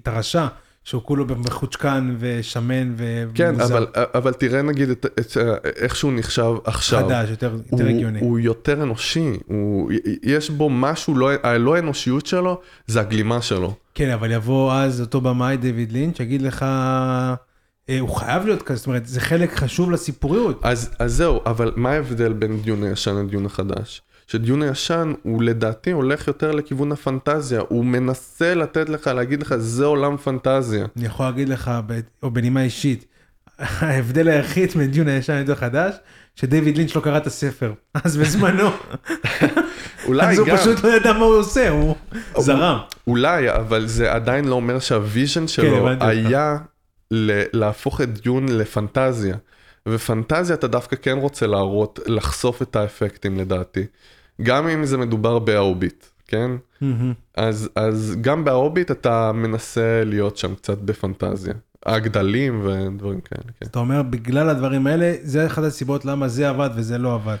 את 0.00 0.08
הרשע, 0.08 0.46
שהוא 0.88 1.02
כולו 1.02 1.24
מחוצ'קן 1.26 2.16
ושמן 2.18 2.94
כן, 3.34 3.52
ומוזר. 3.56 3.78
אבל, 3.78 3.86
אבל 3.94 4.32
תראה 4.32 4.62
נגיד 4.62 4.90
את, 4.90 5.06
את, 5.20 5.36
איך 5.76 5.96
שהוא 5.96 6.12
נחשב 6.12 6.52
עכשיו. 6.64 7.04
חדש, 7.06 7.30
יותר 7.30 7.50
הוא, 7.52 7.60
יותר 7.72 7.88
הגיוני. 7.88 8.20
הוא 8.20 8.38
יותר 8.38 8.82
אנושי, 8.82 9.30
הוא, 9.46 9.90
יש 10.22 10.50
בו 10.50 10.70
משהו, 10.70 11.14
לא, 11.14 11.30
הלא 11.42 11.78
אנושיות 11.78 12.26
שלו 12.26 12.60
זה 12.86 13.00
הגלימה 13.00 13.42
שלו. 13.42 13.74
כן, 13.94 14.10
אבל 14.10 14.30
יבוא 14.30 14.72
אז 14.72 15.00
אותו 15.00 15.20
במאי 15.20 15.56
דיוויד 15.56 15.92
לינץ', 15.92 16.20
יגיד 16.20 16.42
לך, 16.42 16.62
אה, 16.62 18.00
הוא 18.00 18.08
חייב 18.08 18.46
להיות 18.46 18.62
כזה, 18.62 18.76
זאת 18.76 18.86
אומרת, 18.86 19.06
זה 19.06 19.20
חלק 19.20 19.54
חשוב 19.54 19.90
לסיפוריות. 19.90 20.60
אז, 20.62 20.90
אז 20.98 21.14
זהו, 21.14 21.40
אבל 21.46 21.72
מה 21.76 21.90
ההבדל 21.90 22.32
בין 22.32 22.60
Dune 22.60 22.82
הישן 22.82 23.16
ל 23.16 23.22
Dune 23.22 23.46
החדש? 23.46 24.02
ש 24.30 24.41
Dune 24.41 24.62
הישן 24.62 25.12
הוא 25.22 25.42
לדעתי 25.42 25.90
הולך 25.90 26.28
יותר 26.28 26.52
לכיוון 26.52 26.92
הפנטזיה, 26.92 27.60
הוא 27.68 27.84
מנסה 27.84 28.54
לתת 28.54 28.88
לך, 28.88 29.06
להגיד 29.06 29.42
לך, 29.42 29.54
זה 29.56 29.84
עולם 29.84 30.16
פנטזיה. 30.16 30.86
אני 30.96 31.06
יכול 31.06 31.26
להגיד 31.26 31.48
לך, 31.48 31.70
או 32.22 32.30
בנימה 32.30 32.62
אישית, 32.62 33.04
ההבדל 33.58 34.28
היחיד 34.28 34.70
בין 34.70 34.90
Dune 34.90 35.08
הישן 35.08 35.36
ל 35.36 35.40
Dune 35.40 35.56
החדש, 35.56 35.94
שדיוויד 36.36 36.76
לינץ' 36.76 36.94
לא 36.94 37.00
קרא 37.00 37.16
את 37.16 37.26
הספר, 37.26 37.72
אז 38.04 38.16
בזמנו, 38.16 38.70
אולי 40.06 40.26
אז 40.26 40.38
הוא 40.38 40.46
גם, 40.46 40.56
פשוט 40.56 40.84
לא 40.84 40.96
ידע 40.96 41.12
מה 41.12 41.24
הוא 41.24 41.34
עושה, 41.34 41.68
הוא 41.68 41.96
זרם. 42.38 42.78
אולי, 43.06 43.50
אבל 43.50 43.86
זה 43.86 44.12
עדיין 44.12 44.44
לא 44.44 44.54
אומר 44.54 44.78
שה 44.78 45.01
vision 45.01 45.48
שלו 45.48 45.76
הבנתי 45.76 46.04
אותך. 46.04 46.26
היה 46.26 46.56
להפוך 47.52 48.00
את 48.00 48.18
דיון 48.18 48.48
לפנטזיה. 48.48 49.36
ופנטזיה 49.88 50.54
אתה 50.56 50.66
דווקא 50.68 50.96
כן 51.02 51.18
רוצה 51.18 51.46
להראות, 51.46 52.00
לחשוף 52.06 52.62
את 52.62 52.76
האפקטים 52.76 53.38
לדעתי. 53.38 53.84
גם 54.42 54.68
אם 54.68 54.84
זה 54.84 54.96
מדובר 54.98 55.38
בהאוביט, 55.38 56.04
כן? 56.28 56.50
מהמם. 56.80 57.12
אז, 57.36 57.68
אז 57.76 58.16
גם 58.20 58.44
בהאוביט 58.44 58.90
אתה 58.90 59.32
מנסה 59.32 60.02
להיות 60.04 60.36
שם 60.36 60.54
קצת 60.54 60.78
בפנטזיה. 60.78 61.54
הגדלים 61.86 62.60
ודברים 62.66 63.20
כאלה, 63.20 63.42
כן. 63.60 63.66
אתה 63.66 63.78
אומר, 63.78 64.02
בגלל 64.02 64.48
הדברים 64.48 64.86
האלה, 64.86 65.14
זה 65.22 65.46
אחת 65.46 65.62
הסיבות 65.64 66.04
למה 66.04 66.28
זה 66.28 66.48
עבד 66.48 66.70
וזה 66.76 66.98
לא 66.98 67.14
עבד. 67.14 67.36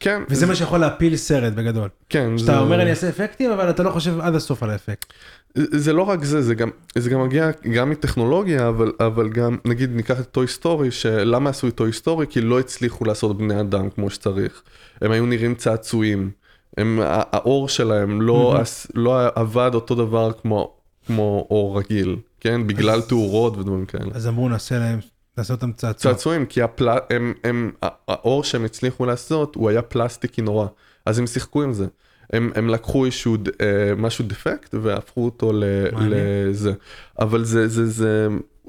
כן, 0.00 0.22
וזה 0.28 0.46
מה 0.46 0.54
שיכול 0.54 0.78
להפיל 0.80 1.16
סרט 1.16 1.52
בגדול. 1.52 1.88
כן, 2.08 2.38
שאתה 2.38 2.52
זה- 2.52 2.58
אומר, 2.58 2.82
אני 2.82 2.90
אעשה 2.90 3.08
אפקטים, 3.08 3.50
אבל 3.50 3.70
אתה 3.70 3.82
לא 3.82 3.90
חושב 3.90 4.20
עד 4.20 4.34
הסוף 4.34 4.62
על 4.62 4.70
האפקט. 4.70 5.12
זה 5.54 5.92
לא 5.92 6.02
רק 6.02 6.24
זה, 6.24 6.42
זה 6.42 6.54
גם, 6.54 6.70
זה 6.98 7.10
גם 7.10 7.22
מגיע 7.22 7.50
גם 7.74 7.90
מטכנולוגיה, 7.90 8.68
אבל, 8.68 8.92
אבל 9.00 9.28
גם, 9.28 9.56
נגיד 9.64 9.90
ניקח 9.96 10.20
את 10.20 10.26
Toy 10.30 10.48
Story, 10.48 10.90
למה 10.90 11.50
עשו 11.50 11.68
את 11.68 11.74
Toy 11.74 11.92
Story? 11.92 12.26
כי 12.30 12.40
לא 12.40 12.60
הצליחו 12.60 13.04
לעשות 13.04 13.38
בני 13.38 13.60
אדם 13.60 13.90
כמו 13.90 14.10
שצריך. 14.10 14.62
הם 15.00 15.10
היו 15.10 15.26
נראים 15.26 15.54
צעצועים. 15.54 16.30
הם, 16.76 17.00
האור 17.04 17.68
שלהם 17.68 18.22
לא, 18.22 18.56
עש, 18.60 18.86
לא 18.94 19.20
עבד 19.34 19.70
אותו 19.74 19.94
דבר 19.94 20.32
כמו, 20.32 20.72
כמו 21.06 21.46
אור 21.50 21.78
רגיל, 21.78 22.16
כן? 22.40 22.66
בגלל 22.66 22.98
אז- 22.98 23.06
תאורות 23.06 23.56
ודברים 23.56 23.86
כאלה. 23.86 24.10
אז 24.14 24.28
אמרו, 24.28 24.48
נעשה 24.48 24.78
להם, 24.78 24.98
נעשה 25.38 25.54
אותם 25.54 25.72
צעצוע. 25.72 26.12
צעצועים, 26.12 26.46
כי 26.46 26.62
הפל... 26.62 26.88
הם, 27.10 27.34
הם, 27.44 27.70
האור 28.08 28.44
שהם 28.44 28.64
הצליחו 28.64 29.06
לעשות, 29.06 29.54
הוא 29.54 29.68
היה 29.68 29.82
פלסטיקי 29.82 30.42
נורא. 30.42 30.66
אז 31.06 31.18
הם 31.18 31.26
שיחקו 31.26 31.62
עם 31.62 31.72
זה. 31.72 31.86
הם, 32.32 32.50
הם 32.54 32.68
לקחו 32.68 33.04
איזשהו 33.04 33.36
אה, 33.60 33.94
משהו 33.96 34.24
דפקט 34.28 34.74
והפכו 34.82 35.24
אותו 35.24 35.52
ל. 35.52 35.64
לזה. 35.96 36.72
אבל 37.18 37.44
זה, 37.44 37.68
זה, 37.68 37.86
זה, 37.86 38.28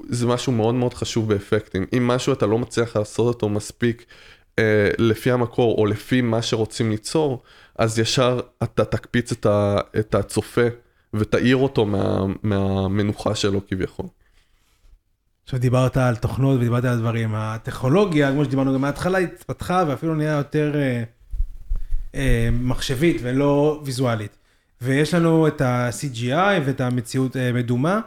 זה 0.10 0.28
משהו 0.28 0.52
מאוד 0.52 0.76
מאוד 0.76 0.94
חשוב 0.94 1.30
באפקטים. 1.34 1.86
אם 1.98 2.08
משהו 2.08 2.34
אתה 2.34 2.46
לא 2.46 2.60
מצליח 2.60 2.98
לעשות 2.98 3.36
אותו 3.36 3.50
מספיק 3.50 4.06
אה, 4.60 4.90
לפי 4.98 5.32
המקור 5.32 5.78
או 5.78 5.86
לפי 5.86 6.22
מה 6.22 6.42
שרוצים 6.42 6.92
ליצור, 6.92 7.44
אז 7.78 8.00
ישר 8.00 8.40
אתה 8.64 8.86
תקפיץ 8.86 9.32
את, 9.32 9.46
ה, 9.46 9.78
את 10.00 10.16
הצופה 10.16 10.62
ותעיר 11.14 11.58
אותו 11.58 11.86
מה, 11.86 12.20
מהמנוחה 12.44 13.36
שלו 13.36 13.68
כביכול. 13.68 14.06
עכשיו 15.44 15.60
דיברת 15.60 15.98
על 15.98 16.16
תוכנות 16.16 16.58
ודיברת 16.58 16.86
על 16.86 17.00
דברים, 17.00 17.36
הטכנולוגיה, 17.36 18.32
כמו 18.32 18.46
שדיברנו 18.46 18.74
גם 18.74 18.82
מההתחלה, 18.82 19.18
התפתחה 19.18 19.84
ואפילו 19.88 20.16
נהיה 20.16 20.38
יותר 20.38 20.76
אה, 20.76 21.04
אה, 22.16 22.50
מחשבית 22.52 23.18
ולא 23.24 23.82
ויזואלית. 23.86 24.38
ויש 24.82 25.14
לנו 25.14 25.48
את 25.48 25.62
ה-CGI 25.62 26.62
ואת 26.66 26.82
המציאות 26.82 27.38
אה, 27.38 27.54
מדומה. 27.54 28.00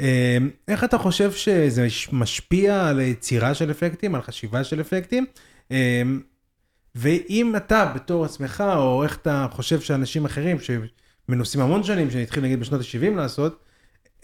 אה, 0.00 0.38
איך 0.68 0.84
אתה 0.84 0.98
חושב 0.98 1.32
שזה 1.32 1.86
משפיע 2.12 2.88
על 2.88 3.00
יצירה 3.00 3.54
של 3.54 3.70
אפקטים, 3.70 4.14
על 4.14 4.22
חשיבה 4.22 4.64
של 4.64 4.80
אפקטים? 4.80 5.26
אה, 5.72 6.02
ואם 6.94 7.56
אתה 7.56 7.92
בתור 7.94 8.24
עצמך, 8.24 8.64
או 8.76 9.02
איך 9.02 9.16
אתה 9.16 9.46
חושב 9.50 9.80
שאנשים 9.80 10.24
אחרים 10.24 10.56
שמנוסים 10.60 11.60
המון 11.60 11.82
שנים, 11.82 12.10
שהתחילו 12.10 12.46
נגיד 12.46 12.60
בשנות 12.60 12.80
ה-70 12.80 13.16
לעשות, 13.16 13.58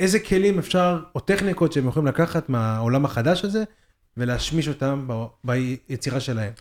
איזה 0.00 0.18
כלים 0.18 0.58
אפשר, 0.58 1.00
או 1.14 1.20
טכניקות 1.20 1.72
שהם 1.72 1.88
יכולים 1.88 2.06
לקחת 2.06 2.48
מהעולם 2.48 3.04
החדש 3.04 3.44
הזה, 3.44 3.64
ולהשמיש 4.16 4.68
אותם 4.68 5.04
ב- 5.08 5.26
ביצירה 5.44 6.20
שלהם. 6.20 6.52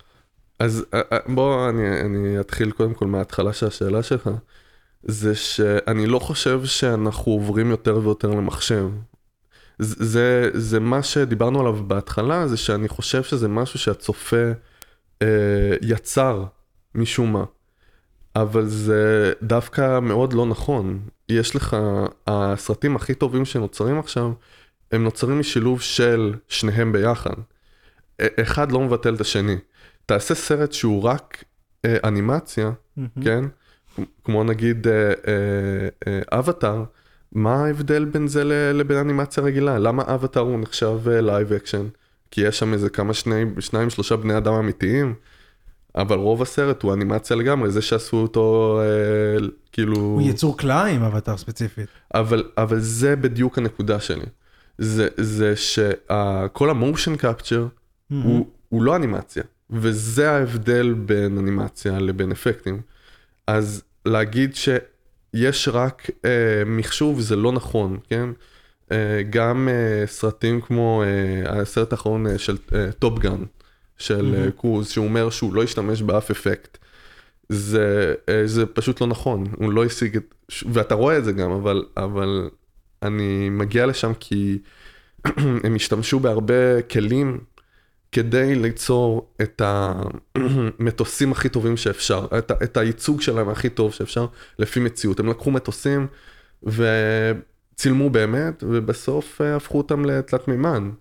אז 0.60 0.86
אה, 0.94 1.02
אה, 1.12 1.18
בוא 1.28 1.70
אני, 1.70 2.02
אני 2.02 2.40
אתחיל 2.40 2.72
קודם 2.72 2.94
כל 2.94 3.08
מההתחלה 3.08 3.54
של 3.54 3.68
השאלה 3.68 4.04
שלך. 4.04 4.30
זה 5.04 5.36
שאני 5.36 6.06
לא 6.08 6.20
חושב 6.20 6.66
שאנחנו 6.66 7.32
עוברים 7.32 7.70
יותר 7.70 7.98
ויותר 7.98 8.30
למחשב. 8.30 8.90
זה, 9.80 10.50
זה, 10.54 10.80
מה 10.80 11.04
שדיברנו 11.04 11.60
עליו 11.60 11.74
בהתחלה, 11.74 12.48
זה 12.48 12.58
שאני 12.58 12.88
חושב 12.88 13.24
שזה 13.24 13.48
משהו 13.48 13.80
שהצופה 13.80 14.52
יצר 15.82 16.46
משום 16.96 17.34
מה. 17.34 17.44
אבל 18.36 18.66
זה 18.66 19.34
דווקא 19.42 20.00
מאוד 20.00 20.34
לא 20.34 20.46
נכון. 20.46 21.00
יש 21.30 21.56
לך, 21.56 21.78
הסרטים 22.28 22.96
הכי 22.96 23.14
טובים 23.14 23.46
שנוצרים 23.46 24.00
עכשיו, 24.00 24.32
הם 24.92 25.04
נוצרים 25.04 25.40
משילוב 25.40 25.82
של 25.82 26.34
שניהם 26.48 26.92
ביחד. 26.92 27.36
אחד 28.22 28.72
לא 28.72 28.80
מבטל 28.80 29.16
את 29.16 29.22
השני. 29.22 29.56
תעשה 30.06 30.36
סרט 30.36 30.74
שהוא 30.74 31.04
רק 31.04 31.44
אה, 31.86 31.98
אנימציה, 32.04 32.72
כן? 33.24 33.46
כמו 34.24 34.44
נגיד 34.44 34.88
אה, 34.88 34.94
אה, 35.28 35.88
אה, 36.08 36.40
אבטאר, 36.40 36.84
מה 37.32 37.66
ההבדל 37.66 38.06
בין 38.06 38.28
זה 38.28 38.44
לבין 38.74 38.98
אנימציה 38.98 39.44
רגילה? 39.44 39.80
למה 39.80 40.04
אבטאר 40.08 40.42
הוא 40.42 40.60
נחשב 40.60 41.00
live 41.10 41.54
action? 41.54 41.88
כי 42.32 42.42
יש 42.42 42.60
שם 42.60 42.74
איזה 42.74 42.90
כמה 42.90 43.14
שני, 43.14 43.44
שניים 43.60 43.90
שלושה 43.90 44.16
בני 44.16 44.38
אדם 44.38 44.54
אמיתיים, 44.54 45.14
אבל 45.96 46.18
רוב 46.18 46.42
הסרט 46.42 46.84
הוא 46.84 46.94
אנימציה 46.94 47.36
לגמרי, 47.36 47.72
זה 47.72 47.82
שעשו 47.82 48.18
אותו 48.18 48.80
אה, 48.82 49.48
כאילו... 49.72 49.96
הוא 49.96 50.22
יצור 50.22 50.58
כלאיים, 50.58 51.04
אבטר 51.04 51.38
ספציפית. 51.38 51.88
אבל, 52.14 52.44
אבל 52.58 52.80
זה 52.80 53.16
בדיוק 53.16 53.58
הנקודה 53.58 54.00
שלי. 54.00 54.26
זה, 54.78 55.08
זה 55.18 55.56
שכל 55.56 56.70
ה 56.70 56.76
motion 56.76 57.16
capture 57.16 57.68
הוא, 58.10 58.48
הוא 58.70 58.84
לא 58.84 58.96
אנימציה, 58.96 59.44
וזה 59.70 60.32
ההבדל 60.32 60.94
בין 60.94 61.38
אנימציה 61.38 62.00
לבין 62.00 62.32
אפקטים. 62.32 62.82
אז 63.48 63.84
להגיד 64.06 64.56
שיש 64.56 65.68
רק 65.68 66.10
אה, 66.26 66.64
מחשוב 66.66 67.20
זה 67.20 67.36
לא 67.36 67.52
נכון, 67.52 67.98
כן? 68.10 68.30
אה, 68.92 69.22
גם 69.30 69.70
אה, 69.72 70.08
סרטים 70.08 70.62
כמו 70.62 71.04
אה, 71.04 71.62
הסרט 71.62 71.92
האחרון 71.92 72.28
אה, 72.28 72.38
של 72.38 72.58
אה, 72.76 72.92
Top 72.92 73.20
Gun, 73.20 73.44
של 73.98 74.36
אה, 74.38 74.52
קרוז, 74.52 74.90
שהוא 74.90 75.06
אומר 75.06 75.30
שהוא 75.30 75.54
לא 75.54 75.64
השתמש 75.64 76.02
באף 76.02 76.32
אפקט. 76.32 76.78
זה, 77.50 78.14
אה, 78.30 78.48
זה 78.48 78.66
פשוט 78.66 79.02
לא 79.02 79.08
נכון, 79.08 79.44
הוא 79.58 79.72
לא 79.72 79.86
השיג 79.86 80.18
את, 80.18 80.36
ואתה 80.74 80.96
רואה 80.96 81.18
את 81.18 81.26
זה 81.26 81.32
גם, 81.32 81.52
אבל, 81.52 81.86
אבל 81.98 82.50
אני 83.02 83.50
מגיע 83.50 83.86
לשם 83.86 84.12
כי 84.20 84.60
הם 85.64 85.76
השתמשו 85.76 86.20
בהרבה 86.20 86.82
כלים 86.82 87.40
כדי 88.12 88.56
ליצור 88.56 89.30
את 89.42 89.62
המטוסים 89.66 91.32
הכי 91.36 91.50
טובים 91.50 91.78
שאפשר, 91.78 92.28
את, 92.38 92.52
את 92.64 92.78
הייצוג 92.78 93.22
שלהם 93.22 93.50
הכי 93.50 93.70
טוב 93.70 93.94
שאפשר 93.94 94.26
לפי 94.60 94.80
מציאות. 94.80 95.20
הם 95.20 95.30
לקחו 95.30 95.52
מטוסים 95.52 96.08
וצילמו 97.76 98.10
באמת, 98.10 98.64
ובסוף 98.68 99.42
אה, 99.42 99.56
הפכו 99.56 99.78
אותם 99.78 100.06
לתלת 100.06 100.48
מימן. 100.48 100.92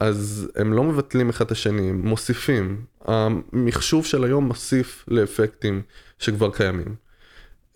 אז 0.00 0.48
הם 0.56 0.72
לא 0.72 0.84
מבטלים 0.84 1.28
אחד 1.28 1.44
את 1.44 1.50
השני, 1.50 1.88
הם 1.88 2.06
מוסיפים. 2.06 2.84
המחשוב 3.04 4.06
של 4.06 4.24
היום 4.24 4.46
מוסיף 4.46 5.04
לאפקטים 5.08 5.82
שכבר 6.18 6.50
קיימים. 6.50 6.94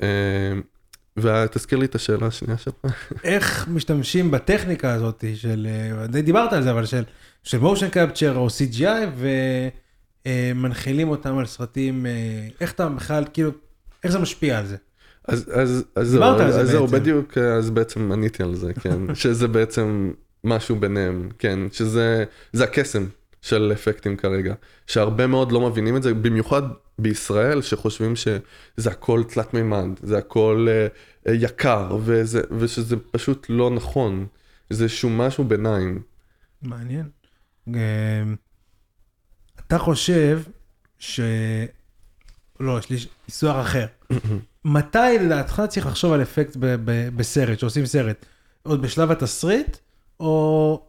אה, 0.02 0.52
ותזכיר 1.16 1.78
לי 1.78 1.86
את 1.86 1.94
השאלה 1.94 2.26
השנייה 2.26 2.58
שלך. 2.58 2.74
איך 3.24 3.68
משתמשים 3.68 4.30
בטכניקה 4.30 4.94
הזאת 4.94 5.24
של, 5.34 5.68
אה, 6.00 6.06
די 6.06 6.22
דיברת 6.22 6.52
על 6.52 6.62
זה, 6.62 6.70
אבל 6.70 6.86
של, 6.86 7.02
של 7.42 7.58
מושן 7.58 7.88
קפצ'ר 7.88 8.36
או 8.36 8.46
CGI, 8.48 9.22
ומנחילים 10.26 11.08
אותם 11.08 11.38
על 11.38 11.46
סרטים, 11.46 12.06
איך 12.60 12.72
אתה 12.72 12.88
בכלל, 12.88 13.24
כאילו, 13.32 13.50
איך 14.04 14.12
זה 14.12 14.18
משפיע 14.18 14.58
על 14.58 14.66
זה? 14.66 14.76
אז, 15.28 15.50
אז, 15.54 15.84
אז 15.96 16.18
זהו. 16.62 16.86
בדיוק, 16.86 17.38
אז 17.38 17.70
בעצם 17.70 18.12
עניתי 18.12 18.42
על 18.42 18.54
זה, 18.54 18.74
כן, 18.74 18.98
שזה 19.14 19.48
בעצם 19.48 20.12
משהו 20.44 20.76
ביניהם, 20.76 21.28
כן, 21.38 21.58
שזה 21.72 22.24
זה 22.52 22.64
הקסם 22.64 23.06
של 23.42 23.70
אפקטים 23.74 24.16
כרגע, 24.16 24.54
שהרבה 24.86 25.26
מאוד 25.26 25.52
לא 25.52 25.70
מבינים 25.70 25.96
את 25.96 26.02
זה, 26.02 26.14
במיוחד 26.14 26.62
בישראל, 26.98 27.62
שחושבים 27.62 28.16
שזה 28.16 28.90
הכל 28.90 29.22
תלת 29.28 29.54
מימד, 29.54 29.88
זה 30.02 30.18
הכל 30.18 30.66
אה, 30.70 31.34
יקר, 31.34 31.98
וזה, 32.04 32.42
ושזה 32.58 32.96
פשוט 33.10 33.46
לא 33.48 33.70
נכון, 33.70 34.26
זה 34.70 34.84
איזשהו 34.84 35.10
משהו 35.10 35.44
ביניים. 35.44 36.02
מעניין. 36.62 37.08
אה, 37.74 38.22
אתה 39.66 39.78
חושב 39.78 40.40
ש... 40.98 41.20
לא, 42.60 42.78
יש 42.78 42.90
לי 42.90 42.96
ניסוח 43.28 43.56
אחר. 43.66 43.86
מתי 44.64 45.18
לדעתך 45.20 45.62
צריך 45.68 45.86
לחשוב 45.86 46.12
על 46.12 46.22
אפקט 46.22 46.56
ב- 46.56 46.76
ב- 46.84 47.08
בסרט, 47.16 47.58
שעושים 47.58 47.86
סרט? 47.86 48.26
עוד 48.62 48.82
בשלב 48.82 49.10
התסריט, 49.10 49.76
או 50.20 50.82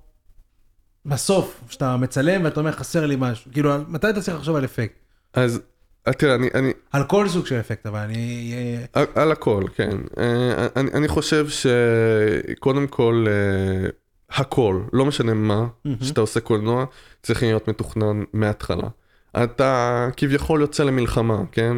בסוף, 1.06 1.62
כשאתה 1.67 1.97
מצלם 1.97 2.43
ואתה 2.43 2.60
אומר 2.60 2.71
חסר 2.71 3.06
לי 3.06 3.15
משהו? 3.19 3.52
כאילו, 3.52 3.71
מתי 3.88 4.10
אתה 4.10 4.21
צריך 4.21 4.38
לחשוב 4.38 4.56
על 4.56 4.65
אפקט? 4.65 4.95
אז 5.34 5.62
אה, 6.08 6.13
תראה, 6.13 6.36
אני, 6.36 6.49
אני, 6.54 6.71
על 6.91 7.04
כל 7.04 7.30
סוג 7.30 7.45
של 7.45 7.60
אפקט, 7.60 7.86
אבל 7.86 7.99
אני... 7.99 8.54
אה, 8.56 9.02
על, 9.02 9.06
על 9.15 9.32
הכל, 9.32 9.63
כן. 9.76 9.97
אה, 10.17 10.67
אני, 10.76 10.91
אני 10.93 11.08
חושב 11.08 11.47
שקודם 11.49 12.88
כל, 12.88 13.26
הכל, 14.30 14.82
לא 14.93 15.06
משנה 15.06 15.34
מה, 15.34 15.67
שאתה 16.02 16.21
עושה 16.21 16.39
קולנוע, 16.39 16.86
צריך 17.23 17.43
להיות 17.43 17.67
מתוכנן 17.67 18.23
מההתחלה. 18.34 18.88
אתה 19.43 20.10
כביכול 20.17 20.62
יוצא 20.62 20.84
למלחמה, 20.84 21.38
כן? 21.52 21.78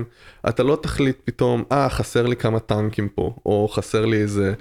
אתה 0.49 0.63
לא 0.63 0.77
תחליט 0.81 1.17
פתאום, 1.25 1.63
אה, 1.71 1.89
חסר 1.89 2.25
לי 2.25 2.35
כמה 2.35 2.59
טנקים 2.59 3.09
פה, 3.09 3.35
או 3.45 3.67
חסר 3.67 4.05
לי 4.05 4.21
איזה, 4.21 4.53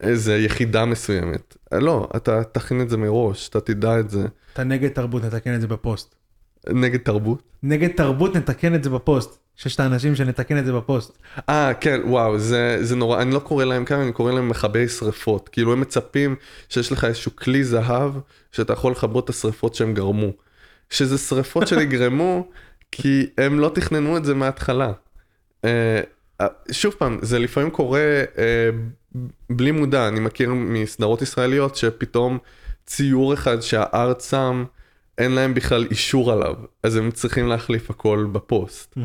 איזה 0.00 0.36
יחידה 0.38 0.84
מסוימת. 0.84 1.56
לא, 1.72 2.08
אתה 2.16 2.44
תכין 2.44 2.80
את 2.80 2.90
זה 2.90 2.96
מראש, 2.96 3.48
אתה 3.48 3.60
תדע 3.60 4.00
את 4.00 4.10
זה. 4.10 4.26
אתה 4.52 4.64
נגד 4.64 4.88
תרבות, 4.88 5.24
נתקן 5.24 5.54
את 5.54 5.60
זה 5.60 5.66
בפוסט. 5.66 6.14
נגד 6.68 6.98
תרבות. 6.98 7.42
נגד 7.62 7.88
תרבות, 7.88 8.36
נתקן 8.36 8.74
את 8.74 8.84
זה 8.84 8.90
בפוסט. 8.90 9.38
שיש 9.56 9.74
את 9.74 9.80
האנשים 9.80 10.16
שנתקן 10.16 10.58
את 10.58 10.66
זה 10.66 10.72
בפוסט. 10.72 11.18
אה, 11.48 11.74
כן, 11.74 12.00
וואו, 12.04 12.38
זה, 12.38 12.78
זה 12.80 12.96
נורא, 12.96 13.22
אני 13.22 13.34
לא 13.34 13.38
קורא 13.38 13.64
להם 13.64 13.84
ככה, 13.84 14.02
אני 14.02 14.12
קורא 14.12 14.32
להם 14.32 14.48
מכבי 14.48 14.88
שרפות. 14.88 15.48
כאילו 15.48 15.72
הם 15.72 15.80
מצפים 15.80 16.36
שיש 16.68 16.92
לך 16.92 17.04
איזשהו 17.04 17.36
כלי 17.36 17.64
זהב, 17.64 18.12
שאתה 18.52 18.72
יכול 18.72 18.92
לכבות 18.92 19.24
את 19.24 19.30
השרפות 19.30 19.74
שהם 19.74 19.94
גרמו. 19.94 20.30
שזה 20.90 21.18
שרפות 21.18 21.68
שנגרמו, 21.68 22.48
כי 22.92 23.26
הם 23.38 23.60
לא 23.60 23.70
תכננו 23.74 24.16
את 24.16 24.24
זה 24.24 24.34
מההתחלה. 24.34 24.92
אה, 25.64 26.00
אה, 26.40 26.46
שוב 26.70 26.94
פעם, 26.98 27.18
זה 27.22 27.38
לפעמים 27.38 27.70
קורה 27.70 28.00
אה, 28.38 28.70
בלי 29.50 29.70
מודע, 29.70 30.08
אני 30.08 30.20
מכיר 30.20 30.50
מסדרות 30.54 31.22
ישראליות 31.22 31.76
שפתאום 31.76 32.38
ציור 32.86 33.34
אחד 33.34 33.60
שהארט 33.60 34.20
שם, 34.20 34.64
אין 35.18 35.32
להם 35.32 35.54
בכלל 35.54 35.86
אישור 35.90 36.32
עליו, 36.32 36.54
אז 36.82 36.96
הם 36.96 37.10
צריכים 37.10 37.46
להחליף 37.48 37.90
הכל 37.90 38.28
בפוסט. 38.32 38.98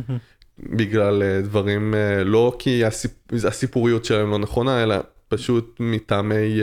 בגלל 0.59 1.41
דברים, 1.41 1.93
לא 2.25 2.55
כי 2.59 2.85
הסיפ... 2.85 3.11
הסיפוריות 3.47 4.05
שלהם 4.05 4.31
לא 4.31 4.39
נכונה, 4.39 4.83
אלא 4.83 4.95
פשוט 5.27 5.77
מטעמי 5.79 6.61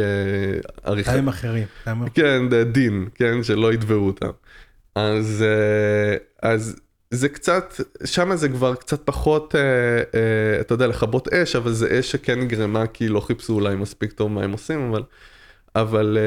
עריכה. 0.82 1.10
טעמים 1.10 1.28
אחרים. 1.28 1.66
כן, 2.14 2.42
דין, 2.72 3.08
כן, 3.14 3.42
שלא 3.42 3.72
יתבעו 3.72 4.06
אותם. 4.06 4.30
אז, 4.94 5.44
אה, 5.46 6.16
אז 6.42 6.76
זה 7.10 7.28
קצת, 7.28 7.74
שם 8.04 8.36
זה 8.36 8.48
כבר 8.48 8.74
קצת 8.74 9.00
פחות, 9.04 9.54
אה, 9.54 9.60
אה, 10.14 10.60
אתה 10.60 10.74
יודע, 10.74 10.86
לכבות 10.86 11.28
אש, 11.28 11.56
אבל 11.56 11.72
זה 11.72 11.98
אש 12.00 12.12
שכן 12.12 12.40
נגרמה 12.40 12.86
כי 12.86 13.08
לא 13.08 13.20
חיפשו 13.20 13.52
אולי 13.52 13.76
מספיק 13.76 14.12
טוב 14.12 14.30
מה 14.30 14.42
הם 14.42 14.52
עושים, 14.52 14.90
אבל, 14.90 15.02
אבל 15.74 16.18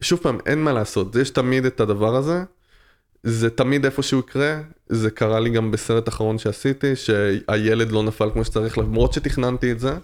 שוב 0.00 0.18
פעם, 0.18 0.38
אין 0.46 0.64
מה 0.64 0.72
לעשות, 0.72 1.16
יש 1.16 1.30
תמיד 1.30 1.64
את 1.64 1.80
הדבר 1.80 2.16
הזה. 2.16 2.42
זה 3.22 3.50
תמיד 3.50 3.84
איפשהו 3.84 4.18
יקרה, 4.20 4.60
זה 4.88 5.10
קרה 5.10 5.40
לי 5.40 5.50
גם 5.50 5.70
בסרט 5.70 6.08
אחרון 6.08 6.38
שעשיתי, 6.38 6.96
שהילד 6.96 7.92
לא 7.92 8.02
נפל 8.02 8.30
כמו 8.32 8.44
שצריך, 8.44 8.78
למרות 8.78 9.12
שתכננתי 9.12 9.72
את 9.72 9.80
זה, 9.80 9.96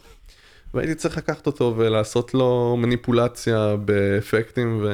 והייתי 0.74 0.94
צריך 0.94 1.18
לקחת 1.18 1.46
אותו 1.46 1.74
ולעשות 1.76 2.34
לו 2.34 2.76
מניפולציה 2.78 3.76
באפקטים, 3.76 4.86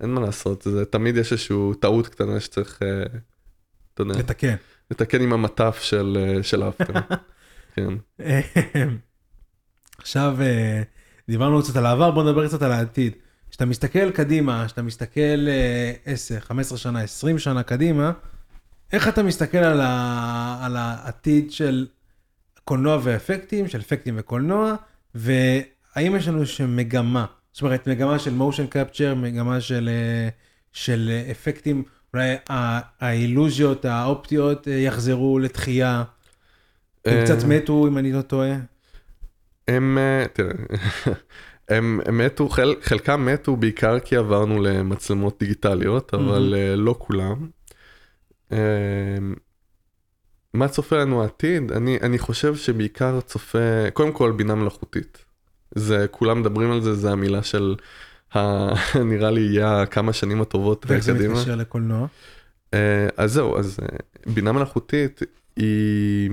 ואין 0.00 0.14
מה 0.14 0.20
לעשות, 0.20 0.62
זה 0.62 0.84
תמיד 0.84 1.16
יש 1.16 1.32
איזשהו 1.32 1.74
טעות 1.74 2.08
קטנה 2.08 2.40
שצריך, 2.40 2.82
אה, 2.82 3.02
אתה 3.94 4.02
יודע, 4.02 4.14
לתקן. 4.18 4.54
לתקן 4.90 5.22
עם 5.22 5.32
המטף 5.32 5.78
של, 5.82 6.18
אה, 6.20 6.42
של 6.42 6.68
אפטר. 6.68 7.00
כן. 7.74 7.94
עכשיו 9.98 10.36
אה, 10.40 10.82
דיברנו 11.28 11.62
קצת 11.62 11.76
על 11.76 11.86
העבר, 11.86 12.10
בוא 12.10 12.22
נדבר 12.22 12.48
קצת 12.48 12.62
על 12.62 12.72
העתיד. 12.72 13.12
כשאתה 13.50 13.66
מסתכל 13.66 14.10
קדימה, 14.10 14.64
כשאתה 14.66 14.82
מסתכל 14.82 15.48
אה, 15.48 15.92
10, 16.04 16.40
15 16.40 16.78
שנה, 16.78 17.00
20 17.00 17.38
שנה 17.38 17.62
קדימה, 17.62 18.12
איך 18.92 19.08
אתה 19.08 19.22
מסתכל 19.22 19.58
על, 19.58 19.80
ה... 19.80 20.58
על 20.62 20.76
העתיד 20.76 21.52
של 21.52 21.86
קולנוע 22.64 22.98
ואפקטים, 23.02 23.68
של 23.68 23.80
אפקטים 23.80 24.14
וקולנוע, 24.18 24.74
והאם 25.14 26.16
יש 26.16 26.28
לנו 26.28 26.40
איזושהי 26.40 26.66
מגמה, 26.66 27.26
זאת 27.54 27.62
אומרת 27.62 27.88
מגמה 27.88 28.18
של 28.18 28.38
motion 28.38 28.74
capture, 28.74 29.14
מגמה 29.16 29.60
של, 29.60 29.88
אה, 29.88 30.28
של 30.72 31.10
אפקטים, 31.30 31.82
אולי 32.14 32.34
האילוזיות 33.00 33.84
האופטיות 33.84 34.68
אה, 34.68 34.72
יחזרו 34.72 35.38
לתחייה, 35.38 36.04
הם 37.04 37.16
אה, 37.16 37.24
קצת 37.24 37.44
מתו 37.48 37.88
אם 37.88 37.98
אני 37.98 38.12
לא 38.12 38.22
טועה. 38.22 38.56
הם, 39.68 39.98
אה, 39.98 40.24
תראה, 40.32 40.52
הם, 41.68 42.00
הם 42.06 42.18
מתו, 42.18 42.48
חל, 42.48 42.74
חלקם 42.82 43.26
מתו 43.26 43.56
בעיקר 43.56 43.98
כי 43.98 44.16
עברנו 44.16 44.62
למצלמות 44.62 45.38
דיגיטליות, 45.40 46.14
אבל 46.14 46.54
אה, 46.56 46.76
לא 46.76 46.94
כולם. 46.98 47.48
אה, 48.52 48.58
מה 50.54 50.68
צופה 50.68 50.96
לנו 50.96 51.22
העתיד? 51.22 51.72
אני, 51.72 51.98
אני 52.02 52.18
חושב 52.18 52.56
שבעיקר 52.56 53.20
צופה, 53.20 53.90
קודם 53.92 54.12
כל 54.12 54.32
בינה 54.32 54.54
מלאכותית. 54.54 55.23
זה, 55.74 56.06
כולם 56.10 56.40
מדברים 56.40 56.70
על 56.70 56.82
זה, 56.82 56.94
זה 56.94 57.10
המילה 57.10 57.42
של, 57.42 57.74
ה, 58.34 58.38
נראה 59.10 59.30
לי 59.30 59.40
יהיה 59.40 59.86
כמה 59.86 60.12
שנים 60.12 60.42
הטובות 60.42 60.86
ואיך 60.88 61.04
זה 61.04 61.12
קדימה. 61.12 61.34
מתקשר 61.34 61.56
לקולנוע. 61.56 62.06
אה, 62.74 63.08
אז 63.16 63.32
זהו, 63.32 63.58
אז 63.58 63.78
אה, 63.82 63.96
בינה 64.26 64.52
מלאכותית 64.52 65.20
היא, 65.56 66.30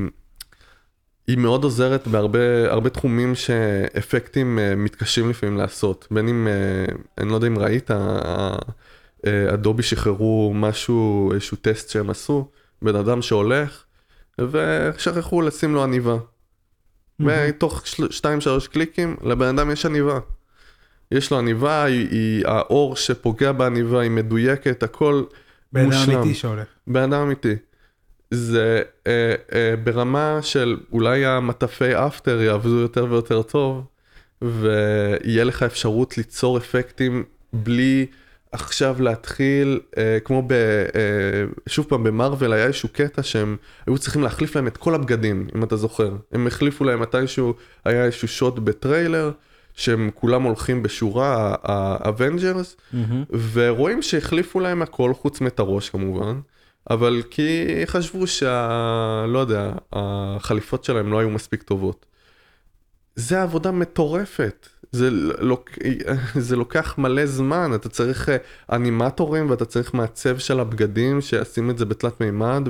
היא 1.27 1.37
מאוד 1.37 1.63
עוזרת 1.63 2.07
בהרבה 2.07 2.71
הרבה 2.71 2.89
תחומים 2.89 3.35
שאפקטים 3.35 4.59
אה, 4.59 4.75
מתקשים 4.75 5.29
לפעמים 5.29 5.57
לעשות. 5.57 6.07
בין 6.11 6.27
אם, 6.27 6.47
אני 7.17 7.29
לא 7.29 7.35
יודע 7.35 7.47
אם 7.47 7.59
ראית, 7.59 7.91
אדובי 9.53 9.83
שחררו 9.83 10.51
משהו, 10.55 11.31
איזשהו 11.33 11.57
טסט 11.61 11.89
שהם 11.89 12.09
עשו, 12.09 12.47
בן 12.81 12.95
אדם 12.95 13.21
שהולך, 13.21 13.83
ושכחו 14.39 15.41
לשים 15.41 15.73
לו 15.73 15.83
עניבה. 15.83 16.17
ותוך 17.25 17.83
2-3 18.65 18.67
קליקים 18.71 19.15
לבן 19.23 19.57
אדם 19.59 19.71
יש 19.71 19.85
עניבה. 19.85 20.19
יש 21.11 21.31
לו 21.31 21.37
עניבה, 21.37 21.83
היא, 21.83 22.07
היא, 22.11 22.47
האור 22.47 22.95
שפוגע 22.95 23.51
בעניבה 23.51 24.01
היא 24.01 24.11
מדויקת, 24.11 24.83
הכל 24.83 25.23
בן 25.73 25.81
אדם 25.81 25.89
מושלם. 25.89 26.17
אמיתי 26.17 26.33
שהולך. 26.33 26.67
בן 26.87 27.01
אדם 27.01 27.21
אמיתי. 27.21 27.55
זה 28.31 28.81
אה, 29.07 29.33
אה, 29.53 29.75
ברמה 29.83 30.39
של 30.41 30.77
אולי 30.91 31.25
המטפי 31.25 31.95
אפטר 31.95 32.41
יעבדו 32.41 32.79
יותר 32.79 33.07
ויותר 33.09 33.41
טוב, 33.41 33.85
ויהיה 34.41 35.43
לך 35.43 35.63
אפשרות 35.63 36.17
ליצור 36.17 36.57
אפקטים 36.57 37.23
בלי 37.53 38.05
עכשיו 38.51 39.01
להתחיל, 39.01 39.79
אה, 39.97 40.17
כמו 40.23 40.41
ב... 40.47 40.51
אה, 40.51 41.43
שוב 41.67 41.85
פעם, 41.89 42.03
במארוול 42.03 42.53
היה 42.53 42.65
איזשהו 42.65 42.89
קטע 42.89 43.23
שהם 43.23 43.57
היו 43.87 43.97
צריכים 43.97 44.23
להחליף 44.23 44.55
להם 44.55 44.67
את 44.67 44.77
כל 44.77 44.95
הבגדים, 44.95 45.47
אם 45.55 45.63
אתה 45.63 45.75
זוכר. 45.75 46.15
הם 46.31 46.47
החליפו 46.47 46.83
להם 46.83 46.99
מתישהו, 46.99 47.53
היה 47.85 48.05
איזשהו 48.05 48.27
שוט 48.27 48.59
בטריילר, 48.59 49.31
שהם 49.73 50.09
כולם 50.15 50.43
הולכים 50.43 50.83
בשורה, 50.83 51.55
האבנג'רס, 51.63 52.77
ורואים 53.53 54.01
שהחליפו 54.01 54.59
להם 54.59 54.81
הכל 54.81 55.13
חוץ 55.13 55.41
מאת 55.41 55.59
הראש 55.59 55.89
כמובן, 55.89 56.39
אבל 56.89 57.21
כי 57.29 57.67
חשבו 57.85 58.27
שה... 58.27 59.25
לא 59.27 59.39
יודע, 59.39 59.71
החליפות 59.93 60.83
שלהם 60.83 61.11
לא 61.11 61.19
היו 61.19 61.29
מספיק 61.29 61.63
טובות. 61.63 62.05
זה 63.15 63.41
עבודה 63.41 63.71
מטורפת, 63.71 64.67
זה, 64.91 65.09
לוק... 65.39 65.69
זה 66.47 66.55
לוקח 66.55 66.97
מלא 66.97 67.25
זמן, 67.25 67.71
אתה 67.75 67.89
צריך 67.89 68.29
אה, 68.29 68.37
אנימטורים 68.71 69.49
ואתה 69.49 69.65
צריך 69.65 69.93
מעצב 69.93 70.37
של 70.37 70.59
הבגדים 70.59 71.21
שישים 71.21 71.69
את 71.69 71.77
זה 71.77 71.85
בתלת 71.85 72.21
מימד 72.21 72.67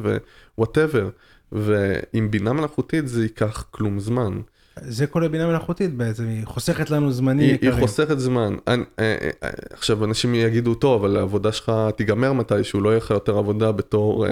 ו 0.58 0.63
whatever, 0.63 1.10
ועם 1.51 2.31
בינה 2.31 2.53
מלאכותית 2.53 3.07
זה 3.07 3.23
ייקח 3.23 3.65
כלום 3.71 3.99
זמן. 3.99 4.41
זה 4.81 5.07
כל 5.07 5.23
הבינה 5.23 5.47
מלאכותית 5.47 5.93
בעצם, 5.93 6.27
היא 6.27 6.45
חוסכת 6.45 6.89
לנו 6.89 7.12
זמנים 7.12 7.55
יקרים. 7.55 7.71
היא 7.71 7.81
חוסכת 7.81 8.19
זמן. 8.19 8.55
אני, 8.67 8.84
אה, 8.99 9.29
אה, 9.43 9.49
עכשיו 9.73 10.05
אנשים 10.05 10.36
יגידו 10.36 10.75
טוב 10.75 11.05
אבל 11.05 11.17
העבודה 11.17 11.51
שלך 11.51 11.71
תיגמר 11.95 12.34
מתישהו 12.34 12.81
לא 12.81 12.89
יהיה 12.89 12.97
לך 12.97 13.10
יותר 13.10 13.38
עבודה 13.38 13.71
בתור 13.71 14.25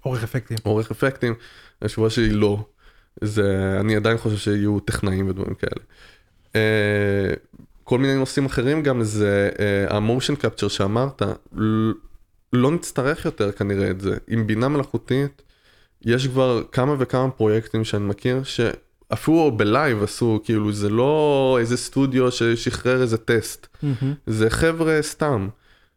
עורך 0.00 0.22
אפקטים. 0.22 0.56
עורך 0.62 0.90
אפקטים. 0.90 1.34
התשובה 1.82 2.10
שלי 2.10 2.30
לא. 2.30 2.64
זה 3.20 3.76
אני 3.80 3.96
עדיין 3.96 4.18
חושב 4.18 4.36
שיהיו 4.36 4.80
טכנאים 4.80 5.28
ודברים 5.28 5.54
כאלה. 5.54 5.84
אה, 6.56 7.34
כל 7.84 7.98
מיני 7.98 8.14
נושאים 8.14 8.46
אחרים 8.46 8.82
גם 8.82 9.02
זה 9.02 9.50
אה, 9.58 9.96
המושן 9.96 10.34
קפצ'ר 10.34 10.68
שאמרת 10.68 11.22
לא 12.52 12.70
נצטרך 12.70 13.24
יותר 13.24 13.52
כנראה 13.52 13.90
את 13.90 14.00
זה. 14.00 14.16
עם 14.28 14.46
בינה 14.46 14.68
מלאכותית 14.68 15.42
יש 16.02 16.26
כבר 16.26 16.62
כמה 16.72 16.94
וכמה 16.98 17.30
פרויקטים 17.30 17.84
שאני 17.84 18.04
מכיר 18.04 18.42
שאפילו 18.42 19.52
בלייב 19.56 20.02
עשו 20.02 20.40
כאילו 20.44 20.72
זה 20.72 20.88
לא 20.88 21.56
איזה 21.60 21.76
סטודיו 21.76 22.32
ששחרר 22.32 23.02
איזה 23.02 23.18
טסט. 23.18 23.66
מהמם. 23.82 24.14
זה 24.26 24.50
חבר'ה 24.50 24.98
סתם, 25.02 25.48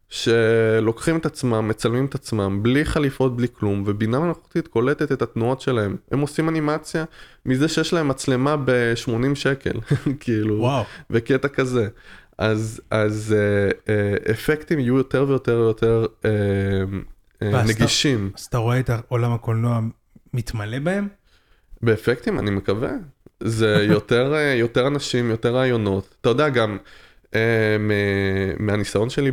שלוקחים 0.08 1.16
את 1.16 1.26
עצמם, 1.26 1.68
מצלמים 1.68 2.04
את 2.04 2.14
עצמם, 2.14 2.62
בלי 2.62 2.84
חליפות, 2.84 3.36
בלי 3.36 3.46
כלום, 3.52 3.82
ובינה 3.86 4.20
מלאכותית 4.20 4.68
קולטת 4.68 5.12
את 5.12 5.22
התנועות 5.22 5.60
שלהם. 5.60 5.96
הם 6.10 6.20
עושים 6.20 6.48
אנימציה 6.48 7.04
מזה 7.46 7.68
שיש 7.68 7.92
להם 7.92 8.08
מצלמה 8.08 8.56
ב-80 8.56 9.34
שקל, 9.34 9.72
כאילו, 10.20 10.58
וואו. 10.58 10.84
בקטע 11.10 11.48
כזה. 11.48 11.88
אז, 12.38 12.80
אז 12.90 13.34
אה, 13.38 13.94
אה, 13.94 14.32
אפקטים 14.32 14.78
יהיו 14.78 14.96
יותר 14.96 15.24
ויותר 15.28 15.58
ויותר 15.58 16.06
אה, 16.24 16.30
אה, 17.42 17.64
נגישים. 17.64 18.30
אז 18.36 18.44
אתה 18.44 18.58
רואה 18.58 18.80
את 18.80 18.90
עולם 19.08 19.32
הקולנוע 19.32 19.80
מתמלא 20.34 20.78
בהם? 20.78 21.08
באפקטים 21.82 22.38
אני 22.38 22.50
מקווה. 22.50 22.90
זה 23.40 23.86
יותר, 23.88 24.34
אה, 24.34 24.54
יותר 24.54 24.86
אנשים, 24.86 25.30
יותר 25.30 25.54
רעיונות. 25.54 26.16
אתה 26.20 26.28
יודע 26.28 26.48
גם, 26.48 26.78
מהניסיון 28.58 29.10
שלי 29.10 29.30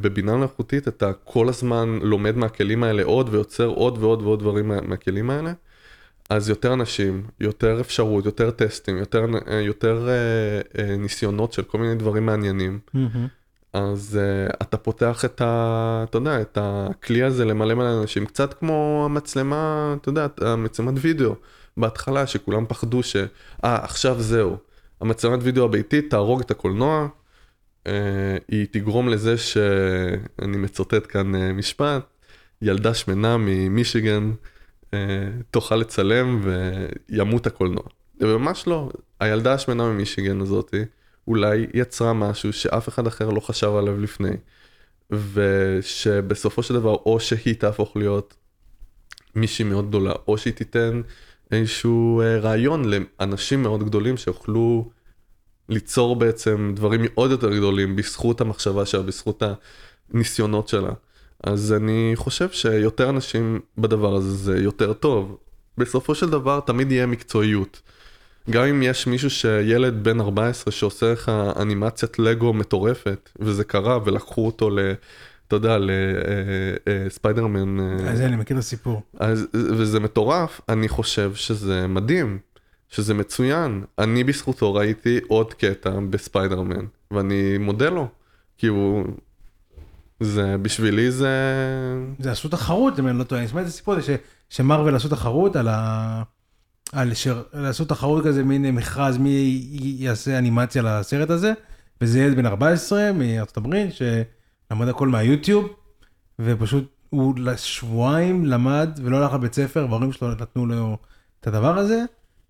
בבינה 0.00 0.36
מלאכותית, 0.36 0.88
אתה 0.88 1.12
כל 1.24 1.48
הזמן 1.48 1.98
לומד 2.02 2.36
מהכלים 2.36 2.82
האלה 2.82 3.02
עוד 3.04 3.28
ויוצר 3.34 3.66
עוד 3.66 3.98
ועוד 3.98 4.22
ועוד 4.22 4.38
דברים 4.40 4.68
מה- 4.68 4.80
מהכלים 4.80 5.30
האלה. 5.30 5.52
אז 6.30 6.48
יותר 6.48 6.72
אנשים, 6.72 7.22
יותר 7.40 7.80
אפשרות, 7.80 8.24
יותר 8.24 8.50
טסטים, 8.50 8.96
יותר, 8.96 9.26
אה, 9.50 9.60
יותר 9.60 10.08
אה, 10.08 10.14
אה, 10.82 10.96
ניסיונות 10.96 11.52
של 11.52 11.62
כל 11.62 11.78
מיני 11.78 11.94
דברים 11.94 12.26
מעניינים. 12.26 12.78
אז 13.72 14.18
uh, 14.50 14.56
אתה 14.62 14.76
פותח 14.76 15.24
את 15.24 15.40
ה... 15.40 16.04
אתה 16.08 16.18
יודע, 16.18 16.40
את 16.40 16.58
הכלי 16.60 17.22
הזה 17.22 17.44
למלא 17.44 17.74
מלא 17.74 18.00
אנשים, 18.00 18.26
קצת 18.26 18.54
כמו 18.54 19.02
המצלמה, 19.04 19.94
אתה 20.00 20.08
יודע, 20.08 20.26
המצלמת 20.40 20.94
וידאו 20.96 21.34
בהתחלה, 21.76 22.26
שכולם 22.26 22.64
פחדו 22.68 23.02
ש... 23.02 23.16
אה, 23.64 23.84
עכשיו 23.84 24.20
זהו. 24.22 24.56
המצלמת 25.00 25.38
וידאו 25.42 25.64
הביתית 25.64 26.10
תהרוג 26.10 26.40
את 26.40 26.50
הקולנוע, 26.50 27.08
uh, 27.84 27.88
היא 28.48 28.66
תגרום 28.70 29.08
לזה 29.08 29.38
ש... 29.38 29.56
אני 30.42 30.56
מצטט 30.56 31.06
כאן 31.08 31.34
uh, 31.34 31.38
משפט, 31.52 32.02
ילדה 32.62 32.94
שמנה 32.94 33.36
ממישיגן 33.36 34.32
uh, 34.84 34.94
תוכל 35.50 35.76
לצלם 35.76 36.40
וימות 36.42 37.46
הקולנוע. 37.46 37.84
וממש 38.20 38.66
לא, 38.66 38.90
הילדה 39.20 39.52
השמנה 39.54 39.92
ממישיגן 39.92 40.40
הזאתי, 40.40 40.84
אולי 41.26 41.66
יצרה 41.74 42.12
משהו 42.12 42.52
שאף 42.52 42.88
אחד 42.88 43.06
אחר 43.06 43.30
לא 43.30 43.40
חשב 43.40 43.70
עליו 43.74 44.00
לפני, 44.00 44.36
ושבסופו 45.10 46.62
של 46.62 46.74
דבר 46.74 46.94
או 46.94 47.20
שהיא 47.20 47.54
תהפוך 47.54 47.96
להיות 47.96 48.34
מישהי 49.34 49.64
מאוד 49.64 49.88
גדולה, 49.88 50.12
או 50.28 50.38
שהיא 50.38 50.54
תיתן 50.54 51.00
איזשהו 51.52 52.20
אה, 52.20 52.38
רעיון 52.38 52.84
לאנשים 52.90 53.62
מאוד 53.62 53.84
גדולים 53.84 54.16
שיוכלו 54.16 54.90
ליצור 55.68 56.16
בעצם 56.16 56.72
דברים 56.76 57.04
עוד 57.14 57.30
יותר 57.30 57.56
גדולים 57.56 57.96
בזכות 57.96 58.40
המחשבה 58.40 58.86
שלה, 58.86 59.02
בזכות 59.02 59.42
הניסיונות 60.12 60.68
שלה. 60.68 60.90
אז 61.44 61.72
אני 61.72 62.12
חושב 62.14 62.50
שיותר 62.50 63.10
אנשים 63.10 63.60
בדבר 63.78 64.14
הזה 64.14 64.30
זה 64.30 64.58
יותר 64.58 64.92
טוב. 64.92 65.38
בסופו 65.78 66.14
של 66.14 66.30
דבר 66.30 66.60
תמיד 66.60 66.92
יהיה 66.92 67.06
מקצועיות. 67.06 67.80
גם 68.50 68.64
אם 68.64 68.82
יש 68.82 69.06
מישהו 69.06 69.30
שילד 69.30 70.04
בן 70.04 70.20
14 70.20 70.72
שעושה 70.72 71.12
לך 71.12 71.32
אנימציית 71.60 72.18
לגו 72.18 72.52
מטורפת, 72.52 73.30
וזה 73.40 73.64
קרה 73.64 73.98
ולקחו 74.04 74.46
אותו 74.46 74.70
ל... 74.70 74.78
אתה 75.48 75.56
יודע, 75.56 75.76
לספיידרמן. 77.06 77.80
אז 78.08 78.20
אני 78.20 78.36
מכיר 78.36 78.56
את 78.56 78.62
הסיפור. 78.62 79.02
וזה 79.54 80.00
מטורף, 80.00 80.60
אני 80.68 80.88
חושב 80.88 81.34
שזה 81.34 81.86
מדהים, 81.86 82.38
שזה 82.88 83.14
מצוין. 83.14 83.84
אני 83.98 84.24
בזכותו 84.24 84.74
ראיתי 84.74 85.20
עוד 85.28 85.54
קטע 85.54 85.90
בספיידרמן, 86.10 86.84
ואני 87.10 87.58
מודה 87.58 87.88
לו. 87.88 88.08
כאילו, 88.58 89.04
זה, 90.20 90.56
בשבילי 90.62 91.10
זה... 91.10 91.28
זה 92.18 92.30
עשו 92.32 92.48
תחרות, 92.48 92.98
אם 92.98 93.06
אני 93.08 93.18
לא 93.18 93.24
טועה, 93.24 93.40
אני 93.40 93.48
שמעתי 93.48 93.66
את 93.66 93.72
הסיפור 93.72 93.94
הזה, 93.94 94.02
ש- 94.02 94.56
שמרוויל 94.56 94.94
עשו 94.96 95.08
תחרות 95.08 95.56
על 95.56 95.68
ה... 95.68 96.22
על 96.92 97.14
ש... 97.14 97.28
עשו 97.52 97.84
תחרות 97.84 98.24
כזה, 98.24 98.44
מין 98.44 98.74
מכרז, 98.74 99.18
מי 99.18 99.66
יעשה 99.98 100.38
אנימציה 100.38 100.82
לסרט 100.82 101.30
הזה, 101.30 101.52
וזה 102.00 102.20
ילד 102.20 102.36
בן 102.36 102.46
14 102.46 103.12
מארצות 103.12 103.56
הברית, 103.56 103.90
שלמד 104.68 104.88
הכל 104.88 105.08
מהיוטיוב, 105.08 105.68
ופשוט 106.38 106.84
הוא 107.10 107.34
לשבועיים 107.38 108.46
למד 108.46 108.90
ולא 109.02 109.16
הלך 109.16 109.34
לבית 109.34 109.54
ספר, 109.54 109.86
וההורים 109.88 110.12
שלו 110.12 110.30
נתנו 110.30 110.66
לו 110.66 110.98
את 111.40 111.46
הדבר 111.46 111.78
הזה, 111.78 112.04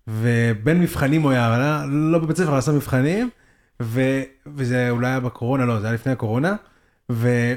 ובין 0.07 0.81
מבחנים 0.81 1.21
הוא 1.21 1.31
היה, 1.31 1.55
היה 1.55 1.85
לא 1.89 2.19
בבית 2.19 2.37
ספר, 2.37 2.49
אבל 2.49 2.57
עשה 2.57 2.71
מבחנים, 2.71 3.29
ו... 3.81 4.01
וזה 4.55 4.89
אולי 4.89 5.07
היה 5.07 5.19
בקורונה, 5.19 5.65
לא, 5.65 5.79
זה 5.79 5.87
היה 5.87 5.93
לפני 5.93 6.11
הקורונה, 6.11 6.55
ו... 7.11 7.53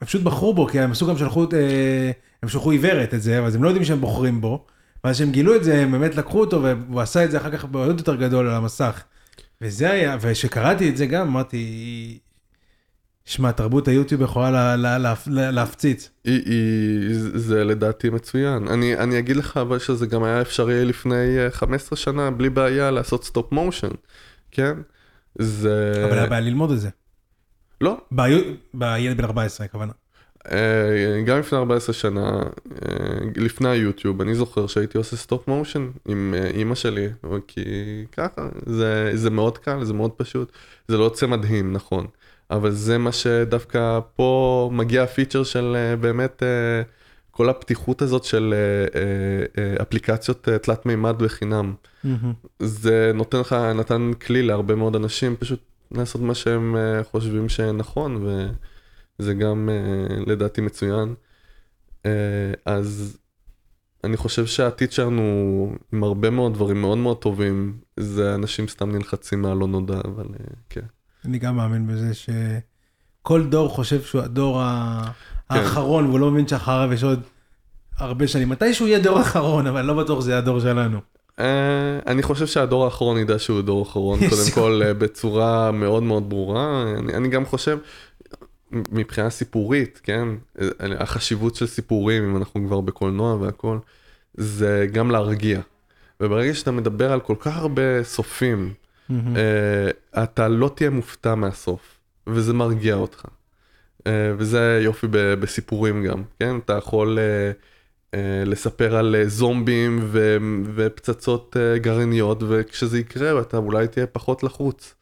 הם 0.00 0.06
פשוט 0.06 0.22
בחרו 0.22 0.54
בו, 0.54 0.66
כי 0.66 0.80
הם 0.80 0.90
עשו 0.90 1.06
גם 1.06 1.18
שלחו, 1.18 1.46
אה, 1.52 2.10
הם 2.42 2.48
שלחו 2.48 2.70
עיוורת 2.70 3.14
את 3.14 3.22
זה, 3.22 3.38
אבל 3.38 3.54
הם 3.54 3.62
לא 3.62 3.68
יודעים 3.68 3.84
שהם 3.84 4.00
בוחרים 4.00 4.40
בו. 4.40 4.66
ואז 5.04 5.16
כשהם 5.16 5.30
גילו 5.30 5.56
את 5.56 5.64
זה, 5.64 5.82
הם 5.82 5.90
באמת 5.92 6.14
לקחו 6.14 6.40
אותו, 6.40 6.62
והוא 6.62 7.00
עשה 7.00 7.24
את 7.24 7.30
זה 7.30 7.36
אחר 7.36 7.50
כך 7.50 7.64
בעוד 7.64 7.98
יותר 7.98 8.16
גדול 8.16 8.48
על 8.48 8.54
המסך. 8.54 9.02
וזה 9.60 9.90
היה, 9.90 10.16
וכשקראתי 10.20 10.88
את 10.88 10.96
זה 10.96 11.06
גם, 11.06 11.26
אמרתי, 11.26 12.18
שמע, 13.30 13.52
תרבות 13.52 13.88
היוטיוב 13.88 14.22
יכולה 14.22 14.50
לה, 14.50 14.76
לה, 14.76 14.98
לה, 14.98 15.14
לה, 15.26 15.50
להפציץ. 15.50 16.10
היא, 16.24 16.42
היא, 16.46 17.14
זה 17.34 17.64
לדעתי 17.64 18.10
מצוין. 18.10 18.68
אני, 18.68 18.96
אני 18.96 19.18
אגיד 19.18 19.36
לך 19.36 19.56
אבל 19.56 19.78
שזה 19.78 20.06
גם 20.06 20.24
היה 20.24 20.40
אפשרי 20.40 20.84
לפני 20.84 21.38
אה, 21.38 21.50
15 21.50 21.96
שנה 21.96 22.30
בלי 22.30 22.50
בעיה 22.50 22.90
לעשות 22.90 23.24
stop 23.24 23.52
motion, 23.52 23.88
כן? 24.50 24.78
זה... 25.38 26.04
אבל 26.08 26.18
היה 26.18 26.26
בעיה 26.26 26.40
ללמוד 26.40 26.70
את 26.70 26.80
זה. 26.80 26.88
לא, 27.80 28.00
בילד 28.10 29.16
בן 29.16 29.24
14, 29.24 29.66
הכוונה. 29.66 29.92
אה, 30.52 31.22
גם 31.26 31.38
לפני 31.38 31.58
14 31.58 31.92
שנה, 31.92 32.42
אה, 32.82 33.18
לפני 33.36 33.68
היוטיוב, 33.68 34.20
אני 34.20 34.34
זוכר 34.34 34.66
שהייתי 34.66 34.98
עושה 34.98 35.16
stop 35.16 35.48
motion 35.48 35.90
עם 36.08 36.34
אה, 36.38 36.46
אימא 36.46 36.74
שלי, 36.74 37.08
כי 37.46 37.64
ככה, 38.12 38.48
זה, 38.66 39.10
זה 39.14 39.30
מאוד 39.30 39.58
קל, 39.58 39.84
זה 39.84 39.94
מאוד 39.94 40.12
פשוט, 40.12 40.52
זה 40.88 40.98
לא 40.98 41.04
יוצא 41.04 41.26
מדהים, 41.26 41.72
נכון, 41.72 42.06
אבל 42.50 42.70
זה 42.70 42.98
מה 42.98 43.12
שדווקא 43.12 44.00
פה 44.16 44.70
מגיע 44.72 45.02
ה 45.02 45.07
feature 45.07 45.44
של 45.44 45.76
אה, 45.76 45.96
באמת 45.96 46.42
אה, 46.42 46.82
כל 47.30 47.48
הפתיחות 47.48 48.02
הזאת 48.02 48.24
של 48.24 48.54
אה, 49.56 49.82
אפליקציות 49.82 50.48
תלת 50.62 50.86
מימד 50.86 51.14
בחינם. 51.18 51.74
זה 52.58 53.12
נותן 53.14 53.40
לך, 53.40 53.52
נתן 53.52 54.10
כלי 54.26 54.42
להרבה 54.42 54.74
מאוד 54.74 54.96
אנשים 54.96 55.36
פשוט 55.36 55.60
לעשות 55.92 56.22
מה 56.22 56.34
שהם 56.34 56.76
חושבים 57.02 57.48
שנכון, 57.48 58.26
וזה 59.18 59.34
גם 59.34 59.68
לדעתי 60.26 60.60
מצוין. 60.60 61.14
אז 62.64 63.18
אני 64.04 64.16
חושב 64.16 64.46
שהעתיד 64.46 64.92
שלנו 64.92 65.22
עם 65.92 66.02
הרבה 66.02 66.30
מאוד 66.30 66.54
דברים 66.54 66.80
מאוד 66.80 66.98
מאוד 66.98 67.16
טובים, 67.16 67.78
זה 67.96 68.34
אנשים 68.34 68.68
סתם 68.68 68.90
נלחצים 68.92 69.42
מהלא 69.42 69.66
נודע, 69.66 70.00
אבל 70.04 70.26
כן. 70.68 70.86
אני 71.24 71.38
גם 71.38 71.56
מאמין 71.56 71.86
בזה 71.86 72.10
שכל 72.14 73.46
דור 73.46 73.68
חושב 73.68 74.02
שהוא 74.02 74.22
הדור 74.22 74.62
כן. 74.62 75.54
האחרון, 75.54 76.06
והוא 76.06 76.20
לא 76.20 76.30
מבין 76.30 76.48
שאחריו 76.48 76.92
יש 76.92 77.04
עוד 77.04 77.22
הרבה 77.98 78.28
שנים. 78.28 78.48
מתישהו 78.48 78.86
יהיה 78.86 78.98
דור 78.98 79.20
אחרון, 79.20 79.66
אבל 79.66 79.82
לא 79.82 79.94
בטוח 79.94 80.20
שזה 80.20 80.38
הדור 80.38 80.60
שלנו. 80.60 81.00
אה, 81.38 81.98
אני 82.06 82.22
חושב 82.22 82.46
שהדור 82.46 82.84
האחרון 82.84 83.18
ידע 83.18 83.38
שהוא 83.38 83.62
דור 83.62 83.82
אחרון, 83.82 84.18
קודם. 84.30 84.50
כל 84.54 84.82
אה, 84.84 84.94
בצורה 84.94 85.70
מאוד 85.70 86.02
מאוד 86.02 86.28
ברורה. 86.28 86.84
אני, 86.98 87.14
אני 87.14 87.28
גם 87.28 87.44
חושב, 87.46 87.78
מבחינה 88.72 89.30
סיפורית, 89.30 90.00
כן, 90.02 90.28
אה, 90.60 90.66
החשיבות 90.98 91.54
של 91.54 91.66
סיפורים, 91.66 92.30
אם 92.30 92.36
אנחנו 92.36 92.66
כבר 92.66 92.80
בקולנוע 92.80 93.34
והכל, 93.34 93.78
זה 94.34 94.86
גם 94.92 95.10
להרגיע. 95.10 95.60
וברגע 96.20 96.54
שאתה 96.54 96.70
מדבר 96.70 97.12
על 97.12 97.20
כל 97.20 97.34
כך 97.40 97.56
הרבה 97.56 98.04
סופים, 98.04 98.72
אתה 100.22 100.48
לא 100.48 100.70
תהיה 100.74 100.90
מופתע 100.90 101.34
מהסוף, 101.34 101.80
וזה 102.26 102.52
מרגיע 102.52 102.94
אותך. 102.94 103.24
אה, 104.06 104.32
וזה 104.38 104.80
יופי 104.82 105.06
ב- 105.10 105.34
בסיפורים 105.34 106.04
גם, 106.04 106.22
כן? 106.38 106.56
אתה 106.64 106.72
יכול 106.72 107.18
אה, 107.18 107.50
אה, 108.14 108.44
לספר 108.46 108.96
על 108.96 109.16
אה, 109.16 109.28
זומבים 109.28 109.98
ו- 110.02 110.36
ופצצות 110.74 111.56
גרעיניות, 111.76 112.42
וכשזה 112.48 112.98
יקרה 112.98 113.40
אתה 113.40 113.56
אולי 113.56 113.88
תהיה 113.88 114.06
פחות 114.06 114.42
לחוץ, 114.42 114.94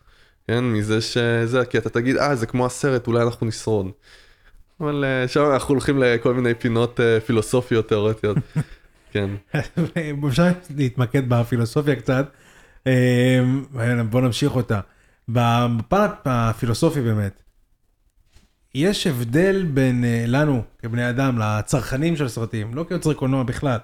כן? 0.47 0.65
מזה 0.65 1.01
שזה, 1.01 1.65
כי 1.65 1.79
אתה 1.79 1.91
תגיד, 1.91 2.17
אה, 2.17 2.35
זה 2.37 2.47
כמו 2.47 2.67
הסרט, 2.67 3.07
אולי 3.07 3.23
אנחנו 3.23 3.47
נשרוד. 3.47 3.91
אבל 4.81 5.05
שם 5.27 5.45
אנחנו 5.53 5.75
הולכים 5.75 5.99
לכל 5.99 6.35
מיני 6.35 6.55
פינות 6.55 7.01
פילוסופיות 7.27 7.89
תיאורטיות. 7.89 8.37
כן. 9.13 9.31
אפשר 10.29 10.49
להתמקד 10.77 11.29
בפילוסופיה 11.29 11.97
קצת. 11.97 12.31
אה, 12.89 14.03
בוא 14.11 14.21
נמשיך 14.21 14.57
אותה. 14.57 14.81
בפן 15.29 16.07
הפילוסופי 16.25 17.01
באמת, 17.01 17.43
יש 18.75 19.07
הבדל 19.07 19.67
בין 19.75 20.05
אה, 20.05 20.25
לנו 20.27 20.63
כבני 20.79 21.11
אדם, 21.11 21.39
לצרכנים 21.39 22.17
של 22.17 22.29
סרטים, 22.29 22.75
לא 22.75 22.85
כיוצרי 22.89 23.15
קולנוע 23.15 23.43
בכלל, 23.43 23.79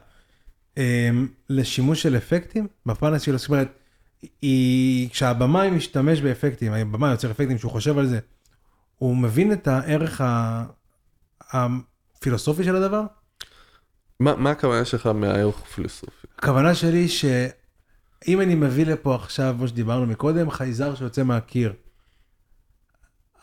אה, 0.79 1.11
לשימוש 1.51 2.03
של 2.03 2.17
אפקטים 2.17 2.67
בפן 2.87 3.15
הפילוסופי. 3.15 3.39
זאת 3.39 3.49
אומרת, 3.49 3.69
היא, 4.43 5.11
כשהבמאי 5.11 5.71
משתמש 5.71 6.21
באפקטים, 6.21 6.73
הבמאי 6.73 7.11
יוצר 7.11 7.31
אפקטים 7.31 7.59
שהוא 7.59 7.73
חושב 7.73 7.99
על 7.99 8.07
זה, 8.07 8.19
הוא 8.99 9.17
מבין 9.17 9.53
את 9.53 9.69
הערך 9.69 10.21
הפילוסופי 11.53 12.65
של 12.65 12.77
הדבר? 12.77 13.03
מה, 14.21 14.37
מה 14.37 14.51
הכוונה 14.51 14.85
שלך 14.85 15.07
מהערך 15.07 15.63
הפילוסופי? 15.63 16.27
הכוונה 16.39 16.75
שלי 16.75 17.09
שאם 18.25 18.41
אני 18.41 18.55
מביא 18.55 18.87
לפה 18.87 19.15
עכשיו, 19.15 19.55
כמו 19.59 19.69
שדיברנו 19.69 20.07
מקודם, 20.07 20.51
חייזר 20.51 20.95
שיוצא 20.95 21.23
מהקיר. 21.23 21.73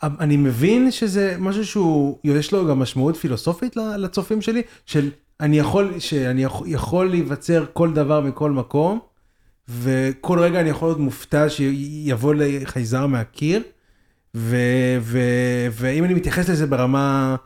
אני 0.02 0.36
מבין 0.36 0.90
שזה 0.90 1.36
משהו 1.38 1.66
שהוא, 1.66 2.18
יש 2.24 2.52
לו 2.52 2.66
גם 2.66 2.78
משמעות 2.78 3.16
פילוסופית 3.16 3.76
לצופים 3.76 4.42
שלי, 4.42 4.62
של 4.86 5.10
אני 5.40 5.58
יכול, 5.58 5.98
שאני 5.98 6.44
יכול, 6.66 7.10
להיווצר 7.10 7.64
כל 7.72 7.92
דבר 7.92 8.20
מכל 8.20 8.50
מקום, 8.50 8.98
וכל 9.68 10.38
רגע 10.38 10.60
אני 10.60 10.70
יכול 10.70 10.88
להיות 10.88 10.98
מופתע 10.98 11.48
שיבוא 11.50 12.34
לי 12.34 12.66
חייזר 12.66 13.06
מהקיר, 13.06 13.62
ו, 14.34 14.56
ו, 15.00 15.18
ואם 15.72 16.04
אני 16.04 16.14
מתייחס 16.14 16.48
לזה 16.48 16.66
ברמה, 16.66 17.36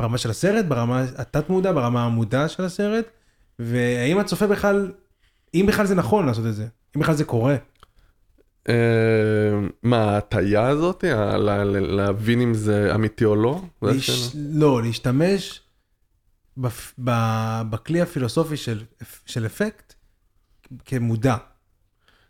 ברמה 0.00 0.18
של 0.18 0.30
הסרט, 0.30 0.64
ברמה 0.64 1.04
התת 1.16 1.48
מודע, 1.48 1.72
ברמה 1.72 2.04
המודע 2.04 2.48
של 2.48 2.64
הסרט, 2.64 3.04
והאם 3.58 4.18
הצופה 4.18 4.46
בכלל, 4.46 4.92
אם 5.54 5.64
בכלל 5.68 5.86
זה 5.86 5.94
נכון 5.94 6.26
לעשות 6.26 6.46
את 6.46 6.54
זה, 6.54 6.66
אם 6.96 7.00
בכלל 7.00 7.14
זה 7.14 7.24
קורה. 7.24 7.56
אה, 8.68 8.74
מה, 9.82 9.96
ההטייה 9.96 10.68
הזאת? 10.68 11.04
להבין 11.68 12.40
אם 12.40 12.54
זה 12.54 12.94
אמיתי 12.94 13.24
או 13.24 13.36
לא? 13.36 13.62
לא, 14.34 14.82
להשתמש. 14.82 15.60
בכלי 17.70 18.00
הפילוסופי 18.00 18.56
של, 18.56 18.84
אפקט 19.46 19.94
כמודע, 20.84 21.36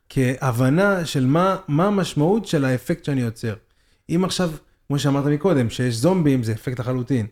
כהבנה 0.09 1.07
של 1.07 1.27
מה, 1.27 1.57
המשמעות 1.69 2.47
של 2.47 2.65
האפקט 2.65 3.05
שאני 3.05 3.21
יוצר. 3.21 3.55
אם 4.11 4.25
עכשיו, 4.25 4.51
כמו 4.87 4.99
שאמרת 4.99 5.25
מקודם, 5.25 5.71
שיש 5.71 5.95
זומבים 5.95 6.43
זה 6.43 6.53
אפקט 6.53 6.81
לחלוטין, 6.81 7.27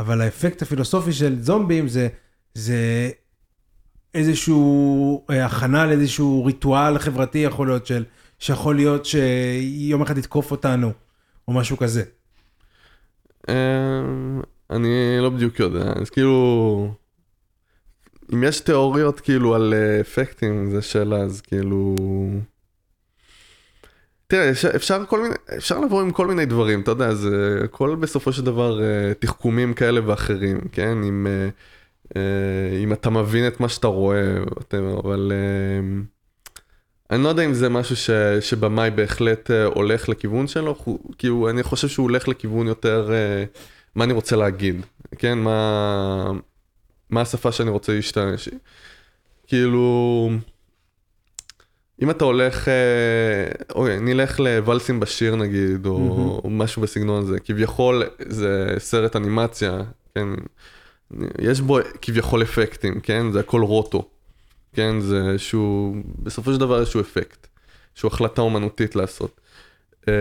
אבל 0.00 0.20
האפקט 0.20 0.62
הפילוסופי 0.62 1.12
של 1.12 1.42
זומבים 1.42 1.86
זה 2.54 3.10
איזשהו 4.16 5.24
אה, 5.30 5.46
הכנה 5.46 5.86
לאיזשהו 5.86 6.44
ריטואל 6.44 6.98
חברתי 6.98 7.38
יכול 7.38 7.66
להיות 7.66 7.86
של, 7.86 8.04
שיכול 8.38 8.76
להיות 8.76 9.06
שיום 9.06 10.02
אחד 10.02 10.18
יתקוף 10.18 10.50
אותנו, 10.50 10.92
או 11.48 11.52
משהו 11.52 11.76
כזה. 11.76 12.02
אה, 13.48 13.54
אני 14.70 15.18
לא 15.20 15.30
בדיוק 15.30 15.60
יודע, 15.60 15.92
אז 16.00 16.10
כאילו... 16.10 16.94
אם 18.34 18.44
יש 18.44 18.60
תיאוריות 18.60 19.20
כאילו 19.20 19.54
על 19.54 19.74
אה, 19.74 20.00
אפקטים, 20.00 20.70
זה 20.70 20.82
שאלה, 20.82 21.16
אז 21.16 21.40
כאילו... 21.40 21.94
תראה, 24.26 24.50
אפשר, 24.50 24.70
אפשר, 24.76 25.04
כל 25.08 25.22
מיני, 25.22 25.34
אפשר 25.56 25.80
לבוא 25.80 26.02
עם 26.02 26.10
כל 26.10 26.26
מיני 26.26 26.46
דברים, 26.46 26.80
אתה 26.80 26.90
יודע, 26.90 27.14
זה 27.14 27.60
הכל 27.64 27.96
בסופו 28.00 28.32
של 28.32 28.44
דבר 28.44 28.82
אה, 28.82 29.14
תחכומים 29.18 29.74
כאלה 29.74 30.00
ואחרים, 30.08 30.60
כן? 30.72 31.02
אם, 31.02 31.26
אה, 31.26 31.48
אם 32.82 32.92
אתה 32.92 33.10
מבין 33.10 33.46
את 33.48 33.60
מה 33.60 33.68
שאתה 33.68 33.86
רואה, 33.86 34.36
whatever, 34.44 35.00
אבל 35.04 35.32
אה, 35.34 36.02
אני 37.16 37.22
לא 37.24 37.28
יודע 37.28 37.42
אם 37.44 37.54
זה 37.54 37.68
משהו 37.68 37.96
ש, 37.96 38.10
שבמאי 38.40 38.90
בהחלט 38.90 39.50
אה, 39.50 39.64
הולך 39.64 40.08
לכיוון 40.08 40.46
שלו, 40.46 40.76
הוא- 40.84 40.98
כאילו 41.18 41.50
אני 41.50 41.62
חושב 41.62 41.88
שהוא 41.88 42.04
הולך 42.04 42.28
לכיוון 42.28 42.66
יותר 42.66 43.10
אה, 43.12 43.44
מה 43.94 44.04
אני 44.04 44.12
רוצה 44.12 44.36
להגיד, 44.36 44.76
כן, 45.18 45.38
מה, 45.38 46.30
מה 47.10 47.20
השפה 47.20 47.52
שאני 47.52 47.70
רוצה 47.70 47.94
להשתמש. 47.94 48.48
כאילו, 49.46 50.30
אם 52.02 52.10
אתה 52.10 52.24
הולך, 52.24 52.68
אוקיי, 53.74 54.00
נלך 54.00 54.40
לוואלסים 54.40 55.00
בשיר 55.00 55.36
נגיד, 55.36 55.86
או 55.86 55.98
מהמם. 56.44 56.58
משהו 56.58 56.82
בסגנון 56.82 57.22
הזה, 57.22 57.40
כביכול 57.40 58.02
זה 58.28 58.74
סרט 58.78 59.16
אנימציה, 59.16 59.80
כן, 60.14 60.28
יש 61.40 61.60
בו 61.60 61.78
כביכול 62.02 62.42
אפקטים, 62.42 63.00
כן, 63.00 63.32
זה 63.32 63.40
הכל 63.40 63.62
רוטו, 63.62 64.08
כן, 64.72 65.00
זה 65.00 65.22
איזשהו, 65.30 65.96
בסופו 66.18 66.52
של 66.52 66.60
דבר 66.60 66.80
איזשהו 66.80 67.00
אפקט, 67.00 67.46
איזושהי 67.92 68.06
החלטה 68.06 68.42
אומנותית 68.42 68.96
לעשות. 68.96 69.40
אה, 70.08 70.14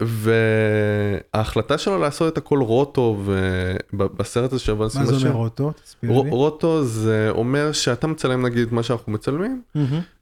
וההחלטה 0.00 1.78
שלו 1.78 1.98
לעשות 1.98 2.32
את 2.32 2.38
הכל 2.38 2.58
רוטו, 2.62 3.22
ובסרט 3.92 4.52
הזה 4.52 4.64
של 4.64 4.72
וואלסים 4.72 5.00
מה 5.00 5.06
זה 5.06 5.28
אומר 5.28 5.36
אוטו? 5.36 5.72
תסביר 5.84 6.22
לי. 6.22 6.30
רוטו 6.30 6.84
זה 6.84 7.28
אומר 7.30 7.72
שאתה 7.72 8.06
מצלם 8.06 8.46
נגיד 8.46 8.72
מה 8.72 8.82
שאנחנו 8.82 9.12
מצלמים. 9.12 9.62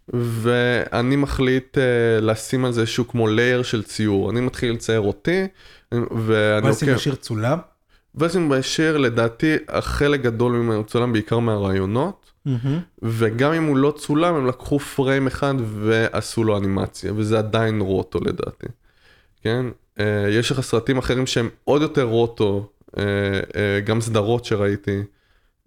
ואני 0.08 1.16
מחליט 1.16 1.78
uh, 1.78 1.80
לשים 2.20 2.64
על 2.64 2.72
זה 2.72 2.80
איזשהו 2.80 3.08
כמו 3.08 3.28
לייר 3.28 3.62
של 3.62 3.82
ציור. 3.82 4.30
אני 4.30 4.40
מתחיל 4.40 4.72
לצייר 4.72 5.00
אותי, 5.00 5.46
ואני 5.92 6.68
עוקב. 6.68 6.94
בשיר 6.94 7.14
צולם? 7.14 7.58
וואלסים 8.14 8.48
בשיר, 8.48 8.96
לדעתי, 8.96 9.56
החלק 9.68 10.20
גדול 10.20 10.52
ממנו 10.52 10.84
צולם 10.84 11.12
בעיקר 11.12 11.38
מהרעיונות, 11.38 12.32
מהמם. 12.46 12.80
וגם 13.02 13.52
אם 13.52 13.64
הוא 13.64 13.76
לא 13.76 13.94
צולם, 13.96 14.34
הם 14.34 14.46
לקחו 14.46 14.78
פריים 14.78 15.26
אחד 15.26 15.54
ועשו 15.58 16.44
לו 16.44 16.58
אנימציה, 16.58 17.12
וזה 17.16 17.38
עדיין 17.38 17.80
רוטו 17.80 18.18
לדעתי. 18.20 18.66
כן? 19.42 19.66
Uh, 19.98 20.02
יש 20.30 20.50
לך 20.50 20.60
סרטים 20.60 20.98
אחרים 20.98 21.26
שהם 21.26 21.48
עוד 21.64 21.82
יותר 21.82 22.02
רוטו, 22.02 22.68
uh, 22.90 22.94
uh, 22.94 22.96
גם 23.84 24.00
סדרות 24.00 24.44
שראיתי, 24.44 25.02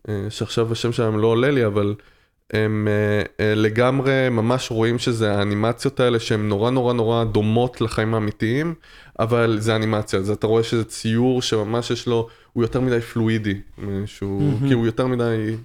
uh, 0.07 0.11
שעכשיו 0.29 0.71
השם 0.71 0.91
שלהם 0.91 1.19
לא 1.19 1.27
עולה 1.27 1.51
לי, 1.51 1.65
אבל 1.65 1.95
הם 2.53 2.87
uh, 2.87 3.27
uh, 3.27 3.41
לגמרי 3.55 4.29
ממש 4.29 4.71
רואים 4.71 4.99
שזה 4.99 5.33
האנימציות 5.33 5.99
האלה 5.99 6.19
שהן 6.19 6.49
נורא 6.49 6.71
נורא 6.71 6.93
נורא 6.93 7.23
דומות 7.23 7.81
לחיים 7.81 8.13
האמיתיים, 8.13 8.75
אבל 9.19 9.57
זה 9.59 9.75
אנימציה, 9.75 10.19
אז 10.19 10.29
אתה 10.29 10.47
רואה 10.47 10.63
שזה 10.63 10.83
ציור 10.83 11.41
שממש 11.41 11.91
יש 11.91 12.07
לו, 12.07 12.27
הוא 12.53 12.63
יותר 12.63 12.81
מדי 12.81 13.01
פלואידי, 13.01 13.61
שהוא, 14.05 14.41
מהמם. 14.41 14.67
כי 14.67 14.73
הוא 14.73 14.85
יותר 14.85 15.07
מדי 15.07 15.55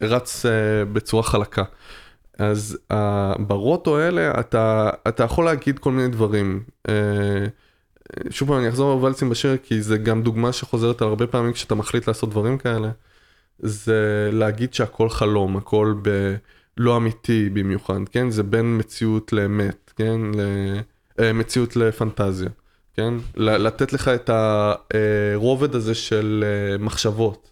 רץ 0.00 0.46
uh, 0.46 0.48
בצורה 0.92 1.22
חלקה. 1.22 1.62
אז 2.38 2.78
uh, 2.92 2.94
ברוטו 3.38 3.98
האלה 3.98 4.40
אתה, 4.40 4.90
אתה 5.08 5.24
יכול 5.24 5.44
להגיד 5.44 5.78
כל 5.78 5.92
מיני 5.92 6.08
דברים. 6.08 6.62
Uh, 6.88 6.90
שוב 8.30 8.48
פעם 8.48 8.58
אני 8.58 8.68
אחזור 8.68 8.94
לוואלסים 8.94 9.30
בשיר 9.30 9.56
כי 9.56 9.82
זה 9.82 9.98
גם 9.98 10.22
דוגמה 10.22 10.52
שחוזרת 10.52 11.02
על 11.02 11.08
הרבה 11.08 11.26
פעמים 11.26 11.52
כשאתה 11.52 11.74
מחליט 11.74 12.08
לעשות 12.08 12.30
דברים 12.30 12.58
כאלה. 12.58 12.90
זה 13.58 14.30
להגיד 14.32 14.74
שהכל 14.74 15.08
חלום, 15.08 15.56
הכל 15.56 15.94
ב... 16.02 16.34
לא 16.76 16.96
אמיתי 16.96 17.50
במיוחד, 17.52 18.00
כן? 18.12 18.30
זה 18.30 18.42
בין 18.42 18.78
מציאות 18.78 19.32
לאמת, 19.32 19.92
כן? 19.96 20.20
ל... 20.34 20.40
אה, 21.20 21.32
מציאות 21.32 21.76
לפנטזיה, 21.76 22.48
כן? 22.96 23.14
לתת 23.36 23.92
לך 23.92 24.08
את 24.08 24.30
הרובד 24.30 25.74
הזה 25.74 25.94
של 25.94 26.44
אה, 26.46 26.78
מחשבות, 26.78 27.50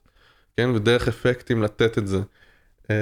כן? 0.56 0.70
ודרך 0.74 1.08
אפקטים 1.08 1.62
לתת 1.62 1.98
את 1.98 2.06
זה. 2.06 2.20
אה, 2.90 2.96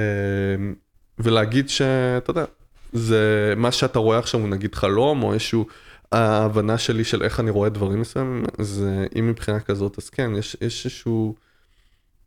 ולהגיד 1.18 1.68
שאתה 1.68 2.30
יודע, 2.30 2.44
זה 2.92 3.54
מה 3.56 3.72
שאתה 3.72 3.98
רואה 3.98 4.18
עכשיו 4.18 4.40
הוא 4.40 4.48
נגיד 4.48 4.74
חלום 4.74 5.22
או 5.22 5.32
איזשהו 5.32 5.66
ההבנה 6.12 6.78
שלי 6.78 7.04
של 7.04 7.22
איך 7.22 7.40
אני 7.40 7.50
רואה 7.50 7.68
דברים 7.68 8.00
מסוימים, 8.00 8.44
זה 8.58 9.06
אם 9.18 9.26
מבחינה 9.26 9.60
כזאת 9.60 9.98
אז 9.98 10.10
כן, 10.10 10.30
יש, 10.36 10.56
יש 10.60 10.84
איזשהו 10.84 11.34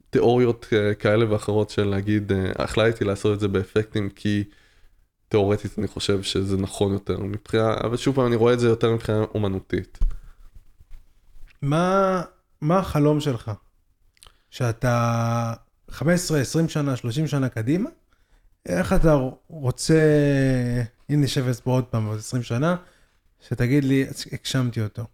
תיאוריות 0.10 0.68
אה, 0.74 0.94
כאלה 0.94 1.32
ואחרות 1.32 1.70
של 1.70 1.84
להגיד, 1.84 2.32
אה, 2.32 2.52
החלטתי 2.56 3.04
לעשות 3.04 3.36
את 3.36 3.40
זה 3.40 3.48
באפקטים 3.48 4.10
כי 4.10 4.44
תיאורטית 5.36 5.80
אני 5.80 5.88
חושב 5.88 6.24
שזה 6.24 6.58
נכון 6.58 6.94
יותר 6.94 7.20
מבחינה, 7.20 7.74
אבל 7.84 7.98
שוב 7.98 8.16
פעם 8.16 8.28
אני 8.28 8.36
רואה 8.36 8.54
את 8.54 8.60
זה 8.60 8.68
יותר 8.68 8.94
מבחינה 8.94 9.24
אומנותית. 9.34 10.00
מה 11.62 12.22
מה 12.62 12.80
החלום 12.80 13.20
שלך? 13.20 13.52
שאתה 14.50 15.54
15, 15.92 16.42
20 16.42 16.70
שנה, 16.70 16.96
30 16.96 17.28
שנה 17.28 17.50
קדימה? 17.50 17.90
איך 18.66 18.94
אתה 18.94 19.18
רוצה, 19.48 20.02
אם 21.10 21.22
נשב 21.22 21.54
פה 21.64 21.72
עוד 21.72 21.84
פעם 21.84 22.06
עוד 22.06 22.20
20 22.20 22.44
שנה, 22.44 22.76
שתגיד 23.48 23.84
לי, 23.84 24.06
הגשמתי 24.32 24.82
אותו. 24.82 25.06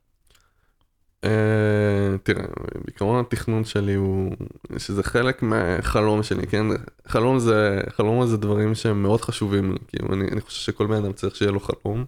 אה, 1.23 2.17
תראה, 2.23 2.43
בעיקרון 2.85 3.19
התכנון 3.19 3.63
שלי 3.65 3.93
הוא, 3.93 4.35
שזה 4.77 5.03
חלק 5.03 5.43
מהחלום 5.43 6.23
שלי, 6.23 6.47
כן? 6.47 6.65
חלום 7.07 7.39
זה, 7.39 7.81
חלום 7.89 8.25
זה 8.27 8.37
דברים 8.37 8.75
שהם 8.75 9.03
מאוד 9.03 9.21
חשובים 9.21 9.75
כאילו 9.87 10.13
אני, 10.13 10.27
אני 10.31 10.41
חושב 10.41 10.61
שכל 10.61 10.87
בן 10.87 10.93
אדם 10.93 11.13
צריך 11.13 11.35
שיהיה 11.35 11.51
לו 11.51 11.59
חלום, 11.59 12.05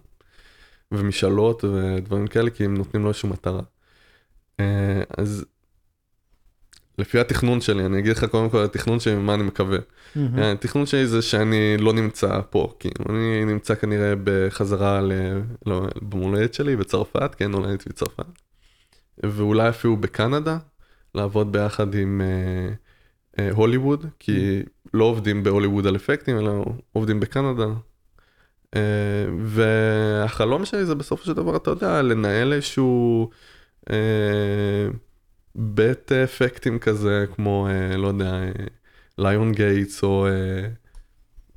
ומשאלות 0.92 1.64
ודברים 1.64 2.26
כאלה, 2.26 2.50
כי 2.50 2.64
הם 2.64 2.76
נותנים 2.76 3.02
לו 3.02 3.08
איזושהי 3.08 3.28
מטרה. 3.28 3.62
אה, 4.60 5.02
אז 5.18 5.44
לפי 6.98 7.20
התכנון 7.20 7.60
שלי, 7.60 7.86
אני 7.86 7.98
אגיד 7.98 8.16
לך 8.16 8.24
קודם 8.24 8.50
כל 8.50 8.64
התכנון 8.64 9.00
שלי, 9.00 9.14
מה 9.14 9.34
אני 9.34 9.42
מקווה. 9.42 9.78
אה, 10.16 10.52
התכנון 10.52 10.86
שלי 10.86 11.06
זה 11.06 11.22
שאני 11.22 11.76
לא 11.78 11.92
נמצא 11.92 12.40
פה, 12.50 12.74
כאילו, 12.78 13.04
אני 13.08 13.44
נמצא 13.44 13.74
כנראה 13.74 14.14
בחזרה 14.24 15.00
ל... 15.00 15.12
לא, 15.66 15.86
במולדת 16.02 16.54
שלי 16.54 16.76
בצרפת, 16.76 17.34
כן, 17.34 17.50
נולדתי 17.50 17.88
בצרפת. 17.88 18.24
ואולי 19.22 19.68
אפילו 19.68 19.96
בקנדה, 19.96 20.58
לעבוד 21.14 21.52
ביחד 21.52 21.94
עם 21.94 22.20
אה, 22.20 22.74
אה, 23.38 23.50
הוליווד, 23.50 24.06
כי 24.18 24.62
לא 24.94 25.04
עובדים 25.04 25.42
בהוליווד 25.42 25.86
על 25.86 25.96
אפקטים, 25.96 26.38
אלא 26.38 26.64
עובדים 26.92 27.20
בקנדה. 27.20 27.66
אה, 28.76 29.26
והחלום 29.38 30.64
שלי 30.64 30.84
זה 30.84 30.94
בסופו 30.94 31.24
של 31.24 31.32
דבר, 31.32 31.56
אתה 31.56 31.70
יודע, 31.70 32.02
לנהל 32.02 32.52
איזשהו 32.52 33.30
אה, 33.90 34.88
בית 35.54 36.12
אפקטים 36.12 36.78
כזה, 36.78 37.24
כמו, 37.34 37.68
אה, 37.70 37.96
לא 37.96 38.08
יודע, 38.08 38.40
ליון 39.18 39.52
גייטס, 39.52 40.02
או, 40.02 40.26
אה, 40.26 40.68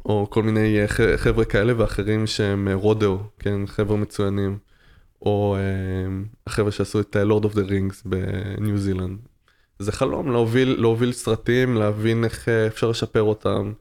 או 0.06 0.28
כל 0.30 0.44
מיני 0.44 0.78
חבר'ה 1.18 1.46
כאלה 1.46 1.74
ואחרים 1.78 2.28
שהם 2.28 2.68
Rodeo, 2.74 3.20
כן, 3.40 3.68
חבר'ה 3.68 3.98
מצוינים. 3.98 4.58
או 5.22 5.56
אה, 5.56 6.24
החבר'ה 6.48 6.72
שעשו 6.72 7.00
את 7.00 7.16
Lord 7.16 7.44
of 7.44 7.56
the 7.56 7.62
Rings 7.62 8.04
בניו 8.06 8.78
זילנד. 8.78 9.18
זה 9.80 9.92
חלום 9.92 10.32
להוביל, 10.32 10.76
להוביל 10.80 11.12
סרטים, 11.12 11.76
להבין 11.76 12.24
איך 12.24 12.50
אה, 12.50 12.68
אפשר 12.68 12.90
לשפר 12.90 13.22
אותם, 13.22 13.74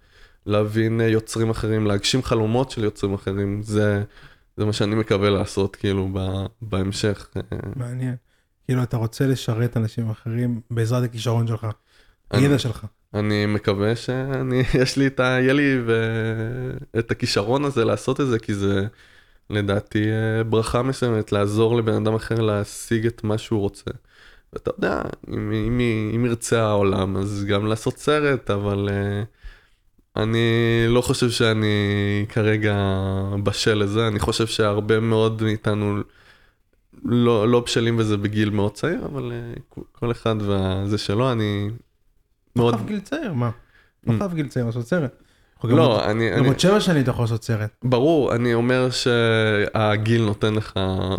להבין 0.46 1.00
אה, 1.00 1.06
יוצרים 1.06 1.50
אחרים, 1.50 1.86
להגשים 1.86 2.22
חלומות 2.22 2.70
של 2.70 2.84
יוצרים 2.84 3.14
אחרים, 3.14 3.62
זה, 3.62 4.04
זה 4.56 4.64
מה 4.64 4.72
שאני 4.72 4.94
מקווה 4.94 5.30
לעשות 5.30 5.76
כאילו 5.76 6.08
ב, 6.12 6.46
בהמשך. 6.62 7.28
אה. 7.36 7.58
מעניין. 7.76 8.16
כאילו, 8.64 8.82
אתה 8.82 8.96
רוצה 8.96 9.26
לשרת 9.26 9.76
אנשים 9.76 10.10
אחרים 10.10 10.60
בעזרת 10.70 11.04
הכישרון 11.04 11.46
שלך, 11.46 11.66
הידע 12.30 12.58
שלך. 12.58 12.86
אני 13.14 13.46
מקווה 13.46 13.96
שאני, 13.96 14.62
יש 14.82 14.96
לי 14.96 15.06
את 15.06 15.20
ה... 15.20 15.22
יהיה 15.22 15.52
לי 15.52 15.78
ו... 15.86 15.92
את 16.98 17.10
הכישרון 17.10 17.64
הזה 17.64 17.84
לעשות 17.84 18.20
את 18.20 18.26
זה, 18.26 18.38
כי 18.38 18.54
זה 18.54 18.86
לדעתי 19.50 20.04
אה, 20.10 20.44
ברכה 20.44 20.82
מסוימת, 20.82 21.32
לעזור 21.32 21.76
לבן 21.76 21.92
אדם 21.92 22.14
אחר 22.14 22.40
להשיג 22.40 23.06
את 23.06 23.24
מה 23.24 23.38
שהוא 23.38 23.60
רוצה. 23.60 23.90
ואתה 24.52 24.70
יודע, 24.78 25.02
אם, 25.28 25.52
אם, 25.52 25.80
אם 26.14 26.24
ירצה 26.24 26.62
העולם, 26.62 27.16
אז 27.16 27.44
גם 27.48 27.66
לעשות 27.66 27.98
סרט, 27.98 28.50
אבל 28.50 28.88
uh, 28.88 30.20
אני 30.22 30.38
לא 30.88 31.00
חושב 31.00 31.30
שאני 31.30 32.26
כרגע 32.28 32.76
בשל 33.42 33.74
לזה, 33.74 34.08
אני 34.08 34.18
חושב 34.18 34.46
שהרבה 34.46 35.00
מאוד 35.00 35.42
מאיתנו 35.42 36.02
לא, 37.04 37.48
לא 37.48 37.60
בשלים 37.60 37.96
בזה 37.96 38.16
בגיל 38.16 38.50
מאוד 38.50 38.72
צעיר, 38.72 39.04
אבל 39.04 39.32
uh, 39.32 39.80
כל 39.92 40.10
אחד 40.10 40.36
וזה 40.38 40.98
שלו, 40.98 41.32
אני 41.32 41.70
מאוד... 42.56 42.74
לא 42.74 42.78
חייב 42.78 42.88
גיל 42.88 43.00
צעיר, 43.00 43.32
מה? 43.32 43.50
לא. 44.06 44.18
חייב 44.18 44.34
גיל 44.34 44.48
צעיר 44.48 44.66
לעשות 44.66 44.86
סרט. 44.86 45.22
לא, 45.70 46.10
אני, 46.10 46.30
גם 46.36 46.44
עוד 46.44 46.60
שבע 46.60 46.80
שנים 46.80 47.02
אתה 47.02 47.10
יכול 47.10 47.22
לעשות 47.22 47.44
סרט. 47.44 47.70
ברור, 47.84 48.34
אני 48.34 48.54
אומר 48.54 48.88
שהגיל 48.90 50.22
נותן 50.22 50.54
לך 50.54 50.72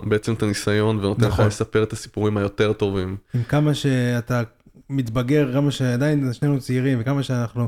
בעצם 0.04 0.34
את 0.34 0.44
הניסיון 0.44 0.98
ונותן 0.98 1.28
לך 1.28 1.34
נכון. 1.34 1.48
לספר 1.48 1.84
את 1.84 1.94
הסיפורים 1.94 2.38
היותר 2.38 2.74
טובים. 2.74 3.18
עם 3.34 3.44
כמה 3.44 3.74
שאתה 3.74 4.42
מתבגר, 4.90 5.54
כמה 5.54 5.72
שעדיין 5.72 6.34
שנינו 6.34 6.60
צעירים, 6.60 6.98
וכמה 7.02 7.24
שאנחנו... 7.24 7.68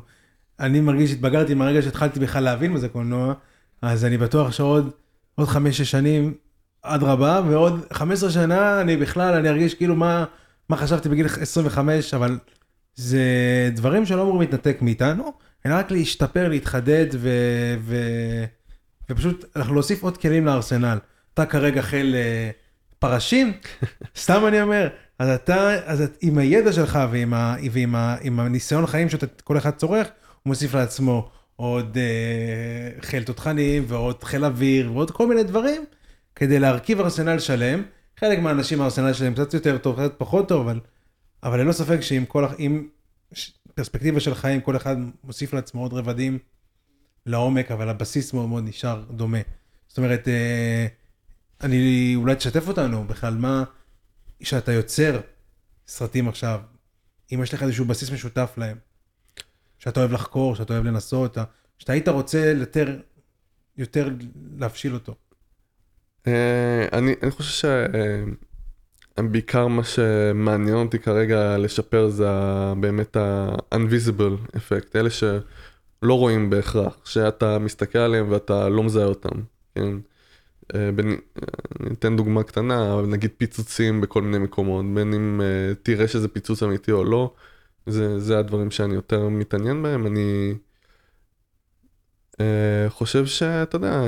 אני 0.59 0.79
מרגיש 0.79 1.09
שהתבגרתי 1.09 1.53
מהרגע 1.53 1.81
שהתחלתי 1.81 2.19
בכלל 2.19 2.43
להבין 2.43 2.71
מה 2.71 2.79
זה 2.79 2.89
קולנוע, 2.89 3.33
אז 3.81 4.05
אני 4.05 4.17
בטוח 4.17 4.51
שעוד 4.51 4.89
עוד 5.35 5.47
חמש-שש 5.47 5.91
שנים, 5.91 6.33
אדרבה, 6.81 7.41
ועוד 7.49 7.85
15 7.93 8.31
שנה 8.31 8.81
אני 8.81 8.97
בכלל, 8.97 9.33
אני 9.33 9.49
ארגיש 9.49 9.73
כאילו 9.73 9.95
מה, 9.95 10.25
מה 10.69 10.77
חשבתי 10.77 11.09
בגיל 11.09 11.25
25, 11.25 12.13
אבל 12.13 12.37
זה 12.95 13.19
דברים 13.75 14.05
שלא 14.05 14.21
אמורים 14.21 14.41
להתנתק 14.41 14.77
מאיתנו, 14.81 15.33
אלא 15.65 15.75
רק 15.75 15.91
להשתפר, 15.91 16.49
להתחדד, 16.49 17.07
ו, 17.13 17.29
ו, 17.81 17.95
ופשוט 19.09 19.45
אנחנו 19.55 19.73
להוסיף 19.73 20.03
עוד 20.03 20.17
כלים 20.17 20.45
לארסנל. 20.45 20.97
אתה 21.33 21.45
כרגע 21.45 21.81
חיל 21.81 22.15
אה, 22.15 22.49
פרשים, 22.99 23.53
סתם 24.21 24.45
אני 24.47 24.61
אומר, 24.61 24.87
אז 25.19 25.29
אתה, 25.29 25.85
אז 25.85 26.01
את, 26.01 26.17
עם 26.21 26.37
הידע 26.37 26.73
שלך 26.73 26.99
ועם, 27.11 27.33
ה, 27.33 27.55
ועם 27.71 27.95
ה, 27.95 28.15
עם 28.21 28.39
הניסיון 28.39 28.87
חיים 28.87 29.09
שאתה 29.09 29.25
כל 29.43 29.57
אחד 29.57 29.71
צורך, 29.71 30.07
הוא 30.07 30.51
מוסיף 30.51 30.73
לעצמו 30.75 31.29
עוד 31.55 31.97
אה, 31.97 33.01
חיל 33.01 33.23
תותחנים 33.23 33.85
ועוד 33.87 34.23
חיל 34.23 34.45
אוויר 34.45 34.91
ועוד 34.93 35.11
כל 35.11 35.27
מיני 35.27 35.43
דברים, 35.43 35.85
כדי 36.35 36.59
להרכיב 36.59 36.99
ארסנל 36.99 37.39
שלם. 37.39 37.83
חלק 38.19 38.39
מהאנשים 38.39 38.81
הארסנל 38.81 39.13
שלהם 39.13 39.33
קצת 39.33 39.53
יותר 39.53 39.77
טוב, 39.77 39.95
קצת 39.95 40.15
פחות 40.17 40.47
טוב, 40.47 40.67
אבל, 40.67 40.79
אבל 41.43 41.59
ללא 41.59 41.71
ספק 41.71 42.01
שעם 42.01 42.25
כל, 42.25 42.45
עם 42.57 42.87
ש- 43.33 43.51
פרספקטיבה 43.79 44.19
של 44.19 44.35
חיים, 44.35 44.61
כל 44.61 44.75
אחד 44.75 44.95
מוסיף 45.23 45.53
לעצמו 45.53 45.81
עוד 45.81 45.93
רבדים 45.93 46.39
לעומק, 47.25 47.71
אבל 47.71 47.89
הבסיס 47.89 48.33
מאוד 48.33 48.49
מאוד 48.49 48.63
נשאר 48.63 49.03
דומה. 49.11 49.37
זאת 49.87 49.97
אומרת, 49.97 50.27
אה, 50.27 50.87
אני, 51.61 52.13
אולי 52.15 52.35
תשתף 52.35 52.67
אותנו 52.67 53.03
בכלל, 53.03 53.35
מה, 53.35 53.63
שאתה 54.41 54.71
יוצר 54.71 55.19
סרטים 55.87 56.27
עכשיו, 56.27 56.61
אם 57.33 57.39
יש 57.43 57.53
לך 57.53 57.63
איזשהו 57.63 57.85
בסיס 57.85 58.11
משותף 58.11 58.53
להם, 58.57 58.77
שאתה 59.77 59.99
אוהב 59.99 60.11
לחקור, 60.11 60.55
שאתה 60.55 60.73
אוהב 60.73 60.85
לנסות, 60.85 61.37
שאתה 61.77 61.93
היית 61.93 62.07
רוצה 62.07 62.53
יותר, 62.57 62.99
יותר 63.77 64.09
להבשיל 64.57 64.93
אותו. 64.93 65.15
אה, 66.27 66.87
אני, 66.93 67.13
אני 67.23 67.31
חושב 67.31 67.83
שבעיקר 69.27 69.67
מה 69.67 69.83
שמעניין 69.83 70.75
אותי 70.75 70.99
כרגע 70.99 71.57
לשפר 71.57 72.09
זה 72.09 72.27
באמת 72.79 73.17
ה-unvisible 73.17 74.55
effect, 74.55 74.95
אלה 74.95 75.09
שלא 75.09 76.13
רואים 76.13 76.49
בהכרח, 76.49 76.97
שאתה 77.05 77.59
מסתכל 77.59 77.99
עליהם 77.99 78.31
ואתה 78.31 78.69
לא 78.69 78.83
מזהה 78.83 79.05
אותם, 79.05 79.39
כן? 79.75 79.97
אה, 80.75 80.91
בין, 80.95 81.17
אני 81.79 81.93
אתן 81.93 82.15
דוגמה 82.15 82.43
קטנה, 82.43 83.01
נגיד 83.01 83.31
פיצוצים 83.37 84.01
בכל 84.01 84.21
מיני 84.21 84.37
מקומות, 84.37 84.85
בין 84.93 85.13
אם 85.13 85.41
אה, 85.41 85.75
תראה 85.83 86.07
שזה 86.07 86.27
פיצוץ 86.27 86.63
אמיתי 86.63 86.91
או 86.91 87.03
לא, 87.03 87.33
זה, 87.85 88.19
זה 88.19 88.39
הדברים 88.39 88.71
שאני 88.71 88.95
יותר 88.95 89.29
מתעניין 89.29 89.83
בהם, 89.83 90.07
אני 90.07 90.53
אה, 92.41 92.89
חושב 92.89 93.25
שאתה 93.25 93.75
יודע, 93.75 93.93
אה, 93.93 94.07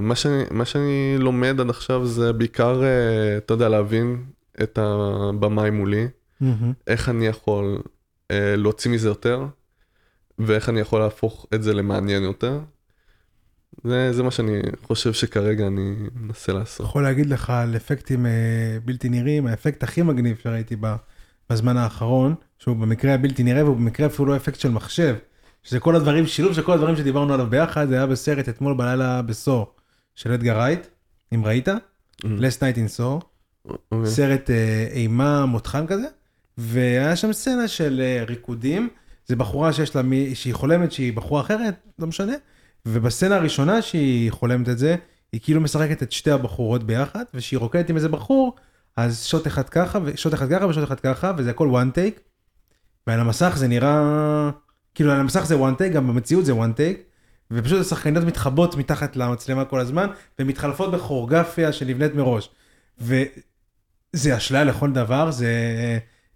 מה 0.00 0.14
שאני, 0.14 0.44
מה 0.50 0.64
שאני 0.64 1.16
לומד 1.18 1.60
עד 1.60 1.70
עכשיו 1.70 2.06
זה 2.06 2.32
בעיקר, 2.32 2.82
אה, 2.82 3.36
אתה 3.36 3.54
יודע, 3.54 3.68
להבין 3.68 4.24
את 4.62 4.78
הבמאי 4.82 5.70
מולי, 5.70 6.08
איך 6.86 7.08
אני 7.08 7.26
יכול 7.26 7.82
אה, 8.30 8.56
להוציא 8.56 8.90
מזה 8.90 9.08
יותר, 9.08 9.46
ואיך 10.38 10.68
אני 10.68 10.80
יכול 10.80 11.00
להפוך 11.00 11.46
את 11.54 11.62
זה 11.62 11.74
למעניין 11.74 12.22
יותר. 12.22 12.60
זה, 13.84 14.12
זה 14.12 14.22
מה 14.22 14.30
שאני 14.30 14.62
חושב 14.82 15.12
שכרגע 15.12 15.66
אני 15.66 15.94
מנסה 16.14 16.52
לעשות. 16.52 16.86
יכול 16.86 17.02
להגיד 17.02 17.26
לך 17.26 17.50
על 17.50 17.76
אפקטים 17.76 18.26
אה, 18.26 18.78
בלתי 18.84 19.08
נראים, 19.08 19.46
האפקט 19.46 19.82
הכי 19.82 20.02
מגניב 20.02 20.36
שראיתי 20.42 20.76
בזמן 21.50 21.76
האחרון, 21.76 22.34
שהוא 22.58 22.76
במקרה 22.76 23.14
הבלתי 23.14 23.42
נראה 23.42 23.64
והוא 23.64 23.76
במקרה 23.76 24.06
אפילו 24.06 24.28
לא 24.28 24.36
אפקט 24.36 24.60
של 24.60 24.70
מחשב, 24.70 25.16
שזה 25.62 25.80
כל 25.80 25.96
הדברים, 25.96 26.26
שילוב 26.26 26.52
של 26.52 26.62
כל 26.62 26.72
הדברים 26.72 26.96
שדיברנו 26.96 27.34
עליו 27.34 27.46
ביחד, 27.46 27.88
זה 27.88 27.94
היה 27.94 28.06
בסרט 28.06 28.48
אתמול 28.48 28.74
בלילה 28.74 29.22
בסור, 29.22 29.74
של 30.14 30.32
אדגר 30.32 30.58
רייט, 30.58 30.86
אם 31.34 31.44
ראית, 31.44 31.68
Last 32.22 32.58
Night 32.60 32.76
in 32.76 32.98
Saw, 32.98 33.24
אוקיי. 33.64 34.10
סרט 34.10 34.50
אה, 34.50 34.86
אימה 34.92 35.46
מותחן 35.46 35.86
כזה, 35.86 36.06
והיה 36.58 37.16
שם 37.16 37.32
סצנה 37.32 37.68
של 37.68 38.00
אה, 38.04 38.24
ריקודים, 38.24 38.88
זה 39.26 39.36
בחורה 39.36 39.72
שיש 39.72 39.96
לה, 39.96 40.02
מי, 40.02 40.34
שהיא 40.34 40.54
חולמת 40.54 40.92
שהיא 40.92 41.12
בחורה 41.12 41.40
אחרת, 41.40 41.74
לא 41.98 42.06
משנה, 42.06 42.32
ובסצנה 42.86 43.36
הראשונה 43.36 43.82
שהיא 43.82 44.32
חולמת 44.32 44.68
את 44.68 44.78
זה, 44.78 44.96
היא 45.32 45.40
כאילו 45.44 45.60
משחקת 45.60 46.02
את 46.02 46.12
שתי 46.12 46.30
הבחורות 46.30 46.84
ביחד, 46.84 47.24
וכשהיא 47.34 47.58
רוקדת 47.58 47.90
עם 47.90 47.96
איזה 47.96 48.08
בחור, 48.08 48.56
אז 48.96 49.24
שוט 49.24 49.46
אחד 49.46 49.68
ככה, 49.68 49.98
ושוט 50.04 50.34
אחד 50.34 50.50
ככה 50.50 50.66
ושוט 50.66 50.84
אחד 50.84 51.00
ככה, 51.00 51.32
וזה 51.36 51.50
הכל 51.50 51.68
one 51.68 51.96
take, 51.96 52.20
ועל 53.06 53.20
המסך 53.20 53.52
זה 53.56 53.68
נראה, 53.68 54.50
כאילו 54.94 55.12
על 55.12 55.20
המסך 55.20 55.44
זה 55.44 55.54
one 55.54 55.80
take, 55.80 55.88
גם 55.94 56.06
במציאות 56.06 56.44
זה 56.44 56.52
one 56.52 56.76
take, 56.76 56.98
ופשוט 57.50 57.80
השחקניות 57.80 58.24
מתחבאות 58.24 58.74
מתחת 58.76 59.16
למצלמה 59.16 59.64
כל 59.64 59.80
הזמן, 59.80 60.06
ומתחלפות 60.38 60.90
בכוריאוגרפיה 60.90 61.72
שנבנית 61.72 62.14
מראש. 62.14 62.50
וזה 62.98 64.36
אשליה 64.36 64.64
לכל 64.64 64.92
דבר, 64.92 65.30
זה, 65.30 65.52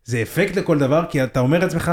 זה 0.05 0.23
אפקט 0.23 0.57
לכל 0.57 0.79
דבר, 0.79 1.05
כי 1.11 1.25
אתה 1.25 1.41
אומר 1.41 1.59
לעצמך, 1.59 1.93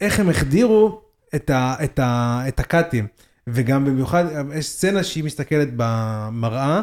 איך 0.00 0.20
הם 0.20 0.28
החדירו 0.30 1.00
את, 1.34 1.50
ה, 1.50 1.74
את, 1.84 1.98
ה, 1.98 2.40
את 2.48 2.60
הקאטים. 2.60 3.06
וגם 3.46 3.84
במיוחד, 3.84 4.24
יש 4.54 4.68
סצנה 4.68 5.02
שהיא 5.04 5.24
מסתכלת 5.24 5.68
במראה, 5.76 6.80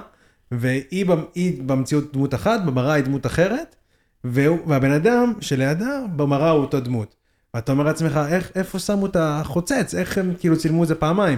והיא 0.51 1.05
במ- 1.05 1.26
היא 1.36 1.63
במציאות 1.63 2.13
דמות 2.13 2.34
אחת, 2.34 2.61
במראה 2.65 2.93
היא 2.93 3.03
דמות 3.03 3.26
אחרת, 3.26 3.76
והוא, 4.24 4.59
והבן 4.68 4.91
אדם 4.91 5.34
שלידה, 5.41 5.99
במראה 6.15 6.49
הוא 6.49 6.61
אותו 6.61 6.80
דמות. 6.80 7.15
ואתה 7.57 7.71
אומר 7.71 7.83
לעצמך, 7.83 8.19
איך, 8.29 8.51
איפה 8.55 8.79
שמו 8.79 9.05
את 9.05 9.15
החוצץ, 9.19 9.95
איך 9.97 10.17
הם 10.17 10.33
כאילו 10.39 10.57
צילמו 10.57 10.83
את 10.83 10.87
זה 10.87 10.95
פעמיים. 10.95 11.37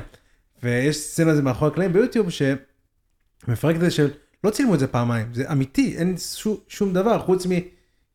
ויש 0.63 0.97
סצנה 0.97 1.35
זה 1.35 1.41
מאחורי 1.41 1.71
הקלעים 1.71 1.93
ביוטיוב, 1.93 2.27
שמפרק 2.29 3.75
את 3.75 3.81
זה 3.81 3.91
של, 3.91 4.09
לא 4.43 4.49
צילמו 4.49 4.73
את 4.73 4.79
זה 4.79 4.87
פעמיים, 4.87 5.33
זה 5.33 5.51
אמיתי, 5.51 5.97
אין 5.97 6.17
שום, 6.17 6.57
שום 6.67 6.93
דבר, 6.93 7.19
חוץ 7.19 7.45
מ... 7.45 7.49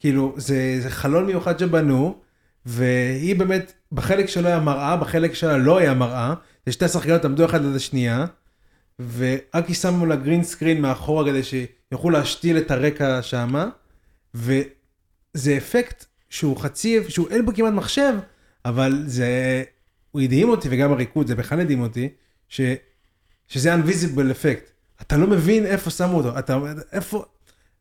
כאילו, 0.00 0.34
זה, 0.36 0.78
זה 0.80 0.90
חלון 0.90 1.26
מיוחד 1.26 1.58
שבנו, 1.58 2.18
והיא 2.66 3.36
באמת, 3.36 3.72
בחלק 3.92 4.26
שלו 4.26 4.48
היה 4.48 4.60
מראה, 4.60 4.96
בחלק 4.96 5.34
שלה 5.34 5.56
לא 5.56 5.78
היה 5.78 5.94
מראה, 5.94 6.34
זה 6.66 6.72
שתי 6.72 6.84
השחקניות 6.84 7.24
עמדו 7.24 7.44
אחת 7.44 7.60
ליד 7.60 7.74
השנייה, 7.74 8.26
ורק 9.16 9.66
היא 9.66 9.76
שמו 9.76 10.06
לה 10.06 10.16
גרין 10.16 10.44
סקרין 10.44 10.80
מאחורה 10.80 11.24
כדי 11.24 11.42
שיוכלו 11.42 12.10
להשתיל 12.10 12.58
את 12.58 12.70
הרקע 12.70 13.22
שמה, 13.22 13.68
וזה 14.34 15.56
אפקט 15.56 16.04
שהוא 16.34 16.56
חצי, 16.56 17.00
שהוא 17.08 17.28
אין 17.30 17.46
בו 17.46 17.54
כמעט 17.54 17.72
מחשב, 17.72 18.14
אבל 18.64 19.02
זה, 19.06 19.62
הוא 20.10 20.22
הדהים 20.22 20.48
אותי, 20.48 20.68
וגם 20.70 20.92
הריקוד, 20.92 21.26
זה 21.26 21.34
בכלל 21.34 21.60
הדהים 21.60 21.80
אותי, 21.80 22.08
ש, 22.48 22.60
שזה 23.48 23.74
unvisible 23.74 24.30
אפקט. 24.30 24.70
אתה 25.02 25.16
לא 25.16 25.26
מבין 25.26 25.66
איפה 25.66 25.90
שמו 25.90 26.16
אותו, 26.16 26.38
אתה 26.38 26.58
איפה, 26.92 27.24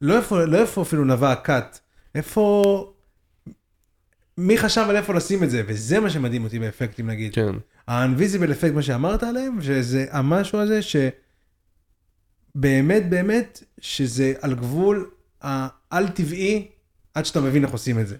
לא 0.01 0.18
איפה, 0.18 0.45
לא 0.45 0.58
איפה 0.58 0.82
אפילו 0.82 1.06
נבע 1.06 1.32
ה 1.32 1.41
cut, 1.41 1.80
איפה, 2.16 2.93
מי 4.38 4.58
חשב 4.58 4.86
על 4.89 4.95
איפה 4.95 5.14
לשים 5.14 5.43
את 5.43 5.49
זה, 5.49 5.64
וזה 5.68 5.99
מה 5.99 6.10
שמדהים 6.10 6.43
אותי 6.43 6.60
באפקטים 6.60 7.08
נגיד. 7.10 7.34
כן. 7.34 7.56
ה-unvisible 7.88 8.51
אפקט, 8.51 8.74
מה 8.74 8.82
שאמרת 8.82 9.24
עליהם, 9.24 9.62
שזה 9.62 10.06
המשהו 10.12 10.60
הזה 10.60 10.80
שבאמת 12.56 13.10
באמת, 13.10 13.64
שזה 13.80 14.34
על 14.41 14.56
גבול 14.56 15.10
העל 15.41 16.08
טבעי, 16.08 16.72
עד 17.14 17.26
שאתה 17.26 17.41
מבין 17.41 17.64
איך 17.64 17.72
עושים 17.72 17.99
את 17.99 18.07
זה. 18.07 18.16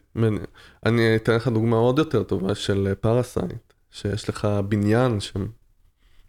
אני 0.86 1.16
אתן 1.16 1.36
לך 1.36 1.48
דוגמה 1.48 1.76
עוד 1.76 2.00
יותר 2.00 2.24
טובה 2.24 2.56
של 2.56 2.94
Parasite, 3.02 3.74
שיש 3.92 4.30
לך 4.30 4.48
בניין 4.70 5.20
שם. 5.20 5.46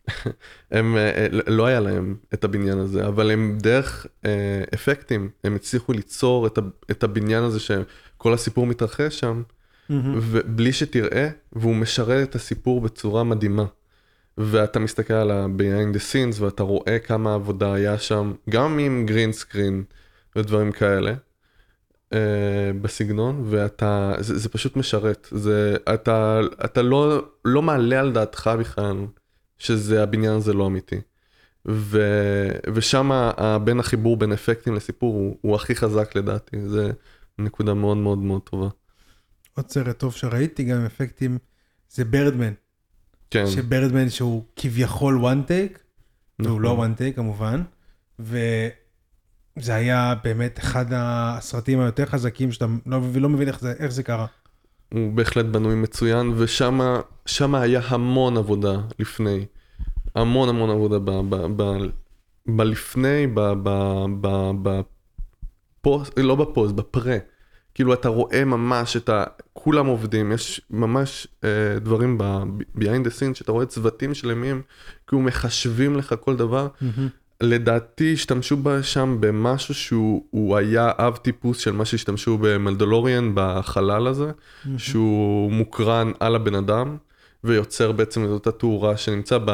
הם, 0.70 0.96
אה, 0.96 1.26
לא 1.30 1.66
היה 1.66 1.80
להם 1.80 2.16
את 2.34 2.44
הבניין 2.44 2.78
הזה, 2.78 3.06
אבל 3.06 3.30
הם 3.30 3.58
דרך 3.60 4.06
אה, 4.24 4.64
אפקטים, 4.74 5.30
הם 5.44 5.54
הצליחו 5.54 5.92
ליצור 5.92 6.46
את, 6.90 7.04
הבניין 7.04 7.42
הזה 7.42 7.60
שכל 7.60 8.34
הסיפור 8.34 8.66
מתרחש 8.66 9.20
שם, 9.20 9.42
ובלי 10.22 10.72
שתראה, 10.72 11.28
והוא 11.52 11.76
משרת 11.76 12.28
את 12.28 12.34
הסיפור 12.34 12.80
בצורה 12.80 13.24
מדהימה. 13.24 13.64
ואתה 14.38 14.78
מסתכל 14.78 15.14
על 15.14 15.30
ה-behind 15.30 15.96
the 15.96 15.98
scenes 15.98 16.42
ואתה 16.42 16.62
רואה 16.62 16.98
כמה 16.98 17.34
עבודה 17.34 17.74
היה 17.74 17.98
שם, 17.98 18.32
גם 18.50 18.78
עם 18.78 19.06
גרין 19.06 19.32
סקרין 19.32 19.84
ודברים 20.36 20.72
כאלה. 20.72 21.14
Uh, 22.14 22.82
בסגנון 22.82 23.46
ואתה 23.50 24.14
זה, 24.18 24.38
זה 24.38 24.48
פשוט 24.48 24.76
משרת 24.76 25.28
זה 25.30 25.76
אתה 25.94 26.40
אתה 26.64 26.82
לא 26.82 27.24
לא 27.44 27.62
מעלה 27.62 28.00
על 28.00 28.12
דעתך 28.12 28.50
בכלל 28.60 28.96
שזה 29.58 30.02
הבניין 30.02 30.32
הזה 30.32 30.52
לא 30.52 30.66
אמיתי. 30.66 31.00
ו, 31.68 32.00
ושם 32.74 33.30
בין 33.64 33.80
החיבור 33.80 34.16
בין 34.16 34.32
אפקטים 34.32 34.74
לסיפור 34.74 35.14
הוא, 35.14 35.36
הוא 35.40 35.54
הכי 35.54 35.74
חזק 35.74 36.16
לדעתי 36.16 36.68
זה 36.68 36.92
נקודה 37.38 37.74
מאוד 37.74 37.96
מאוד 37.96 38.18
מאוד 38.18 38.40
טובה. 38.42 38.68
עוד 39.54 39.70
סרט 39.70 39.98
טוב 39.98 40.14
שראיתי 40.14 40.64
גם 40.64 40.76
עם 40.76 40.84
אפקטים, 40.84 41.38
זה 41.90 42.04
ברדמן. 42.04 42.52
כן. 43.30 43.46
שברדמן 43.46 44.10
שהוא 44.10 44.44
כביכול 44.56 45.20
one 45.24 45.48
take, 45.48 45.78
והוא 46.38 46.60
נכון. 46.60 46.62
לא 46.62 46.84
one 46.84 46.98
take 46.98 47.16
כמובן, 47.16 47.62
וזה 49.56 49.74
היה 49.74 50.14
באמת 50.24 50.58
אחד 50.58 50.86
הסרטים 50.90 51.80
היותר 51.80 52.06
חזקים 52.06 52.52
שאתה 52.52 52.66
לא, 52.86 53.00
לא 53.14 53.28
מבין 53.28 53.48
איך 53.48 53.60
זה, 53.60 53.72
איך 53.78 53.92
זה 53.92 54.02
קרה. 54.02 54.26
הוא 54.92 55.12
בהחלט 55.12 55.46
בנוי 55.46 55.74
מצוין 55.74 56.32
ושם 56.36 56.80
שם 57.26 57.54
היה 57.54 57.80
המון 57.84 58.36
עבודה 58.36 58.80
לפני. 58.98 59.46
המון 60.14 60.48
המון 60.48 60.70
עבודה 60.70 60.98
ב, 60.98 61.10
ב, 61.10 61.62
ב, 61.62 61.76
בלפני, 62.46 63.26
ב, 63.26 63.40
ב, 63.62 63.70
ב, 64.20 64.50
בפוסט, 65.80 66.18
לא 66.18 66.34
בפוסט, 66.34 66.74
בפרה. 66.74 67.16
כאילו 67.74 67.94
אתה 67.94 68.08
רואה 68.08 68.44
ממש 68.44 68.96
את 68.96 69.08
ה... 69.08 69.24
כולם 69.52 69.86
עובדים, 69.86 70.32
יש 70.32 70.60
ממש 70.70 71.26
אה, 71.44 71.78
דברים 71.80 72.18
ב-behind 72.18 73.06
the 73.06 73.10
scenes 73.10 73.34
שאתה 73.34 73.52
רואה 73.52 73.66
צוותים 73.66 74.14
שלמים, 74.14 74.62
כאילו 75.06 75.22
מחשבים 75.22 75.96
לך 75.96 76.14
כל 76.20 76.36
דבר. 76.36 76.68
לדעתי 77.40 78.12
השתמשו 78.12 78.56
בה 78.56 78.82
שם 78.82 79.16
במשהו 79.20 79.74
שהוא 79.74 80.24
הוא 80.30 80.56
היה 80.56 80.92
אב 80.98 81.16
טיפוס 81.16 81.58
של 81.58 81.72
מה 81.72 81.84
שהשתמשו 81.84 82.38
במלדלוריאן 82.40 83.32
בחלל 83.34 84.06
הזה, 84.06 84.30
שהוא 84.78 85.52
מוקרן 85.52 86.12
על 86.20 86.34
הבן 86.34 86.54
אדם, 86.54 86.96
ויוצר 87.44 87.92
בעצם 87.92 88.24
את 88.24 88.28
אותה 88.28 88.52
תאורה 88.52 88.96
שנמצא 88.96 89.38
ב, 89.44 89.50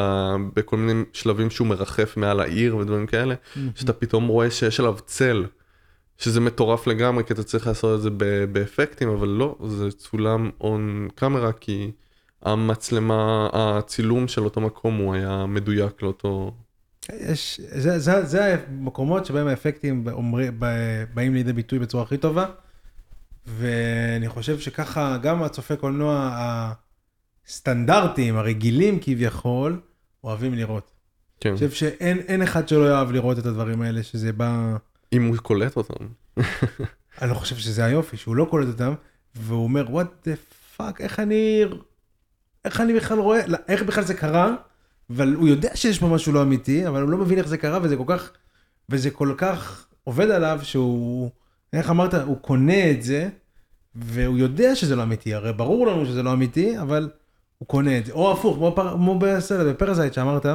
בכל 0.54 0.76
מיני 0.76 1.02
שלבים 1.12 1.50
שהוא 1.50 1.66
מרחף 1.66 2.16
מעל 2.16 2.40
העיר 2.40 2.76
ודברים 2.76 3.06
כאלה, 3.06 3.34
שאתה 3.74 3.92
פתאום 3.92 4.26
רואה 4.26 4.50
שיש 4.50 4.80
עליו 4.80 4.96
צל, 5.06 5.44
שזה 6.18 6.40
מטורף 6.40 6.86
לגמרי, 6.86 7.24
כי 7.24 7.32
אתה 7.32 7.42
צריך 7.42 7.66
לעשות 7.66 7.98
את 7.98 8.02
זה 8.02 8.10
ב- 8.10 8.44
באפקטים, 8.52 9.08
אבל 9.08 9.28
לא, 9.28 9.56
זה 9.66 9.90
צולם 9.90 10.50
און 10.60 11.08
קאמרה, 11.14 11.52
כי 11.52 11.90
המצלמה, 12.42 13.48
הצילום 13.52 14.28
של 14.28 14.44
אותו 14.44 14.60
מקום 14.60 14.96
הוא 14.96 15.14
היה 15.14 15.46
מדויק 15.46 16.02
לאותו... 16.02 16.54
יש, 17.18 17.60
זה, 17.68 17.98
זה, 17.98 18.24
זה 18.24 18.56
המקומות 18.68 19.26
שבהם 19.26 19.46
האפקטים 19.46 20.04
אומר, 20.12 20.38
ב- 20.58 21.04
באים 21.14 21.34
לידי 21.34 21.52
ביטוי 21.52 21.78
בצורה 21.78 22.02
הכי 22.02 22.16
טובה, 22.16 22.46
ואני 23.46 24.28
חושב 24.28 24.58
שככה 24.58 25.16
גם 25.22 25.42
הצופי 25.42 25.76
קולנוע 25.76 26.30
הסטנדרטיים, 27.46 28.36
הרגילים 28.36 28.98
כביכול, 29.00 29.80
אוהבים 30.24 30.54
לראות. 30.54 30.90
כן, 31.40 31.48
אני 31.48 31.56
חושב 31.56 31.70
שאין 31.70 32.18
אין 32.18 32.42
אחד 32.42 32.68
שלא 32.68 32.90
יאהב 32.90 33.12
לראות 33.12 33.38
את 33.38 33.46
הדברים 33.46 33.82
האלה, 33.82 34.02
שזה 34.02 34.32
בא... 34.32 34.76
אם 35.12 35.26
הוא 35.26 35.36
קולט 35.36 35.76
אותם. 35.76 36.06
אני 37.22 37.30
לא 37.30 37.34
חושב 37.34 37.56
שזה 37.56 37.84
היופי, 37.84 38.16
שהוא 38.16 38.36
לא 38.36 38.46
קולט 38.50 38.68
אותם, 38.68 38.94
והוא 39.34 39.64
אומר, 39.64 39.86
what 39.86 40.26
the 40.26 40.30
fuck, 40.78 41.00
איך 41.00 41.20
אני... 41.20 41.64
איך 42.64 42.80
אני 42.80 42.94
בכלל 42.94 43.18
רואה, 43.18 43.46
לא, 43.46 43.58
איך 43.68 43.82
בכלל 43.82 44.04
זה 44.04 44.14
קרה, 44.14 44.54
אבל 45.10 45.34
הוא 45.34 45.48
יודע 45.48 45.70
שיש 45.74 45.98
פה 45.98 46.06
משהו 46.06 46.32
לא 46.32 46.42
אמיתי, 46.42 46.88
אבל 46.88 47.02
הוא 47.02 47.10
לא 47.10 47.18
מבין 47.18 47.38
איך 47.38 47.48
זה 47.48 47.58
קרה, 47.58 47.78
וזה 47.82 47.96
כל 47.96 48.04
כך, 48.06 48.30
וזה 48.88 49.10
כל 49.10 49.34
כך 49.36 49.86
עובד 50.04 50.30
עליו, 50.30 50.60
שהוא, 50.62 51.30
איך 51.72 51.90
אמרת, 51.90 52.14
הוא 52.14 52.38
קונה 52.38 52.90
את 52.90 53.02
זה, 53.02 53.28
והוא 53.94 54.38
יודע 54.38 54.76
שזה 54.76 54.96
לא 54.96 55.02
אמיתי, 55.02 55.34
הרי 55.34 55.52
ברור 55.52 55.86
לנו 55.86 56.06
שזה 56.06 56.22
לא 56.22 56.32
אמיתי, 56.32 56.80
אבל 56.80 57.10
הוא 57.58 57.68
קונה 57.68 57.98
את 57.98 58.06
זה. 58.06 58.12
או 58.12 58.32
הפוך, 58.32 58.56
כמו, 58.56 58.72
פר, 58.76 58.92
כמו 58.92 59.18
בסרט, 59.18 59.66
בפרזייט 59.66 60.12
שאמרת, 60.12 60.46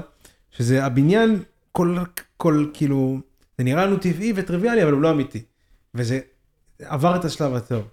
שזה 0.52 0.86
הבניין, 0.86 1.40
כל, 1.72 1.98
כל, 2.38 2.66
כאילו, 2.74 3.20
זה 3.58 3.64
נראה 3.64 3.86
לנו 3.86 3.98
טבעי 3.98 4.34
וטריוויאלי, 4.36 4.84
אבל 4.84 4.92
הוא 4.92 5.02
לא 5.02 5.12
אמיתי. 5.12 5.44
וזה 5.96 6.20
עבר 6.80 7.16
את 7.16 7.26
השלב 7.26 7.56
הטוב. 7.56 7.84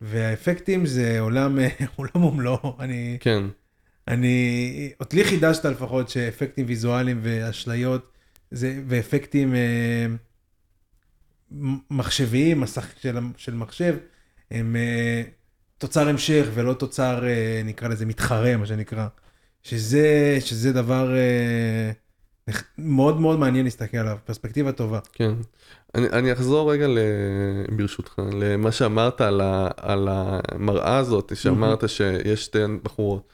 והאפקטים 0.00 0.86
זה 0.86 1.20
עולם, 1.20 1.58
עולם 1.96 2.24
ומלואו, 2.24 2.76
אני, 2.80 3.16
כן, 3.20 3.42
אני, 4.08 4.92
אותי 5.00 5.24
חידשת 5.24 5.64
לפחות 5.64 6.08
שאפקטים 6.08 6.66
ויזואליים 6.68 7.20
ואשליות, 7.22 8.12
זה, 8.50 8.80
ואפקטים 8.86 9.54
אה, 9.54 10.06
מחשביים, 11.90 12.60
מסך 12.60 12.86
של, 13.00 13.18
של 13.36 13.54
מחשב, 13.54 13.96
הם 14.50 14.76
אה, 14.76 15.22
תוצר 15.78 16.08
המשך 16.08 16.46
ולא 16.54 16.72
תוצר, 16.72 17.26
אה, 17.26 17.62
נקרא 17.64 17.88
לזה 17.88 18.06
מתחרה, 18.06 18.56
מה 18.56 18.66
שנקרא. 18.66 19.06
שזה, 19.62 20.36
שזה 20.40 20.72
דבר 20.72 21.14
אה, 21.16 21.90
מאוד 22.78 23.20
מאוד 23.20 23.38
מעניין 23.38 23.64
להסתכל 23.64 23.96
עליו, 23.96 24.18
פרספקטיבה 24.24 24.72
טובה. 24.72 24.98
כן. 25.12 25.32
אני, 25.94 26.06
אני 26.08 26.32
אחזור 26.32 26.72
רגע, 26.72 26.86
ל, 26.88 26.98
ברשותך, 27.76 28.18
למה 28.32 28.72
שאמרת 28.72 29.20
על, 29.20 29.40
ה, 29.40 29.68
על 29.76 30.08
המראה 30.10 30.96
הזאת, 30.96 31.32
שאמרת 31.36 31.88
שיש 31.88 32.44
שתי 32.44 32.58
בחורות. 32.82 33.28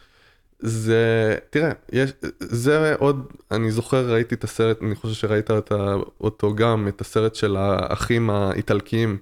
זה, 0.58 1.36
תראה, 1.50 1.72
יש, 1.92 2.10
זה 2.40 2.94
עוד, 2.98 3.26
אני 3.50 3.70
זוכר, 3.70 4.12
ראיתי 4.12 4.34
את 4.34 4.44
הסרט, 4.44 4.82
אני 4.82 4.94
חושב 4.94 5.14
שראית 5.14 5.50
אותה, 5.50 5.94
אותו 6.20 6.54
גם, 6.54 6.88
את 6.88 7.00
הסרט 7.00 7.34
של 7.34 7.56
האחים 7.56 8.30
האיטלקיים, 8.30 9.18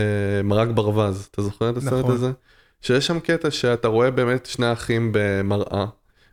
אה, 0.00 0.04
מרק 0.44 0.68
ברווז, 0.68 1.28
אתה 1.30 1.42
זוכר 1.42 1.70
את 1.70 1.76
הסרט 1.76 2.04
נכון. 2.04 2.14
הזה? 2.14 2.32
שיש 2.82 3.06
שם 3.06 3.20
קטע 3.20 3.50
שאתה 3.50 3.88
רואה 3.88 4.10
באמת 4.10 4.46
שני 4.46 4.72
אחים 4.72 5.10
במראה, 5.12 5.86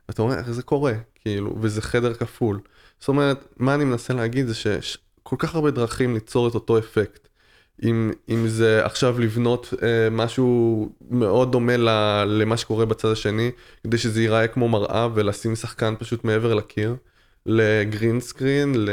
ואתה 0.10 0.22
אומר 0.22 0.38
איך 0.38 0.52
זה 0.52 0.64
קורה, 0.64 0.94
כאילו, 1.16 1.56
וזה 1.62 1.82
חדר 1.82 2.14
כפול. 2.14 2.60
זאת 3.00 3.08
אומרת, 3.08 3.48
מה 3.58 3.76
אני 3.76 3.86
מנסה 3.86 4.14
להגיד 4.14 4.48
זה 4.48 4.56
שיש 4.56 4.98
כל 5.24 5.36
כך 5.40 5.56
הרבה 5.56 5.72
דרכים 5.72 6.14
ליצור 6.14 6.48
את 6.48 6.56
אותו 6.56 6.78
אפקט. 6.78 7.28
אם, 7.84 8.12
אם 8.30 8.48
זה 8.48 8.86
עכשיו 8.86 9.20
לבנות 9.20 9.74
אה, 9.84 10.10
משהו 10.12 10.90
מאוד 11.10 11.52
דומה 11.52 11.78
ל, 11.78 11.90
למה 12.28 12.58
שקורה 12.58 12.86
בצד 12.86 13.12
השני, 13.12 13.52
כדי 13.84 13.98
שזה 13.98 14.22
ייראה 14.22 14.48
כמו 14.48 14.70
מראה 14.70 15.08
ולשים 15.14 15.56
שחקן 15.56 15.94
פשוט 16.00 16.24
מעבר 16.24 16.54
לקיר, 16.54 16.96
ל 17.46 17.58
green 17.58 18.20
screen, 18.20 18.76
ל... 18.76 18.90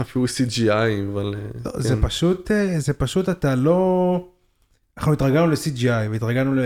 אפילו 0.00 0.24
CGI, 0.24 1.12
אבל... 1.12 1.34
אה, 1.34 1.40
לא, 1.64 1.72
כן. 1.72 1.80
זה 1.80 2.02
פשוט, 2.02 2.50
אה, 2.50 2.80
זה 2.80 2.92
פשוט 2.92 3.28
אתה 3.28 3.54
לא... 3.54 4.28
אנחנו 4.98 5.12
התרגלנו 5.12 5.46
ל-CGI 5.46 6.10
והתרגלנו 6.10 6.62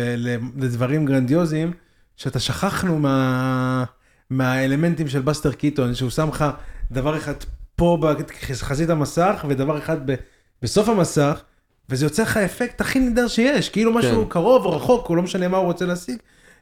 לדברים 0.57 1.07
גרנדיוזיים, 1.07 1.72
שאתה 2.16 2.39
שכחנו 2.39 2.99
מה... 2.99 3.84
מהאלמנטים 4.30 5.09
של 5.09 5.20
בסטר 5.20 5.53
קיטון, 5.53 5.95
שהוא 5.95 6.11
שם 6.11 6.28
לך 6.28 6.45
דבר 6.91 7.16
אחד 7.16 7.32
פה 7.76 7.99
בחזית 8.01 8.91
המסך 8.91 9.45
ודבר 9.49 9.78
אחד 9.78 10.11
ב... 10.11 10.14
בסוף 10.62 10.88
המסך, 10.88 11.40
וזה 11.88 12.07
יוצא 12.07 12.22
לך 12.22 12.36
אפקט 12.36 12.80
הכי 12.80 12.98
נהדר 13.00 13.28
שיש, 13.28 13.68
כאילו 13.68 13.92
משהו 13.92 14.24
כן. 14.24 14.30
קרוב 14.30 14.64
או 14.64 14.76
רחוק, 14.76 15.11
או 15.11 15.16
לא 15.16 15.22
משנה 15.22 15.48
מה 15.48 15.57
הוא 15.57 15.66
רוצה 15.66 15.86
להשיג, 15.86 16.16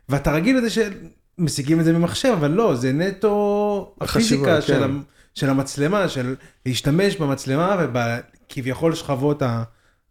ואתה 0.08 0.32
רגיל 0.32 0.58
לזה 0.58 0.68
שמשיגים 0.70 1.80
את 1.80 1.84
זה 1.84 1.92
ממחשב, 1.92 2.28
אבל 2.38 2.50
לא, 2.50 2.74
זה 2.74 2.92
נטו 2.92 3.94
החשיבה, 4.00 4.56
הפיזיקה 4.56 4.62
של, 4.62 4.76
כן. 4.78 4.82
המ- 4.82 5.02
של 5.34 5.50
המצלמה, 5.50 6.08
של 6.08 6.34
להשתמש 6.66 7.16
במצלמה 7.16 7.76
ובכביכול 7.80 8.94
שכבות 8.94 9.42
ה- 9.42 9.62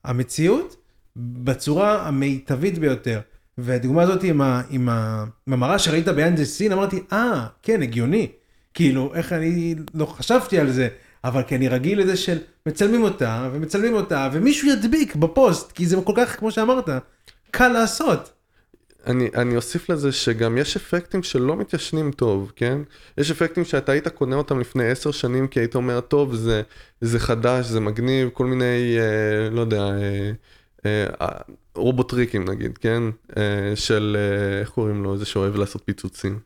המציאות, 0.04 0.76
בצורה 1.16 2.08
המיטבית 2.08 2.78
ביותר. 2.80 3.20
והדוגמה 3.58 4.02
הזאת 4.04 4.24
עם, 4.24 4.42
ה, 4.42 4.62
עם, 4.70 4.90
ה, 4.90 5.24
עם 5.48 5.54
המראה 5.54 5.80
שראית 5.80 6.08
ביאנג'ה 6.08 6.46
סין, 6.46 6.72
אמרתי, 6.72 7.00
אה, 7.12 7.48
כן, 7.64 7.82
הגיוני. 7.82 8.28
כאילו, 8.74 9.12
איך 9.16 9.34
אני 9.34 9.76
לא 9.94 10.06
חשבתי 10.06 10.60
על 10.60 10.72
זה, 10.72 10.88
אבל 11.24 11.44
כי 11.44 11.56
אני 11.56 11.68
רגיל 11.68 12.02
לזה 12.02 12.18
של 12.18 12.38
מצלמים 12.66 13.04
אותה, 13.04 13.50
ומצלמים 13.54 13.94
אותה, 13.94 14.30
ומישהו 14.34 14.70
ידביק 14.70 15.16
בפוסט, 15.16 15.72
כי 15.72 15.86
זה 15.86 15.98
כל 16.04 16.14
כך, 16.16 16.40
כמו 16.40 16.52
שאמרת, 16.52 16.90
קל 17.52 17.68
לעשות. 17.68 18.32
אני, 19.08 19.30
אני 19.36 19.56
אוסיף 19.56 19.90
לזה 19.90 20.12
שגם 20.12 20.58
יש 20.58 20.76
אפקטים 20.76 21.24
שלא 21.24 21.56
מתיישנים 21.56 22.12
טוב, 22.12 22.52
כן? 22.56 22.78
יש 23.18 23.32
אפקטים 23.32 23.66
שאתה 23.66 23.92
היית 23.92 24.08
קונה 24.08 24.36
אותם 24.36 24.60
לפני 24.60 24.90
עשר 24.90 25.12
שנים 25.12 25.48
כי 25.48 25.60
היית 25.60 25.76
אומר, 25.76 26.02
טוב, 26.02 26.36
זה, 26.36 26.62
זה 27.02 27.20
חדש, 27.20 27.66
זה 27.66 27.80
מגניב, 27.80 28.30
כל 28.34 28.46
מיני, 28.46 28.98
אה, 29.00 29.50
לא 29.50 29.62
יודע, 29.62 29.82
אה, 29.82 30.32
רובוטריקים 31.76 32.50
נגיד, 32.50 32.78
כן? 32.78 33.04
אה, 33.38 33.76
של, 33.76 34.18
אה, 34.20 34.60
איך 34.60 34.70
קוראים 34.70 35.04
לו? 35.04 35.18
זה 35.18 35.26
שאוהב 35.26 35.56
לעשות 35.56 35.82
פיצוצים. 35.86 36.40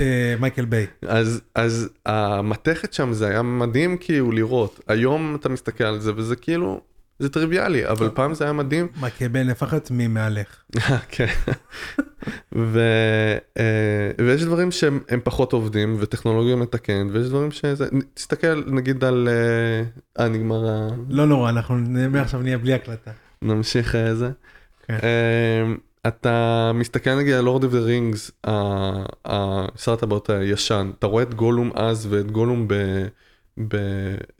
אה, 0.00 0.34
מייקל 0.40 0.64
ביי. 0.64 0.86
אז, 1.08 1.40
אז 1.54 1.88
המתכת 2.06 2.92
שם 2.92 3.12
זה 3.12 3.28
היה 3.28 3.42
מדהים 3.42 3.96
כאילו 4.00 4.32
לראות. 4.32 4.80
היום 4.88 5.36
אתה 5.40 5.48
מסתכל 5.48 5.84
על 5.84 6.00
זה 6.00 6.12
וזה 6.16 6.36
כאילו, 6.36 6.80
זה 7.18 7.28
טריוויאלי, 7.28 7.88
אבל 7.88 8.10
פעם 8.14 8.34
זה 8.34 8.44
היה 8.44 8.52
מדהים. 8.52 8.88
מייקל 9.00 9.28
ביי 9.28 9.44
נהפך 9.44 9.72
להיות 9.72 9.88
ממהלך. 9.90 10.62
כן. 11.08 11.26
ו, 12.54 12.80
אה, 13.58 14.10
ויש 14.26 14.42
דברים 14.42 14.70
שהם 14.70 15.00
הם 15.08 15.20
פחות 15.24 15.52
עובדים 15.52 15.96
וטכנולוגיה 15.98 16.56
מתקנת 16.56 17.10
ויש 17.12 17.28
דברים 17.28 17.50
שזה, 17.50 17.88
תסתכל 18.14 18.62
נגיד 18.66 19.04
על, 19.04 19.28
אה, 19.28 20.22
אה 20.24 20.28
נגמר 20.28 20.70
ה... 20.70 20.88
לא 21.08 21.26
נורא, 21.26 21.50
אנחנו 21.50 21.76
מעכשיו 22.10 22.42
נהיה 22.42 22.58
בלי 22.58 22.74
הקלטה. 22.74 23.10
נמשיך 23.42 23.94
אה, 23.94 24.14
זה. 24.14 24.30
כן. 24.86 24.98
אה, 25.02 25.74
אתה 26.08 26.70
מסתכל 26.74 27.14
נגיד 27.14 27.34
על 27.34 27.44
Lord 27.44 27.64
of 27.64 27.72
the 27.72 27.78
Rings, 27.78 28.30
הסרט 29.24 30.02
הבאות 30.02 30.30
הישן, 30.30 30.90
אתה 30.98 31.06
רואה 31.06 31.22
את 31.22 31.34
גולום 31.34 31.70
אז 31.74 32.06
ואת 32.10 32.30
גולום 32.30 32.68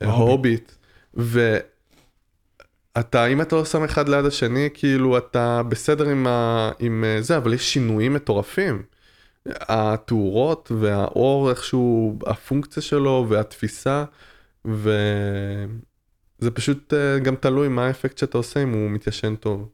בהוביט, 0.00 0.72
ואתה, 1.14 3.26
אם 3.26 3.42
אתה 3.42 3.56
לא 3.56 3.64
שם 3.64 3.84
אחד 3.84 4.08
ליד 4.08 4.24
השני, 4.24 4.68
כאילו 4.74 5.18
אתה 5.18 5.62
בסדר 5.68 6.08
עם, 6.08 6.26
ה, 6.26 6.70
עם 6.78 7.04
אה, 7.06 7.22
זה, 7.22 7.36
אבל 7.36 7.54
יש 7.54 7.72
שינויים 7.72 8.14
מטורפים. 8.14 8.82
התאורות 9.48 10.72
והאור 10.80 11.50
איכשהו, 11.50 12.18
הפונקציה 12.26 12.82
שלו 12.82 13.26
והתפיסה, 13.28 14.04
וזה 16.40 16.50
פשוט 16.50 16.94
אה, 16.94 17.18
גם 17.18 17.36
תלוי 17.36 17.68
מה 17.68 17.86
האפקט 17.86 18.18
שאתה 18.18 18.38
עושה 18.38 18.62
אם 18.62 18.72
הוא 18.72 18.90
מתיישן 18.90 19.36
טוב. 19.36 19.68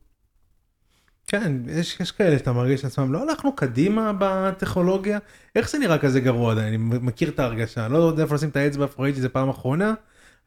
כן, 1.27 1.53
יש, 1.69 2.01
יש 2.01 2.13
כאלה 2.13 2.39
שאתה 2.39 2.53
מרגיש 2.53 2.85
לעצמם, 2.85 3.13
לא 3.13 3.23
הלכנו 3.23 3.57
קדימה 3.57 4.13
בטכנולוגיה, 4.19 5.19
איך 5.57 5.71
זה 5.71 5.79
נראה 5.79 5.99
כזה 5.99 6.21
גרוע 6.21 6.53
עדיין, 6.53 6.69
אני 6.69 6.77
מכיר 6.77 7.29
את 7.29 7.39
ההרגשה, 7.39 7.89
לא 7.89 7.99
יודע 7.99 8.23
איפה 8.23 8.35
לשים 8.35 8.49
את 8.49 8.57
האצבע, 8.57 8.85
איפה 8.85 9.03
ראיתי 9.03 9.17
את 9.17 9.23
זה 9.23 9.29
פעם 9.29 9.49
אחרונה, 9.49 9.95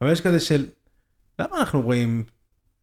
אבל 0.01 0.11
יש 0.11 0.21
כזה 0.21 0.39
של, 0.39 0.65
למה 1.39 1.59
אנחנו 1.59 1.81
רואים 1.81 2.23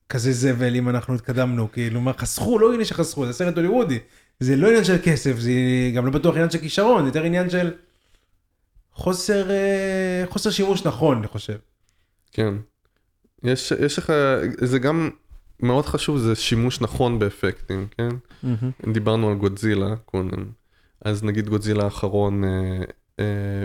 כזה 0.09 0.33
זבל 0.33 0.75
אם 0.77 0.89
אנחנו 0.89 1.15
התקדמנו, 1.15 1.73
כאילו 1.73 2.01
מה 2.01 2.13
חסכו, 2.13 2.59
לא 2.59 2.73
עניין 2.73 2.85
שחסכו, 2.85 3.27
זה 3.27 3.33
סרט 3.33 3.57
הוליוודי, 3.57 3.99
זה 4.41 4.57
לא 4.57 4.69
עניין 4.69 4.85
של 4.85 4.97
כסף, 5.05 5.39
זה 5.39 5.53
גם 5.95 6.07
לא 6.07 6.13
בטוח 6.13 6.35
עניין 6.35 6.51
של 6.51 6.59
כישרון, 6.59 7.03
זה 7.03 7.09
יותר 7.09 7.23
עניין 7.23 7.51
של, 7.51 7.73
חוסר, 8.93 9.51
אה, 9.51 10.25
חוסר 10.29 10.51
שימוש 10.51 10.87
נכון, 10.87 11.19
אני 11.19 11.27
חושב. 11.27 11.57
כן. 12.33 12.55
יש, 13.45 13.73
יש 13.81 13.99
לך, 13.99 14.13
זה 14.61 14.79
גם 14.79 15.11
מאוד 15.61 15.87
חשוב, 15.87 16.19
זה 16.19 16.35
שימוש 16.35 16.81
נכון 16.81 17.19
באפקטים, 17.19 17.87
כן? 17.99 18.09
דיברנו 18.93 19.29
על 19.29 19.35
גודזילה 19.35 19.97
קודם, 19.97 20.45
אז 21.05 21.25
נגיד 21.25 21.49
גודזילה 21.49 21.85
האחרון, 21.85 22.45
אה, 22.45 22.85
אה, 23.21 23.65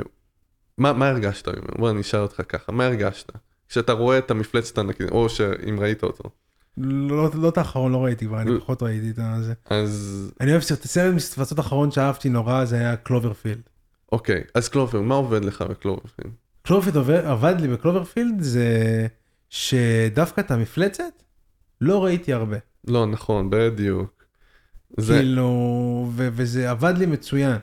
מה, 0.78 0.94
מה 0.94 1.10
הרגשת 1.10 1.48
ממנו? 1.48 1.78
בוא 1.78 1.90
אני 1.90 2.02
אשאל 2.02 2.20
אותך 2.20 2.42
ככה, 2.50 2.72
מה 2.72 2.86
הרגשת? 2.86 3.32
כשאתה 3.70 3.94
רואה 3.94 4.18
את 4.18 4.32
המפלצת 4.32 4.78
הענקית, 4.78 5.12
או 5.12 5.30
שאם 5.30 5.80
ראית 5.80 6.04
אותו, 6.04 6.30
לא, 6.78 7.30
לא 7.34 7.50
את 7.50 7.58
האחרון, 7.58 7.92
לא 7.92 7.98
ראיתי 7.98 8.26
כבר, 8.26 8.42
אני. 8.42 8.60
פחות 8.60 8.84
ראיתי 8.84 9.10
את 9.10 9.16
זה. 9.44 9.54
אז 9.70 10.32
אני 10.42 10.52
אוהב 10.52 10.62
סרט, 10.62 10.84
סרט 10.84 11.14
מפלצות 11.14 11.58
האחרון 11.58 11.92
שאהבתי 11.92 12.30
נורא, 12.30 12.66
זה 12.66 12.76
היה 12.76 12.96
קלוברפילד. 12.96 13.62
אוקיי, 14.12 14.44
אז 14.54 14.70
קלובר, 14.70 15.02
מה 15.02 15.16
עובד 15.16 15.46
לך 15.46 15.62
בקלוברפילד? 15.62 16.32
קלוברפילד 16.62 16.96
עובד, 16.96 17.26
עבד 17.26 17.56
לי 17.62 17.68
בקלוברפילד 17.68 18.42
זה 18.42 19.08
שדווקא 19.50 20.42
את 20.42 20.52
המפלצת 20.52 21.24
לא 21.82 22.06
ראיתי 22.06 22.34
הרבה. 22.34 22.58
לא, 22.88 23.06
נכון, 23.06 23.50
בדיוק. 23.50 24.24
זה, 24.98 25.14
כאילו, 25.14 25.48
ו- 26.16 26.30
וזה 26.32 26.70
עבד 26.72 26.94
לי 26.98 27.06
מצוין. 27.06 27.58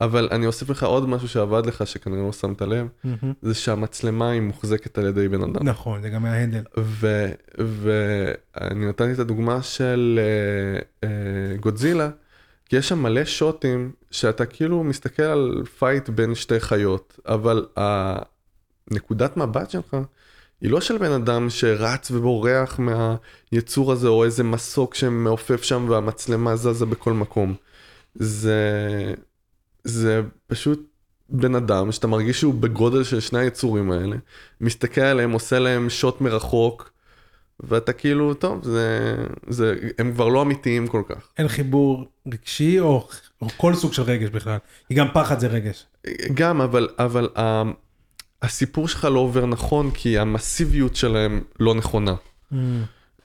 אבל 0.00 0.28
אני 0.32 0.46
אוסיף 0.46 0.70
לך 0.70 0.82
עוד 0.82 1.08
משהו 1.08 1.28
שעבד 1.28 1.66
לך, 1.66 1.86
שכנראה 1.86 2.22
לא 2.22 2.32
שמת 2.32 2.62
לב, 2.62 2.88
זה 3.42 3.54
שהמצלמה 3.54 4.30
היא 4.30 4.40
מוחזקת 4.40 4.98
על 4.98 5.06
ידי 5.06 5.28
בן 5.28 5.42
אדם. 5.42 5.68
נכון, 5.68 6.02
זה 6.02 6.10
גם 6.10 6.24
היה 6.24 6.42
handheld. 6.42 6.62
ו- 6.78 7.32
ואני 7.58 8.88
נתתי 8.88 9.12
את 9.12 9.18
הדוגמה 9.18 9.62
של 9.62 10.20
אה, 10.22 11.08
אה, 11.08 11.56
גודזילה, 11.56 12.10
כי 12.68 12.76
יש 12.76 12.88
שם 12.88 13.02
מלא 13.02 13.24
שוטים 13.24 13.92
שאתה 14.10 14.46
כאילו 14.46 14.84
מסתכל 14.84 15.22
על 15.22 15.62
fight 15.78 16.08
בין 16.08 16.34
שתי 16.34 16.60
חיות, 16.60 17.20
אבל 17.26 17.66
הנקודת 18.90 19.36
מבט 19.36 19.70
שלך 19.70 19.96
היא 20.60 20.70
לא 20.70 20.80
של 20.80 20.98
בן 20.98 21.12
אדם 21.12 21.50
שרץ 21.50 22.10
ובורח 22.10 22.78
מהיצור 22.78 23.92
הזה, 23.92 24.08
או 24.08 24.24
איזה 24.24 24.44
מסוק 24.44 24.94
שמעופף 24.94 25.62
שם 25.62 25.86
והמצלמה 25.88 26.56
זזה 26.56 26.86
בכל 26.86 27.12
מקום. 27.12 27.54
זה, 28.14 28.60
זה 29.84 30.22
פשוט 30.46 30.86
בן 31.28 31.54
אדם 31.54 31.92
שאתה 31.92 32.06
מרגיש 32.06 32.40
שהוא 32.40 32.54
בגודל 32.54 33.04
של 33.04 33.20
שני 33.20 33.38
היצורים 33.38 33.90
האלה, 33.90 34.16
מסתכל 34.60 35.00
עליהם, 35.00 35.32
עושה 35.32 35.58
להם 35.58 35.90
שוט 35.90 36.20
מרחוק, 36.20 36.92
ואתה 37.60 37.92
כאילו, 37.92 38.34
טוב, 38.34 38.64
זה, 38.64 39.16
זה, 39.48 39.74
הם 39.98 40.12
כבר 40.12 40.28
לא 40.28 40.42
אמיתיים 40.42 40.88
כל 40.88 41.02
כך. 41.08 41.28
אין 41.38 41.48
חיבור 41.48 42.04
רגשי 42.26 42.80
או, 42.80 43.08
או 43.42 43.48
כל 43.56 43.74
סוג 43.74 43.92
של 43.92 44.02
רגש 44.02 44.28
בכלל. 44.28 44.58
כי 44.88 44.94
גם 44.94 45.06
פחד 45.14 45.40
זה 45.40 45.46
רגש. 45.46 45.86
גם, 46.34 46.60
אבל, 46.60 46.88
אבל 46.98 47.28
הסיפור 48.42 48.88
שלך 48.88 49.04
לא 49.04 49.18
עובר 49.18 49.46
נכון, 49.46 49.90
כי 49.90 50.18
המסיביות 50.18 50.96
שלהם 50.96 51.40
לא 51.60 51.74
נכונה. 51.74 52.14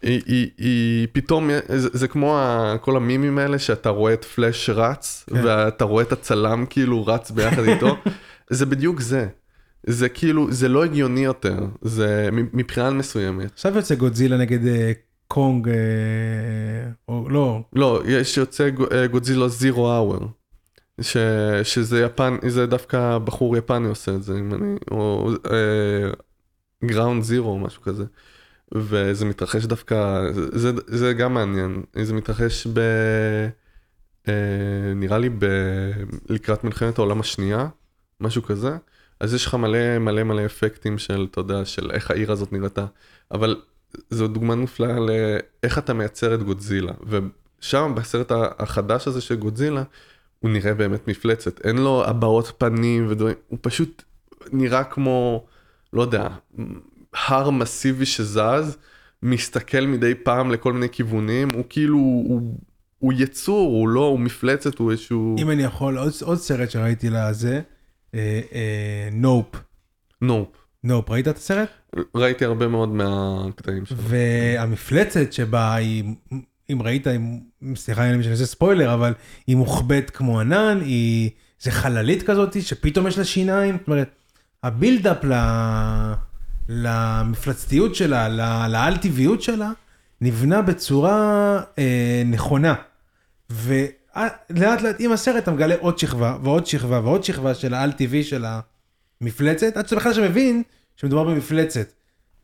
היא, 0.01 0.21
היא, 0.25 0.49
היא 0.57 1.07
פתאום, 1.11 1.49
זה, 1.67 1.89
זה 1.93 2.07
כמו 2.07 2.37
ה, 2.37 2.75
כל 2.81 2.95
המימים 2.95 3.37
האלה 3.37 3.59
שאתה 3.59 3.89
רואה 3.89 4.13
את 4.13 4.25
פלאש 4.25 4.69
רץ, 4.69 5.25
כן. 5.29 5.45
ואתה 5.45 5.85
רואה 5.85 6.03
את 6.03 6.11
הצלם 6.11 6.65
כאילו 6.69 7.07
רץ 7.07 7.31
ביחד 7.31 7.63
איתו, 7.63 7.97
זה 8.49 8.65
בדיוק 8.65 8.99
זה. 8.99 9.27
זה 9.87 10.09
כאילו, 10.09 10.51
זה 10.51 10.69
לא 10.69 10.83
הגיוני 10.83 11.19
יותר, 11.19 11.57
זה 11.81 12.29
מבחינה 12.31 12.89
מסוימת. 12.89 13.51
עכשיו 13.53 13.75
יוצא 13.75 13.95
גודזילה 13.95 14.37
נגד 14.37 14.67
אה, 14.67 14.91
קונג, 15.27 15.69
אה, 15.69 15.75
או 17.07 17.29
לא, 17.29 17.61
לא, 17.73 18.01
יש 18.05 18.37
יוצא 18.37 18.69
אה, 18.91 19.07
גודזילה 19.07 19.47
זירו 19.47 19.95
אאואר. 19.95 20.27
ש, 21.01 21.17
שזה 21.63 22.01
יפן, 22.01 22.37
זה 22.47 22.65
דווקא 22.65 23.17
בחור 23.17 23.57
יפני 23.57 23.87
עושה 23.87 24.15
את 24.15 24.23
זה, 24.23 24.39
אם 24.39 24.53
אני, 24.53 24.75
או 24.91 25.31
גראונד 26.85 27.23
זירו 27.23 27.49
או 27.49 27.59
משהו 27.59 27.81
כזה. 27.81 28.03
וזה 28.75 29.25
מתרחש 29.25 29.65
דווקא, 29.65 30.21
זה, 30.31 30.47
זה, 30.51 30.71
זה 30.87 31.13
גם 31.13 31.33
מעניין, 31.33 31.83
זה 32.01 32.13
מתרחש 32.13 32.67
ב... 32.67 32.79
אה, 34.27 34.93
נראה 34.95 35.17
לי 35.17 35.29
ב... 35.29 35.45
לקראת 36.29 36.63
מלחמת 36.63 36.97
העולם 36.97 37.19
השנייה, 37.19 37.67
משהו 38.19 38.43
כזה. 38.43 38.77
אז 39.19 39.33
יש 39.33 39.45
לך 39.45 39.55
מלא 39.55 39.99
מלא 39.99 40.23
מלא 40.23 40.45
אפקטים 40.45 40.97
של, 40.97 41.27
אתה 41.31 41.39
יודע, 41.39 41.65
של 41.65 41.91
איך 41.91 42.11
העיר 42.11 42.31
הזאת 42.31 42.53
נראתה. 42.53 42.85
אבל 43.31 43.61
זו 44.09 44.27
דוגמה 44.27 44.55
נפלאה 44.55 44.97
לאיך 44.99 45.77
אתה 45.77 45.93
מייצר 45.93 46.35
את 46.35 46.43
גודזילה. 46.43 46.93
ושם 47.07 47.93
בסרט 47.95 48.31
החדש 48.59 49.07
הזה 49.07 49.21
של 49.21 49.35
גודזילה, 49.35 49.83
הוא 50.41 50.51
נראה 50.51 50.73
באמת 50.73 51.07
מפלצת. 51.07 51.65
אין 51.65 51.77
לו 51.77 52.05
הבעות 52.05 52.53
פנים 52.57 53.07
ודברים, 53.09 53.35
הוא 53.47 53.59
פשוט 53.61 54.03
נראה 54.51 54.83
כמו, 54.83 55.45
לא 55.93 56.01
יודע, 56.01 56.27
הר 57.13 57.49
מסיבי 57.49 58.05
שזז, 58.05 58.77
מסתכל 59.23 59.81
מדי 59.81 60.15
פעם 60.15 60.51
לכל 60.51 60.73
מיני 60.73 60.89
כיוונים, 60.89 61.47
הוא 61.53 61.63
כאילו, 61.69 61.97
הוא, 61.97 62.57
הוא 62.99 63.13
יצור, 63.17 63.69
הוא 63.69 63.89
לא, 63.89 64.05
הוא 64.05 64.19
מפלצת, 64.19 64.77
הוא 64.77 64.91
איזשהו... 64.91 65.35
אם 65.39 65.51
אני 65.51 65.63
יכול, 65.63 65.97
עוד, 65.97 66.11
עוד 66.21 66.37
סרט 66.37 66.71
שראיתי 66.71 67.09
לזה, 67.09 67.61
אה, 68.15 68.41
אה, 68.53 69.09
נופ. 69.11 69.55
Nope. 70.21 70.47
Nope, 70.83 71.09
ראית 71.09 71.27
את 71.27 71.37
הסרט? 71.37 71.69
ראיתי 72.15 72.45
הרבה 72.45 72.67
מאוד 72.67 72.89
מהקטעים 72.89 73.85
שלו. 73.85 73.97
והמפלצת 73.97 75.33
שבה 75.33 75.75
היא, 75.75 76.03
אם 76.71 76.81
ראית, 76.81 77.07
אם, 77.07 77.39
סליחה 77.75 78.09
אם 78.09 78.19
אני 78.19 78.31
עושה 78.31 78.45
ספוילר, 78.45 78.93
אבל 78.93 79.13
היא 79.47 79.55
מוחבאת 79.55 80.09
כמו 80.09 80.39
ענן, 80.39 80.79
היא, 80.81 81.29
זה 81.59 81.71
חללית 81.71 82.23
כזאת 82.23 82.61
שפתאום 82.61 83.07
יש 83.07 83.17
לה 83.17 83.23
שיניים, 83.23 83.77
זאת 83.79 83.87
אומרת, 83.87 84.09
ה 84.63 84.71
buildup 84.71 85.23
ל, 85.23 85.33
למפלצתיות 86.69 87.95
שלה, 87.95 88.29
ל- 88.29 88.67
לאל 88.71 88.97
טבעיות 88.97 89.41
שלה, 89.41 89.71
נבנה 90.21 90.61
בצורה 90.61 91.59
אה, 91.79 92.23
נכונה. 92.25 92.73
ולאט 93.49 94.81
לאט 94.81 94.95
עם 94.99 95.11
הסרט 95.11 95.43
אתה 95.43 95.51
מגלה 95.51 95.75
עוד 95.79 95.99
שכבה 95.99 96.37
ועוד 96.43 96.65
שכבה 96.65 96.99
ועוד 97.03 97.23
שכבה 97.23 97.53
של 97.53 97.73
האל 97.73 97.91
טבעי 97.91 98.23
של 98.23 98.45
המפלצת, 99.21 99.77
עד 99.77 99.87
שאתה 99.87 99.95
בכלל 99.95 100.13
שמבין 100.13 100.63
שמדובר 100.95 101.23
במפלצת. 101.23 101.91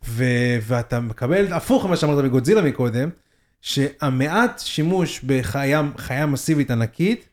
ו- 0.07 0.57
ואתה 0.61 0.99
מקבל 0.99 1.53
הפוך 1.53 1.85
ממה 1.85 1.95
שאמרת 1.95 2.23
בגודזילה 2.23 2.61
מקודם, 2.61 3.09
שהמעט 3.61 4.59
שימוש 4.59 5.21
בחיה 5.23 5.81
חיה 5.97 6.25
מסיבית 6.25 6.71
ענקית, 6.71 7.29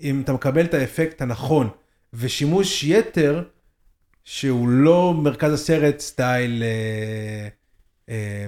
אם 0.00 0.20
אתה 0.20 0.32
מקבל 0.32 0.64
את 0.64 0.74
האפקט 0.74 1.22
הנכון, 1.22 1.68
ושימוש 2.12 2.84
יתר, 2.84 3.44
שהוא 4.24 4.68
לא 4.68 5.14
מרכז 5.14 5.52
הסרט 5.52 6.00
סטייל 6.00 6.62
אה, 6.62 7.48
אה, 8.08 8.46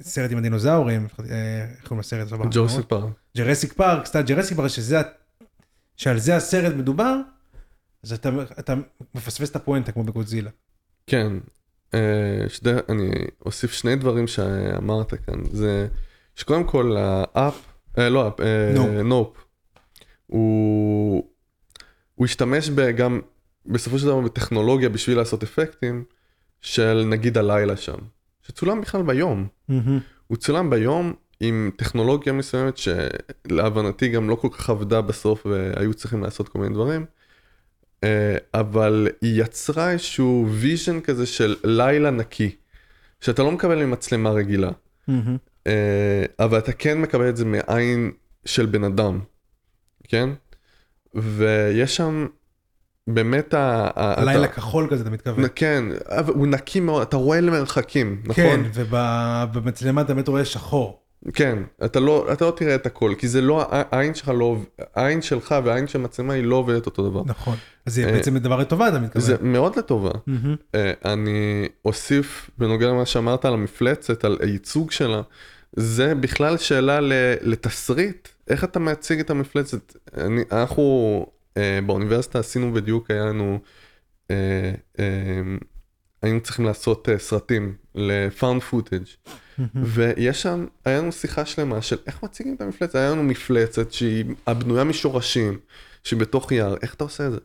סרט 0.00 0.30
עם 0.30 0.38
הדינוזאורים, 0.38 1.06
אה, 1.30 1.64
איך 1.64 1.82
קוראים 1.82 2.00
לסרט? 2.00 2.32
הזה? 2.32 2.36
Jurassic 2.50 2.86
Park. 2.88 3.12
Jurassic 3.36 3.72
Park, 3.72 4.06
סטייל 4.06 4.24
Jurassic 4.24 4.56
Park, 4.56 4.68
שזה, 4.68 5.00
שעל 5.96 6.18
זה 6.18 6.36
הסרט 6.36 6.74
מדובר, 6.74 7.20
אז 8.02 8.12
אתה, 8.12 8.30
אתה 8.58 8.74
מפספס 9.14 9.50
את 9.50 9.56
הפואנטה 9.56 9.92
כמו 9.92 10.04
בגודזילה. 10.04 10.50
כן. 11.06 11.32
אה, 11.94 12.48
שני, 12.48 12.70
אני 12.88 13.10
אוסיף 13.46 13.72
שני 13.72 13.96
דברים 13.96 14.26
שאמרת 14.26 15.14
כאן. 15.14 15.44
זה 15.50 15.88
שקודם 16.34 16.64
כל 16.64 16.96
האפ, 16.98 17.66
אה, 17.98 18.08
לא 18.08 18.28
אפ, 18.28 18.40
אה, 18.40 19.02
נופ. 19.02 19.44
הוא, 20.26 21.24
הוא 22.14 22.24
השתמש 22.24 22.70
גם 22.70 23.20
בסופו 23.66 23.98
של 23.98 24.06
דבר 24.06 24.20
בטכנולוגיה 24.20 24.88
בשביל 24.88 25.16
לעשות 25.16 25.42
אפקטים 25.42 26.04
של 26.60 27.04
נגיד 27.06 27.38
הלילה 27.38 27.76
שם, 27.76 27.98
שצולם 28.42 28.80
בכלל 28.80 29.02
ביום. 29.02 29.46
הוא 30.26 30.36
צולם 30.36 30.70
ביום 30.70 31.14
עם 31.40 31.70
טכנולוגיה 31.76 32.32
מסוימת 32.32 32.74
שלהבנתי 32.76 34.08
גם 34.08 34.30
לא 34.30 34.34
כל 34.34 34.48
כך 34.52 34.70
עבדה 34.70 35.00
בסוף 35.00 35.46
והיו 35.46 35.94
צריכים 35.94 36.22
לעשות 36.22 36.48
כל 36.48 36.58
מיני 36.58 36.74
דברים. 36.74 37.06
אה, 38.04 38.36
אבל 38.54 39.08
היא 39.20 39.42
יצרה 39.42 39.90
איזשהו 39.90 40.46
vision 40.50 41.00
כזה 41.00 41.26
של 41.26 41.56
לילה 41.64 42.10
נקי, 42.10 42.56
שאתה 43.20 43.42
לא 43.42 43.52
מקבל 43.52 43.84
ממצלמה 43.84 44.30
רגילה, 44.30 44.70
אה, 45.66 46.24
אבל 46.38 46.58
אתה 46.58 46.72
כן 46.72 47.00
מקבל 47.00 47.28
את 47.28 47.36
זה 47.36 47.44
מעין 47.44 48.10
של 48.44 48.66
בן 48.66 48.84
אדם, 48.84 49.20
כן? 50.08 50.28
ויש 51.14 51.96
שם 51.96 52.26
באמת 53.06 53.54
ה... 53.54 53.90
לילה 54.24 54.44
אתה- 54.44 54.52
כחול 54.52 54.88
כזה 54.90 55.02
אתה 55.02 55.10
מתכוון. 55.10 55.44
כן, 55.54 55.84
הוא 56.26 56.46
נקי 56.46 56.80
מאוד, 56.80 57.02
אתה 57.02 57.16
רואה 57.16 57.40
למרחקים, 57.40 58.22
נכון? 58.24 58.34
כן, 58.34 58.60
ובמצלמה 59.52 60.00
אתה 60.00 60.14
באמת 60.14 60.28
רואה 60.28 60.44
שחור. 60.44 61.02
כן, 61.32 61.58
אתה 61.84 62.00
לא, 62.00 62.32
אתה 62.32 62.44
לא 62.44 62.50
תראה 62.56 62.74
את 62.74 62.86
הכל, 62.86 63.14
כי 63.18 63.28
זה 63.28 63.40
לא, 63.40 63.66
העין 63.70 64.14
שלך 64.14 64.28
לא, 64.28 64.56
העין 64.94 65.22
שלך 65.22 65.54
והעין 65.64 65.88
של 65.88 65.98
המצלמה 65.98 66.32
היא 66.32 66.44
לא 66.44 66.56
עובדת 66.56 66.86
אותו 66.86 67.10
דבר. 67.10 67.22
נכון. 67.26 67.56
אז 67.86 67.94
זה 67.94 68.04
אה, 68.04 68.12
בעצם 68.12 68.38
דבר 68.38 68.56
לטובה 68.56 68.88
אתה 68.88 68.98
מתכוון. 68.98 69.26
זה 69.26 69.36
מאוד 69.40 69.78
לטובה. 69.78 70.10
אה, 70.74 70.92
אני 71.04 71.68
אוסיף 71.84 72.50
בנוגע 72.58 72.88
למה 72.88 73.06
שאמרת 73.06 73.44
על 73.44 73.52
המפלצת, 73.52 74.24
על 74.24 74.38
הייצוג 74.40 74.90
שלה, 74.90 75.22
זה 75.76 76.14
בכלל 76.14 76.56
שאלה 76.56 76.98
לתסריט, 77.42 78.28
איך 78.48 78.64
אתה 78.64 78.78
מציג 78.78 79.20
את 79.20 79.30
המפלצת. 79.30 79.96
אני, 80.16 80.42
אנחנו 80.52 81.26
אה, 81.56 81.78
באוניברסיטה 81.86 82.38
עשינו 82.38 82.72
בדיוק, 82.72 83.10
היה 83.10 83.24
לנו, 83.24 83.58
אה, 84.30 84.72
אה, 84.98 85.04
היינו 86.22 86.40
צריכים 86.40 86.64
לעשות 86.64 87.08
אה, 87.08 87.18
סרטים 87.18 87.74
ל-found 87.94 88.72
footage. 88.72 89.30
ויש 89.74 90.42
שם, 90.42 90.66
היה 90.84 90.98
לנו 90.98 91.12
שיחה 91.12 91.44
שלמה 91.44 91.82
של 91.82 91.96
איך 92.06 92.22
מציגים 92.22 92.54
את 92.54 92.60
המפלצת, 92.60 92.94
היה 92.94 93.10
לנו 93.10 93.22
מפלצת 93.22 93.92
שהיא 93.92 94.24
הבנויה 94.46 94.84
משורשים, 94.84 95.58
שהיא 96.04 96.18
בתוך 96.20 96.52
יער, 96.52 96.76
איך 96.82 96.94
אתה 96.94 97.04
עושה 97.04 97.26
את 97.26 97.32
זה? 97.32 97.38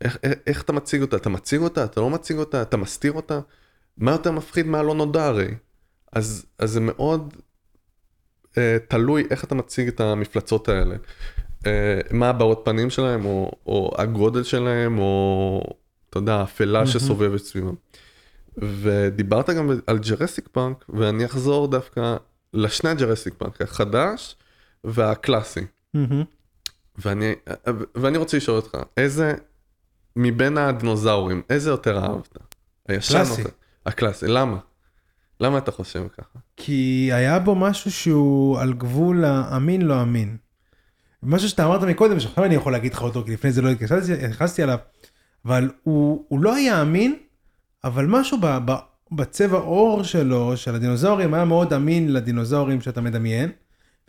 איך, 0.00 0.18
איך, 0.22 0.32
איך 0.46 0.62
אתה 0.62 0.72
מציג 0.72 1.02
אותה? 1.02 1.16
אתה 1.16 1.28
מציג 1.28 1.60
אותה? 1.60 1.84
אתה 1.84 2.00
לא 2.00 2.10
מציג 2.10 2.36
אותה? 2.36 2.62
אתה 2.62 2.76
מסתיר 2.76 3.12
אותה? 3.12 3.40
מה 3.98 4.10
יותר 4.10 4.32
מפחיד 4.32 4.66
מהלא 4.66 4.94
נודע 4.94 5.24
הרי? 5.24 5.48
אז, 6.12 6.46
אז 6.58 6.70
זה 6.70 6.80
מאוד 6.80 7.34
אה, 8.58 8.76
תלוי 8.88 9.26
איך 9.30 9.44
אתה 9.44 9.54
מציג 9.54 9.88
את 9.88 10.00
המפלצות 10.00 10.68
האלה. 10.68 10.96
אה, 11.66 12.00
מה 12.10 12.28
הבעות 12.28 12.62
פנים 12.64 12.90
שלהם, 12.90 13.24
או, 13.24 13.52
או 13.66 13.90
הגודל 13.98 14.42
שלהם, 14.42 14.98
או 14.98 15.62
אתה 16.10 16.18
יודע, 16.18 16.34
האפלה 16.34 16.86
שסובבת 16.86 17.40
סביבם. 17.40 17.74
ודיברת 18.58 19.50
גם 19.50 19.70
על 19.86 19.98
ג'רסיק 19.98 20.48
פארק, 20.52 20.84
ואני 20.88 21.24
אחזור 21.24 21.68
דווקא 21.68 22.16
לשני 22.54 22.90
הג'רסיק 22.90 23.34
פארק, 23.34 23.62
החדש 23.62 24.36
והקלאסי. 24.84 25.66
מהמם. 25.94 26.24
ואני, 26.98 27.32
ואני 27.94 28.18
רוצה 28.18 28.36
לשאול 28.36 28.56
אותך, 28.56 28.78
איזה, 28.96 29.34
מבין 30.16 30.58
הדינוזאורים, 30.58 31.42
איזה 31.50 31.70
יותר 31.70 31.98
אהבת? 31.98 32.38
הישן 32.88 33.14
קלאסי. 33.14 33.42
או... 33.42 33.48
הקלאסי, 33.86 34.26
למה? 34.26 34.58
למה 35.40 35.58
אתה 35.58 35.70
חושב 35.70 36.06
ככה? 36.18 36.38
כי 36.56 37.10
היה 37.12 37.38
בו 37.38 37.54
משהו 37.54 37.92
שהוא 37.92 38.58
על 38.58 38.72
גבול 38.72 39.24
האמין 39.24 39.82
לא 39.82 40.02
אמין. 40.02 40.36
משהו 41.22 41.48
שאתה 41.48 41.64
אמרת 41.64 41.82
מקודם, 41.82 42.20
שעכשיו 42.20 42.44
אני 42.44 42.54
יכול 42.54 42.72
להגיד 42.72 42.94
לך 42.94 43.02
אותו, 43.02 43.24
כי 43.24 43.32
לפני 43.32 43.52
זה 43.52 43.62
לא 43.62 43.68
התייחסתי 43.68 44.12
התייחסתי 44.12 44.62
אליו, 44.62 44.78
אבל 45.44 45.70
הוא, 45.82 46.24
הוא 46.28 46.40
לא 46.40 46.54
היה 46.54 46.82
אמין, 46.82 47.16
אבל 47.84 48.06
משהו 48.06 48.38
ב, 48.40 48.46
ב, 48.64 48.72
בצבע 49.12 49.58
עור 49.58 50.02
שלו, 50.02 50.56
של 50.56 50.74
הדינוזאורים, 50.74 51.34
היה 51.34 51.44
מאוד 51.44 51.72
אמין 51.72 52.12
לדינוזאורים 52.12 52.80
שאתה 52.80 53.00
מדמיין, 53.00 53.50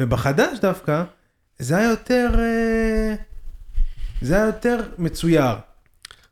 ובחדש 0.02 0.60
דווקא, 0.62 1.04
זה 1.60 1.78
היה 1.78 1.90
יותר, 1.90 2.30
אה, 2.40 3.16
זה 4.22 4.36
היה 4.36 4.46
יותר 4.46 4.82
מצויר. 4.98 5.56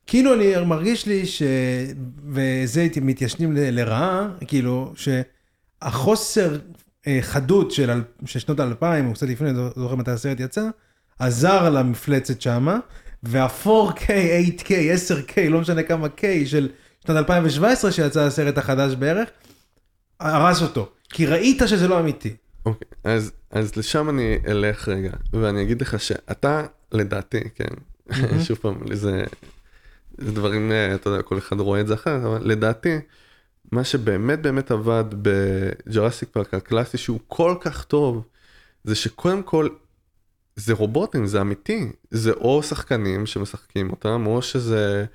כאילו 0.08 0.34
אני 0.34 0.66
מרגיש 0.66 1.06
לי 1.06 1.26
ש... 1.26 1.42
וזה 2.30 2.80
הייתי 2.82 3.00
מתיישנים 3.00 3.54
ל- 3.56 3.80
לרעה, 3.80 4.28
כאילו, 4.48 4.94
שהחוסר 4.96 6.58
אה, 7.08 7.18
חדות 7.22 7.72
של, 7.72 7.90
אל- 7.92 8.02
של 8.26 8.40
שנות 8.40 8.60
האלפיים, 8.60 9.08
או 9.08 9.14
קצת 9.14 9.28
לפני, 9.28 9.50
אני 9.50 9.58
לא 9.58 9.70
זוכר 9.76 9.96
מתי 9.96 10.12
הסרט 10.12 10.40
יצא, 10.40 10.68
עזר 11.20 11.70
למפלצת 11.70 12.42
שמה, 12.42 12.80
וה-4K, 13.24 14.08
8K, 14.58 14.68
10K, 14.68 15.50
לא 15.50 15.62
משנה 15.62 15.84
כמה 15.84 16.08
K 16.18 16.22
של 16.46 16.70
שנת 17.08 17.16
2017 17.18 17.92
שיצא 17.92 18.22
הסרט 18.22 18.58
החדש 18.58 18.96
בערך, 18.96 19.30
הרס 20.20 20.62
אותו. 20.62 20.90
כי 21.10 21.26
ראית 21.26 21.62
שזה 21.66 21.88
לא 21.88 22.00
אמיתי. 22.00 22.36
אוקיי, 22.66 22.88
אז, 23.04 23.32
אז 23.52 23.76
לשם 23.76 24.10
אני 24.10 24.38
אלך 24.48 24.88
רגע, 24.90 25.12
ואני 25.34 25.62
אגיד 25.62 25.82
לך 25.82 26.00
שאתה, 26.00 26.66
לדעתי, 26.92 27.40
כן, 27.56 27.74
שוב 28.46 28.58
פעם, 28.58 28.94
זה, 28.94 29.24
זה 30.18 30.32
דברים, 30.32 30.72
אה, 30.72 30.96
אתה 30.96 31.10
יודע, 31.10 31.22
כל 31.22 31.38
אחד 31.38 31.60
רואה 31.60 31.82
את 31.82 31.88
זה 31.88 31.94
אחרת, 31.94 32.24
אבל 32.24 32.40
לדעתי, 32.42 33.00
מה 33.72 33.84
שבאמת 33.84 34.42
באמת 34.42 34.72
עבד 34.72 35.06
בג'רסיק 35.22 36.30
פארק 36.30 36.54
הקלאסי, 36.54 36.98
שהוא 36.98 37.20
כל 37.28 37.56
כך 37.62 37.84
טוב, 37.84 38.24
זה 38.84 38.96
שקודם 38.96 39.44
כל, 39.44 39.70
זה 40.56 40.74
רובוטים, 40.74 41.26
זה 41.26 41.42
אמיתי, 41.42 41.92
זה 42.12 42.32
או 42.32 42.64
שחקנים 42.64 43.26
שמשחקים 43.26 43.90
אותם, 43.90 44.24
או 44.26 44.42
שזה, 44.42 45.06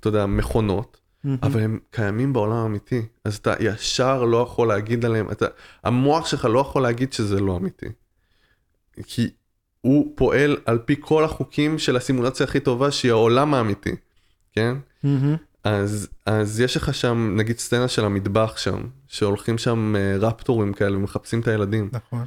אתה 0.00 0.08
יודע, 0.08 0.26
מכונות. 0.26 1.03
אבל 1.42 1.60
הם 1.60 1.78
קיימים 1.90 2.32
בעולם 2.32 2.56
האמיתי, 2.56 3.02
אז 3.24 3.36
אתה 3.36 3.54
ישר 3.60 4.24
לא 4.24 4.42
יכול 4.42 4.68
להגיד 4.68 5.04
עליהם, 5.04 5.30
אתה, 5.30 5.46
המוח 5.84 6.26
שלך 6.26 6.44
לא 6.44 6.58
יכול 6.58 6.82
להגיד 6.82 7.12
שזה 7.12 7.40
לא 7.40 7.56
אמיתי. 7.56 7.86
כי 9.06 9.30
הוא 9.80 10.12
פועל 10.14 10.56
על 10.64 10.78
פי 10.78 10.96
כל 11.00 11.24
החוקים 11.24 11.78
של 11.78 11.96
הסימולציה 11.96 12.46
הכי 12.46 12.60
טובה 12.60 12.90
שהיא 12.90 13.12
העולם 13.12 13.54
האמיתי, 13.54 13.94
כן? 14.52 14.76
מהמם. 15.02 15.36
אז, 15.64 16.08
אז 16.26 16.60
יש 16.60 16.76
לך 16.76 16.94
שם 16.94 17.34
נגיד 17.36 17.58
סצנה 17.58 17.88
של 17.88 18.04
המטבח 18.04 18.56
שם, 18.56 18.82
שהולכים 19.08 19.58
שם 19.58 19.96
אה, 19.96 20.16
רפטורים 20.16 20.72
כאלה 20.72 20.96
ומחפשים 20.96 21.40
את 21.40 21.48
הילדים. 21.48 21.88
נכון. 21.92 22.24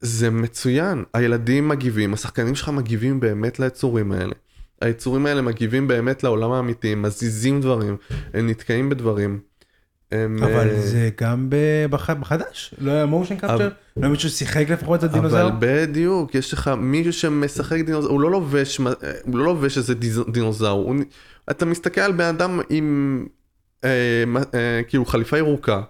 זה 0.00 0.30
מצוין, 0.30 1.04
הילדים 1.14 1.68
מגיבים, 1.68 2.14
השחקנים 2.14 2.54
שלך 2.54 2.68
מגיבים 2.68 3.20
באמת 3.20 3.58
ליצורים 3.58 4.12
האלה. 4.12 4.34
היצורים 4.80 5.26
האלה 5.26 5.42
מגיבים 5.42 5.88
באמת 5.88 6.24
לעולם 6.24 6.52
האמיתי, 6.52 6.88
הם 6.92 7.02
מזיזים 7.02 7.60
דברים, 7.60 7.96
הם 8.34 8.46
נתקעים 8.48 8.88
בדברים. 8.88 9.40
הם, 10.12 10.42
אבל 10.42 10.68
אה, 10.70 10.80
זה 10.80 11.10
גם 11.20 11.50
בח- 11.90 12.10
בחדש, 12.10 12.74
לא 12.78 12.90
היה 12.90 13.06
מושן 13.06 13.36
קפצ'ר, 13.36 13.58
לא 13.58 13.68
היה 14.02 14.08
מישהו 14.08 14.30
שיחק 14.30 14.70
לפחות 14.70 14.98
את 14.98 15.10
הדינוזאור. 15.10 15.40
אבל 15.48 15.56
בדיוק, 15.60 16.34
יש 16.34 16.52
לך 16.52 16.70
מישהו 16.78 17.12
שמשחק 17.12 17.80
דינוזאור, 17.80 18.12
הוא 18.12 18.20
לא 18.20 18.30
לובש, 18.30 18.80
מ- 18.80 18.86
הוא 19.24 19.38
לא 19.38 19.44
לובש 19.44 19.78
איזה 19.78 19.94
דינוזאור, 20.32 20.84
הוא, 20.88 20.96
אתה 21.50 21.64
מסתכל 21.66 22.00
על 22.00 22.12
בן 22.12 22.24
אדם 22.24 22.60
עם 22.70 23.26
אה, 23.84 24.24
אה, 24.54 24.80
כאילו 24.88 25.04
חליפה 25.04 25.38
ירוקה, 25.38 25.82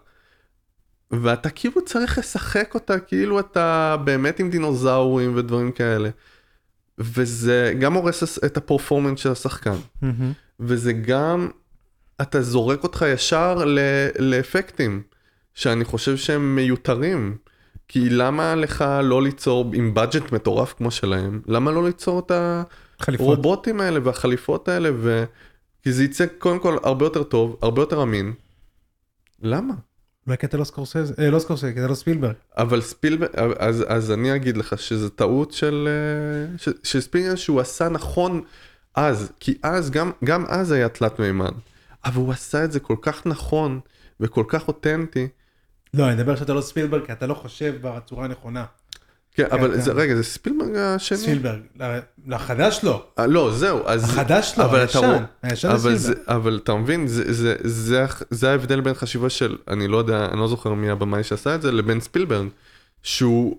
ואתה 1.11 1.51
כאילו 1.51 1.85
צריך 1.85 2.19
לשחק 2.19 2.71
אותה 2.75 2.99
כאילו 2.99 3.41
אתה 3.41 3.97
באמת 4.05 4.41
עם 4.41 4.51
דינוזאורים 4.51 5.33
ודברים 5.37 5.73
כאלה. 5.73 6.09
וזה 6.99 7.75
גם 7.81 7.95
הורס 7.95 8.39
את 8.45 8.57
הפרפורמנס 8.57 9.21
של 9.21 9.33
השחקן, 9.33 9.77
מהמם. 10.03 10.33
וזה 10.61 10.93
גם, 10.93 11.49
אתה 12.23 12.43
זורק 12.43 12.83
אותך 12.83 13.05
ישר 13.09 13.65
ל- 13.65 14.09
לאפקטים, 14.19 15.03
שאני 15.55 15.85
חושב 15.85 16.17
שהם 16.17 16.57
מיותרים. 16.57 17.37
כי 17.89 18.11
למה 18.11 18.55
לך 18.55 18.85
לא 19.03 19.23
ליצור, 19.23 19.71
עם 19.75 19.95
בדג'ט 19.95 20.33
מטורף 20.33 20.73
כמו 20.73 20.91
שלהם, 20.91 21.41
למה 21.47 21.71
לא 21.71 21.85
ליצור 21.85 22.19
את. 22.19 22.33
הרובוטים 23.37 23.81
האלה 23.81 24.01
והחליפות 24.05 24.69
האלה, 24.69 24.91
ו... 24.95 25.25
כי 25.83 25.93
זה 25.93 26.05
יצא 26.05 26.27
קודם 26.39 26.59
כל 26.59 26.77
הרבה 26.83 27.07
יותר 27.07 27.23
טוב, 27.23 27.57
הרבה 27.63 27.83
יותר 27.83 28.03
אמין. 28.03 28.33
למה? 29.43 29.75
אולי 30.29 30.39
כי 30.39 30.47
אתה 30.47 30.57
לא 30.57 30.65
סקורסז, 30.65 31.15
אה, 31.19 31.31
לא 31.31 31.39
סקורסז, 31.39 31.65
כי 31.65 31.79
אתה 31.81 31.87
לא 31.87 31.95
ספילברג. 31.95 32.35
אבל 32.57 32.81
ספילברג, 32.81 33.31
אז, 33.59 33.85
אז 33.89 34.13
אני 34.13 34.35
אגיד 34.35 34.57
לך 34.57 34.79
שזה 34.79 35.11
טעות 35.11 35.53
של, 35.53 35.89
אה, 35.89 36.59
ש, 36.59 36.69
של 36.83 37.01
ספילברג 37.01 37.35
שהוא 37.35 37.61
עשה 37.61 37.89
נכון 37.89 38.43
אז, 38.95 39.33
כי 39.41 39.59
אז, 39.63 39.91
גם, 39.91 40.11
גם 40.25 40.45
אז 40.49 40.73
היה 40.73 40.89
תלת 40.89 41.19
מימד, 41.19 41.53
אבל 42.05 42.17
הוא 42.17 42.33
עשה 42.33 42.65
את 42.65 42.73
זה 42.73 42.81
כל 42.81 42.97
כך 43.03 43.27
נכון 43.27 43.81
וכל 44.21 44.45
כך 44.49 44.69
אותנטי. 44.69 45.29
לא, 45.95 46.07
אני 46.09 46.15
מדבר 46.15 46.37
שאתה 46.37 46.55
לא 46.55 46.61
ספילברג, 46.61 47.07
כי 47.07 47.13
אתה 47.13 47.27
לא 47.27 47.35
חושב 47.35 47.75
בצורה 47.81 48.25
הנכונה. 48.25 48.65
כן, 49.39 49.47
אבל 49.51 49.75
כן. 49.75 49.81
זה, 49.81 49.93
רגע, 49.93 50.15
זה 50.15 50.23
ספילברג 50.25 50.77
השני? 50.77 51.19
ספילברג. 51.19 51.61
לחדש 52.27 52.81
לא. 52.83 53.07
לא, 53.19 53.51
זהו, 53.55 53.81
אז... 53.87 54.05
החדש 54.05 54.55
לא, 54.59 54.77
הישן. 54.77 55.25
הישן 55.43 55.69
אבל, 55.69 55.97
זה. 55.97 56.15
אבל 56.27 56.61
אתה 56.65 56.75
מבין, 56.75 57.07
זה, 57.07 57.33
זה, 57.33 57.55
זה, 57.65 58.05
הח- 58.05 58.23
זה 58.31 58.51
ההבדל 58.51 58.81
בין 58.81 58.95
חשיבה 58.95 59.31
של, 59.31 59.57
אני 59.69 59.89
לא 59.89 59.97
יודע, 59.97 60.27
אני 60.33 60.41
לא 60.41 60.49
זוכר 60.49 60.75
מי 60.75 60.91
הבמאי 60.91 61.25
שעשה 61.25 61.55
את 61.55 61.63
זה, 61.63 61.73
לבין 61.73 62.01
ספילברג, 62.01 62.47
שהוא, 63.03 63.57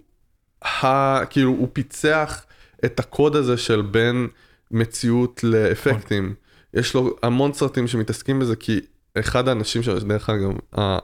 כאילו, 1.29 1.49
הוא 1.51 1.67
פיצח 1.73 2.45
את 2.85 2.99
הקוד 2.99 3.35
הזה 3.35 3.57
של 3.57 3.81
בין 3.81 4.27
מציאות 4.71 5.43
לאפקטים. 5.43 6.33
יש 6.73 6.93
לו 6.93 7.15
המון 7.23 7.53
סרטים 7.53 7.87
שמתעסקים 7.87 8.39
בזה, 8.39 8.55
כי 8.55 8.79
אחד 9.19 9.47
האנשים 9.47 9.83
שלו, 9.83 9.99
דרך 9.99 10.29
אגב, 10.29 10.51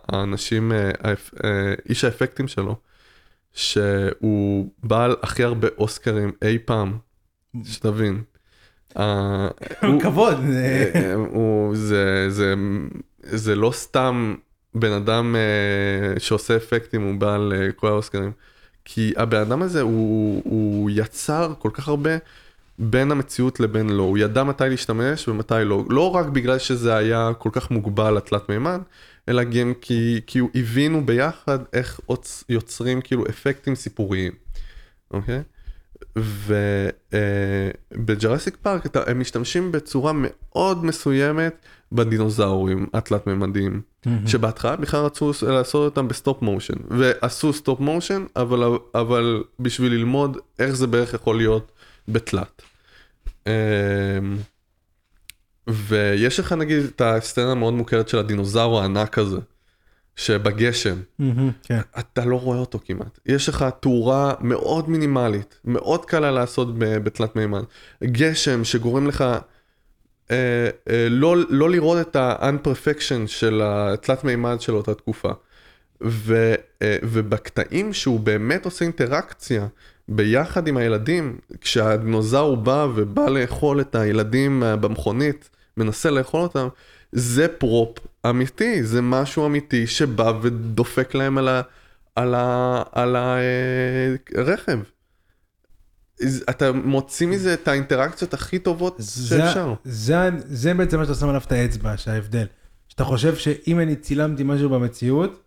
האנשים, 0.08 0.72
אה, 0.72 0.90
אה, 1.44 1.74
איש 1.90 2.04
האפקטים 2.04 2.48
שלו, 2.48 2.76
שהוא 3.56 4.70
בעל 4.84 5.16
הכי 5.22 5.44
הרבה 5.44 5.68
אוסקרים 5.78 6.32
אי 6.42 6.58
פעם, 6.66 6.98
שתבין. 7.64 8.24
אה, 8.98 9.48
כבוד. 10.02 10.38
אה, 10.54 11.16
אה, 11.96 12.30
זה, 13.24 13.56
לא 13.56 13.72
סתם 13.72 14.36
בן 14.76 14.92
אדם 14.92 15.36
שעושה 16.18 16.56
אפקטים, 16.56 17.02
הוא 17.02 17.16
בעל 17.16 17.54
כל 17.76 17.88
האוסקרים. 17.88 18.32
כי 18.86 19.14
הבן 19.18 19.42
אדם 19.42 19.62
הזה, 19.62 19.82
הוא, 19.82 20.42
הוא 20.46 20.90
יצר 20.94 21.54
כל 21.60 21.70
כך 21.74 21.88
הרבה 21.88 22.18
בין 22.80 23.12
המציאות 23.12 23.60
לבין 23.60 23.90
לא. 23.90 24.04
הוא 24.04 24.18
ידע 24.18 24.44
מתי 24.44 24.64
להשתמש 24.70 25.28
ומתי 25.28 25.54
לא. 25.66 25.84
לא 25.90 26.16
רק 26.16 26.26
בגלל 26.26 26.58
שזה 26.58 26.96
היה 26.96 27.32
כל 27.38 27.50
כך 27.54 27.72
מוגבל 27.72 28.18
לתלת 28.18 28.50
מימד, 28.50 28.82
אלא 29.30 29.44
גם 29.44 29.74
כי, 29.82 30.22
כי 30.28 30.40
הוא 30.40 30.50
הבינו 30.56 31.06
ביחד 31.06 31.60
איך 31.74 32.00
עוצ- 32.12 32.44
יוצרים 32.50 33.02
כאילו 33.02 33.24
אפקטים 33.30 33.76
סיפוריים. 33.76 34.32
אוקיי? 35.12 35.42
ובג'רסיק 37.94 38.58
פארק 38.62 38.86
אתה- 38.86 39.04
הם 39.12 39.20
משתמשים 39.20 39.72
בצורה 39.72 40.12
מאוד 40.16 40.86
מסוימת 40.86 41.56
בדינוזאורים 41.92 42.88
התלת 42.94 43.28
מימדיים 43.28 43.82
שבהתחלה 44.28 44.76
בכלל 44.76 45.00
רצו 45.06 45.32
לעשות 45.48 45.92
אותם 45.92 46.08
ב 46.08 46.15
stop 46.15 46.42
motion 46.42 46.74
ועשו 46.90 47.54
stop 47.54 47.80
motion 47.80 48.26
אבל 48.36 48.60
אבל 48.96 49.44
בשביל 49.60 49.92
ללמוד 49.94 50.38
איך 50.60 50.76
זה 50.76 50.88
בערך 50.88 51.14
יכול 51.14 51.38
להיות 51.38 51.72
בתלת. 52.08 52.62
ויש 55.68 56.40
לך 56.40 56.54
נגיד 56.54 56.84
את 56.84 57.02
הסצנה 57.02 57.52
המאוד 57.52 57.74
מוכרת 57.74 58.10
של 58.10 58.18
הדינוזאור 58.18 58.82
הענק 58.82 59.18
הזה, 59.18 59.40
שבגשם, 60.16 60.96
מהמם, 61.20 61.52
כן. 61.64 61.80
אתה 62.00 62.26
לא 62.26 62.36
רואה 62.36 62.58
אותו 62.58 62.80
כמעט. 62.86 63.20
יש 63.26 63.50
לך 63.50 63.66
תאורה 63.80 64.34
מאוד 64.42 64.90
מינימלית, 64.90 65.60
מאוד 65.66 66.06
קלה 66.06 66.32
לעשות 66.32 66.68
בתלת 66.78 67.36
מימד. 67.36 67.64
גשם 68.04 68.64
שגורם 68.64 69.08
לך 69.08 69.22
אה, 70.32 70.70
אה, 70.90 71.08
לא, 71.10 71.36
לא 71.50 71.70
לראות 71.70 72.08
את 72.08 72.16
ה-unperfection 72.16 73.28
של 73.28 73.62
התלת 73.64 74.24
מימד 74.24 74.62
של 74.62 74.76
אותה 74.76 74.94
תקופה. 74.94 75.32
ו, 76.04 76.56
אה, 76.82 76.98
ובקטעים 77.04 77.94
שהוא 77.94 78.20
באמת 78.20 78.66
עושה 78.66 78.86
אינטראקציה 78.86 79.68
ביחד 80.08 80.68
עם 80.68 80.78
הילדים, 80.78 81.38
כשהדינוזאור 81.62 82.58
בא 82.58 82.88
ובא 82.96 83.30
לאכול 83.30 83.82
את 83.82 83.96
הילדים 83.96 84.64
אה, 84.64 84.76
במכונית, 84.76 85.50
מנסה 85.78 86.10
לאכול 86.10 86.42
אותם, 86.42 86.68
זה 87.12 87.48
פרופ 87.48 87.98
אמיתי, 88.30 88.84
זה 88.84 89.02
משהו 89.02 89.46
אמיתי 89.46 89.88
שבא 89.88 90.32
ודופק 90.42 91.16
להם 91.16 91.38
על, 91.38 91.48
ה, 91.48 91.62
על, 92.16 92.36
ה, 92.36 92.84
על 92.92 93.16
הרכב. 94.36 94.80
אתה 96.50 96.72
מוציא 96.72 97.28
מזה 97.28 97.54
את 97.54 97.68
האינטראקציות 97.68 98.34
הכי 98.34 98.60
טובות 98.60 98.96
זה, 98.98 99.38
שאפשר. 99.38 99.74
זה, 99.84 100.30
זה 100.46 100.74
בעצם 100.74 100.98
מה 100.98 101.06
שאתה 101.06 101.16
שם 101.16 101.30
עליו 101.30 101.42
את 101.48 101.52
האצבע, 101.52 101.98
שההבדל. 101.98 102.46
שאתה 102.88 103.04
חושב 103.04 103.36
שאם 103.36 103.80
אני 103.80 103.96
צילמתי 103.96 104.44
משהו 104.44 104.70
במציאות, 104.70 105.44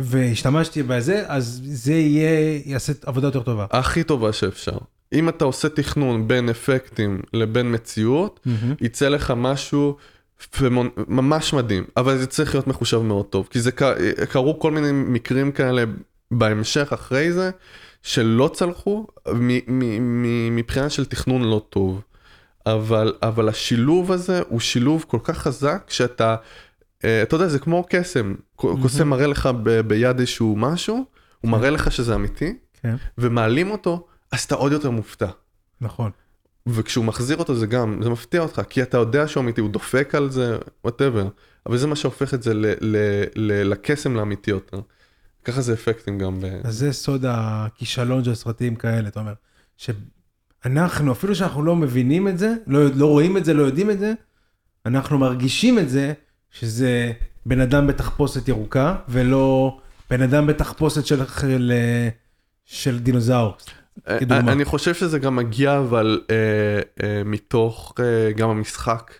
והשתמשתי 0.00 0.82
בזה, 0.82 1.24
אז 1.26 1.60
זה 1.64 1.92
יהיה, 1.92 2.60
יעשה 2.64 2.92
עבודה 3.06 3.26
יותר 3.26 3.42
טובה. 3.42 3.66
הכי 3.70 4.04
טובה 4.04 4.32
שאפשר. 4.32 4.78
אם 5.12 5.28
אתה 5.28 5.44
עושה 5.44 5.68
תכנון 5.68 6.28
בין 6.28 6.48
אפקטים 6.48 7.20
לבין 7.32 7.74
מציאות, 7.74 8.40
יצא 8.80 9.08
לך 9.08 9.32
משהו 9.36 9.96
פמונ... 10.50 10.88
ממש 11.08 11.52
מדהים, 11.52 11.84
אבל 11.96 12.18
זה 12.18 12.26
צריך 12.26 12.54
להיות 12.54 12.66
מחושב 12.66 12.98
מאוד 12.98 13.26
טוב, 13.26 13.48
כי 13.50 13.60
זה 13.60 13.72
ק... 13.72 13.82
קרו 14.30 14.58
כל 14.58 14.70
מיני 14.70 14.92
מקרים 14.92 15.52
כאלה 15.52 15.84
בהמשך 16.30 16.92
אחרי 16.92 17.32
זה, 17.32 17.50
שלא 18.02 18.50
צלחו 18.54 19.06
מ... 19.34 19.58
מ... 19.66 20.22
מ... 20.22 20.56
מבחינה 20.56 20.90
של 20.90 21.04
תכנון 21.04 21.42
לא 21.42 21.62
טוב. 21.70 22.02
אבל, 22.66 23.12
אבל 23.22 23.48
השילוב 23.48 24.12
הזה 24.12 24.42
הוא 24.48 24.60
שילוב 24.60 25.04
כל 25.08 25.18
כך 25.24 25.38
חזק 25.38 25.84
שאתה, 25.88 26.36
אה, 27.04 27.22
אתה 27.22 27.36
יודע, 27.36 27.48
זה 27.48 27.58
כמו 27.58 27.84
קסם, 27.88 28.34
קוסם 28.56 29.08
מראה 29.08 29.26
לך 29.26 29.48
ב... 29.62 29.80
ביד 29.80 30.18
איזשהו 30.18 30.56
משהו, 30.56 31.04
הוא 31.40 31.50
מראה 31.50 31.70
לך 31.70 31.92
שזה 31.92 32.14
אמיתי, 32.14 32.54
כן, 32.82 32.96
ומעלים 33.18 33.70
אותו, 33.70 34.06
אז 34.32 34.40
אתה 34.40 34.54
עוד 34.54 34.72
יותר 34.72 34.90
מופתע. 34.90 35.28
נכון. 35.80 36.10
וכשהוא 36.66 37.04
מחזיר 37.04 37.36
אותו 37.36 37.54
זה 37.54 37.66
גם, 37.66 38.00
זה 38.02 38.10
מפתיע 38.10 38.40
אותך, 38.40 38.62
כי 38.68 38.82
אתה 38.82 38.98
יודע 38.98 39.28
שהוא 39.28 39.42
אמיתי, 39.42 39.60
הוא 39.60 39.70
דופק 39.70 40.14
על 40.14 40.30
זה, 40.30 40.58
whatever. 40.84 41.28
אבל 41.66 41.78
זה 41.78 41.86
מה 41.86 41.96
שהופך 41.96 42.34
את 42.34 42.42
זה 42.42 42.54
ל- 42.54 42.66
ל- 42.80 43.24
ל- 43.36 43.70
לקסם 43.70 44.16
לאמיתי 44.16 44.50
יותר. 44.50 44.80
ככה 45.44 45.60
זה 45.60 45.72
אפקטים 45.72 46.18
גם 46.18 46.40
ב... 46.40 46.44
אז 46.64 46.78
זה 46.78 46.92
סוד 46.92 47.24
הכישלון 47.28 48.24
של 48.24 48.34
סרטים 48.34 48.76
כאלה, 48.76 49.08
אתה 49.08 49.20
אומר. 49.20 49.32
שאנחנו, 49.76 51.12
אפילו 51.12 51.34
שאנחנו 51.34 51.62
לא 51.62 51.76
מבינים 51.76 52.28
את 52.28 52.38
זה, 52.38 52.54
לא, 52.66 52.84
לא 52.94 53.06
רואים 53.06 53.36
את 53.36 53.44
זה, 53.44 53.54
לא 53.54 53.62
יודעים 53.62 53.90
את 53.90 53.98
זה, 53.98 54.12
אנחנו 54.86 55.18
מרגישים 55.18 55.78
את 55.78 55.90
זה, 55.90 56.12
שזה 56.50 57.12
בן 57.46 57.60
אדם 57.60 57.86
בתחפושת 57.86 58.48
ירוקה, 58.48 58.96
ולא 59.08 59.78
בן 60.10 60.22
אדם 60.22 60.46
בתחפושת 60.46 61.06
של, 61.06 61.20
של, 61.40 61.72
של 62.64 62.98
דינוזאור. 62.98 63.56
כדוגמה. 64.18 64.48
אה, 64.48 64.52
אני 64.52 64.64
חושב 64.64 64.94
שזה 64.94 65.18
גם 65.18 65.36
מגיע 65.36 65.78
אבל 65.78 66.20
אה, 66.30 66.36
אה, 67.02 67.22
מתוך 67.24 67.94
אה, 67.98 68.32
גם 68.32 68.50
המשחק 68.50 69.12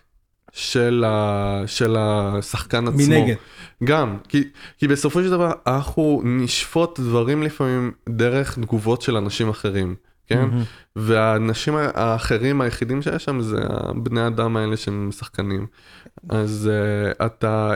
של, 0.51 1.03
ה, 1.07 1.63
של 1.65 1.95
השחקן 1.99 2.87
עצמו. 2.87 2.97
מנגד. 2.97 3.35
גם, 3.83 4.17
כי, 4.27 4.43
כי 4.77 4.87
בסופו 4.87 5.23
של 5.23 5.29
דבר 5.29 5.51
אנחנו 5.67 6.21
נשפוט 6.25 6.99
דברים 6.99 7.43
לפעמים 7.43 7.91
דרך 8.09 8.59
תגובות 8.59 9.01
של 9.01 9.17
אנשים 9.17 9.49
אחרים, 9.49 9.95
כן? 10.27 10.41
מהמם. 10.41 10.63
והאנשים 10.95 11.73
האחרים 11.75 12.61
היחידים 12.61 13.01
שיש 13.01 13.23
שם 13.23 13.41
זה 13.41 13.57
הבני 13.69 14.27
אדם 14.27 14.57
האלה 14.57 14.77
שהם 14.77 15.09
שחקנים. 15.11 15.67
אז 16.29 16.69
uh, 16.71 17.25
אתה, 17.25 17.73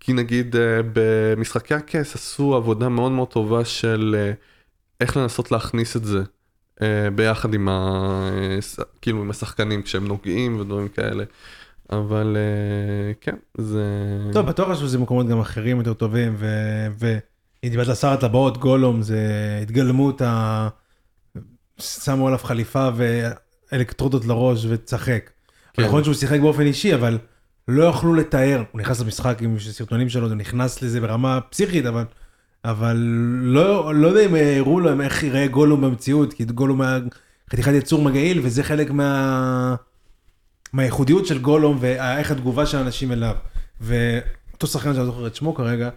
כי 0.00 0.12
נגיד 0.12 0.54
uh, 0.54 0.58
במשחקי 0.92 1.74
הכס 1.74 2.14
עשו 2.14 2.54
עבודה 2.54 2.88
מאוד 2.88 3.12
מאוד 3.12 3.28
טובה 3.28 3.64
של 3.64 4.16
uh, 4.18 4.51
איך 5.02 5.16
לנסות 5.16 5.52
להכניס 5.52 5.96
את 5.96 6.04
זה 6.04 6.22
uh, 6.76 6.82
ביחד 7.14 7.54
עם, 7.54 7.68
ה, 7.68 8.28
uh, 8.78 8.82
כאילו 9.02 9.22
עם 9.22 9.30
השחקנים 9.30 9.82
כשהם 9.82 10.08
נוגעים 10.08 10.60
ודברים 10.60 10.88
כאלה. 10.88 11.24
אבל 11.90 12.36
uh, 12.36 13.16
כן, 13.20 13.36
זה... 13.58 13.84
טוב, 14.32 14.46
בטוח 14.46 14.78
שזה 14.80 14.98
מקומות 14.98 15.28
גם 15.28 15.40
אחרים 15.40 15.78
יותר 15.78 15.94
טובים, 15.94 16.34
ו... 16.38 16.46
ו... 16.98 17.18
אם 17.64 17.68
דיברת 17.68 17.88
על 17.88 17.94
שר 17.94 18.08
הטבעות, 18.08 18.58
גולום 18.58 19.02
זה 19.02 19.18
התגלמות 19.62 20.22
ה... 20.22 20.68
שמו 21.78 22.26
עליו 22.26 22.38
חליפה 22.38 22.88
ואלקטרודות 22.96 24.24
לראש 24.24 24.66
ותשחק. 24.68 25.30
כן. 25.72 25.82
נכון 25.84 26.04
שהוא 26.04 26.14
שיחק 26.14 26.40
באופן 26.40 26.62
אישי, 26.62 26.94
אבל 26.94 27.18
לא 27.68 27.84
יכלו 27.84 28.14
לתאר, 28.14 28.62
הוא 28.72 28.80
נכנס 28.80 29.00
למשחק 29.00 29.38
עם 29.42 29.58
סרטונים 29.58 30.08
שלו, 30.08 30.26
הוא 30.26 30.34
נכנס 30.34 30.82
לזה 30.82 31.00
ברמה 31.00 31.40
פסיכית, 31.40 31.86
אבל, 31.86 32.04
אבל 32.64 32.96
לא, 33.40 33.94
לא 33.94 34.08
יודע 34.08 34.26
אם 34.26 34.34
הראו 34.58 34.80
להם 34.80 35.00
איך 35.00 35.22
ייראה 35.22 35.46
גולום 35.46 35.80
במציאות, 35.80 36.32
כי 36.32 36.44
גולום 36.44 36.80
היה 36.80 36.98
חתיכת 37.52 37.72
יצור 37.72 38.02
מגעיל, 38.02 38.40
וזה 38.42 38.62
חלק 38.62 38.90
מה... 38.90 39.74
מהייחודיות 40.72 41.26
של 41.26 41.38
גולום 41.38 41.76
ואיך 41.80 42.30
התגובה 42.30 42.66
של 42.66 42.78
האנשים 42.78 43.12
אליו. 43.12 43.34
ואותו 43.80 44.66
שחקן 44.66 44.94
שאני 44.94 44.98
לא 44.98 45.12
זוכר 45.12 45.26
את 45.26 45.34
שמו 45.34 45.54
כרגע, 45.54 45.90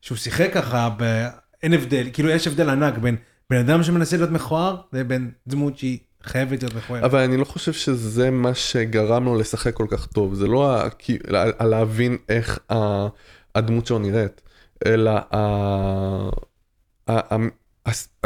שהוא 0.00 0.18
שיחק 0.18 0.50
ככה, 0.54 0.88
ב... 0.98 1.26
אין 1.62 1.72
הבדל, 1.74 2.06
כאילו 2.12 2.28
יש 2.30 2.46
הבדל 2.46 2.70
ענק 2.70 2.98
בין 2.98 3.16
בן 3.50 3.56
אדם 3.56 3.82
שמנסה 3.82 4.16
להיות 4.16 4.30
מכוער, 4.30 4.76
לבין 4.92 5.30
דמות 5.46 5.78
שהיא 5.78 5.98
חייבת 6.22 6.62
להיות 6.62 6.74
מכוערת. 6.74 7.04
אבל 7.04 7.18
אני 7.18 7.36
לא 7.36 7.44
חושב 7.44 7.72
שזה 7.72 8.30
מה 8.30 8.54
שגרם 8.54 9.24
לו 9.24 9.34
לשחק 9.38 9.74
כל 9.74 9.86
כך 9.90 10.06
טוב, 10.06 10.34
זה 10.34 10.46
לא 10.46 10.76
ה- 10.76 10.88
להבין 11.66 12.16
איך 12.28 12.58
ה- 12.72 13.06
הדמות 13.54 13.86
שלו 13.86 13.98
נראית, 13.98 14.40
אלא 14.86 15.20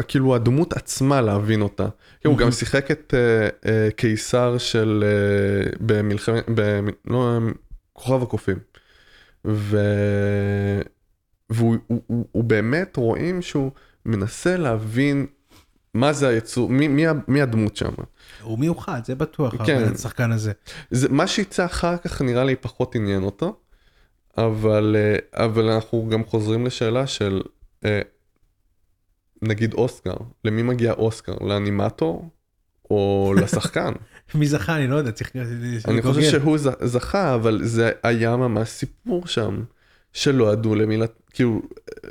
כאילו 0.09 0.35
הדמות 0.35 0.73
עצמה 0.73 1.21
להבין 1.21 1.63
אותה. 1.63 1.89
הוא 2.27 2.39
גם 2.39 2.51
שיחק 2.53 2.91
את 2.91 3.15
אה, 3.17 3.49
אה, 3.71 3.89
קיסר 3.91 4.59
של 4.59 5.05
אה, 5.07 5.71
במלחמת, 5.81 6.45
במ- 6.55 6.89
לא, 7.07 7.39
כוכב 7.93 8.23
הקופים. 8.23 8.59
והוא 9.45 9.97
הוא, 11.51 11.77
הוא, 12.07 12.27
הוא 12.33 12.45
באמת 12.45 12.97
רואים 12.97 13.43
שהוא 13.43 13.71
מנסה 14.07 14.57
להבין 14.57 15.27
מה 15.95 16.13
זה 16.13 16.29
היצור, 16.29 16.69
מי, 16.69 16.89
מי, 16.89 17.05
מי 17.29 17.43
הדמות 17.43 17.77
שם. 17.77 17.93
הוא 18.43 18.59
מיוחד, 18.59 19.01
זה 19.05 19.15
בטוח, 19.15 19.67
כן. 19.67 19.93
השחקן 19.95 20.33
הזה. 20.33 20.53
זה, 20.91 21.09
מה 21.09 21.27
שיצא 21.27 21.65
אחר 21.65 21.97
כך 21.97 22.23
נראה 22.23 22.45
לי 22.45 22.57
פחות 22.57 22.95
עניין 22.95 23.23
אותו, 23.23 23.57
אבל, 24.39 24.97
אה, 24.99 25.45
אבל 25.45 25.71
אנחנו 25.71 26.09
גם 26.09 26.25
חוזרים 26.25 26.67
לשאלה 26.67 27.07
של 27.07 27.43
אה, 27.85 28.01
נגיד 29.43 29.75
אוסקר, 29.75 30.15
למי 30.45 30.63
מגיע 30.63 30.93
אוסקר? 30.93 31.35
לאנימטור 31.41 32.29
או 32.91 33.33
לשחקן? 33.43 33.93
מי 34.35 34.47
זכה, 34.47 34.77
אני 34.77 34.87
לא 34.87 34.97
יודע, 34.97 35.13
צריך... 35.13 35.37
אני 35.89 36.03
חושב 36.03 36.23
שהוא 36.23 36.59
זכה, 36.81 37.35
אבל 37.35 37.61
זה 37.63 37.91
היה 38.03 38.37
ממש 38.37 38.69
סיפור 38.69 39.27
שם, 39.27 39.65
שלא 40.13 40.53
ידעו 40.53 40.75
למי, 40.75 40.99
כאילו, 41.33 41.63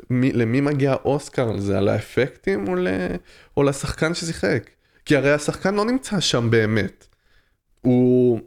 מי, 0.10 0.32
למי 0.32 0.62
מגיע 0.62 0.96
אוסקר 1.06 1.50
על 1.50 1.60
זה, 1.60 1.78
על 1.78 1.90
האפקטים 1.90 2.68
או, 2.68 2.76
ל, 2.76 2.88
או 3.58 3.64
לשחקן 3.64 4.14
ששיחק? 4.14 4.70
כי 5.06 5.16
הרי 5.16 5.34
השחקן 5.34 5.76
לא 5.76 5.86
נמצא 5.86 6.20
שם 6.20 6.50
באמת. 6.50 7.08
הוא, 7.82 8.40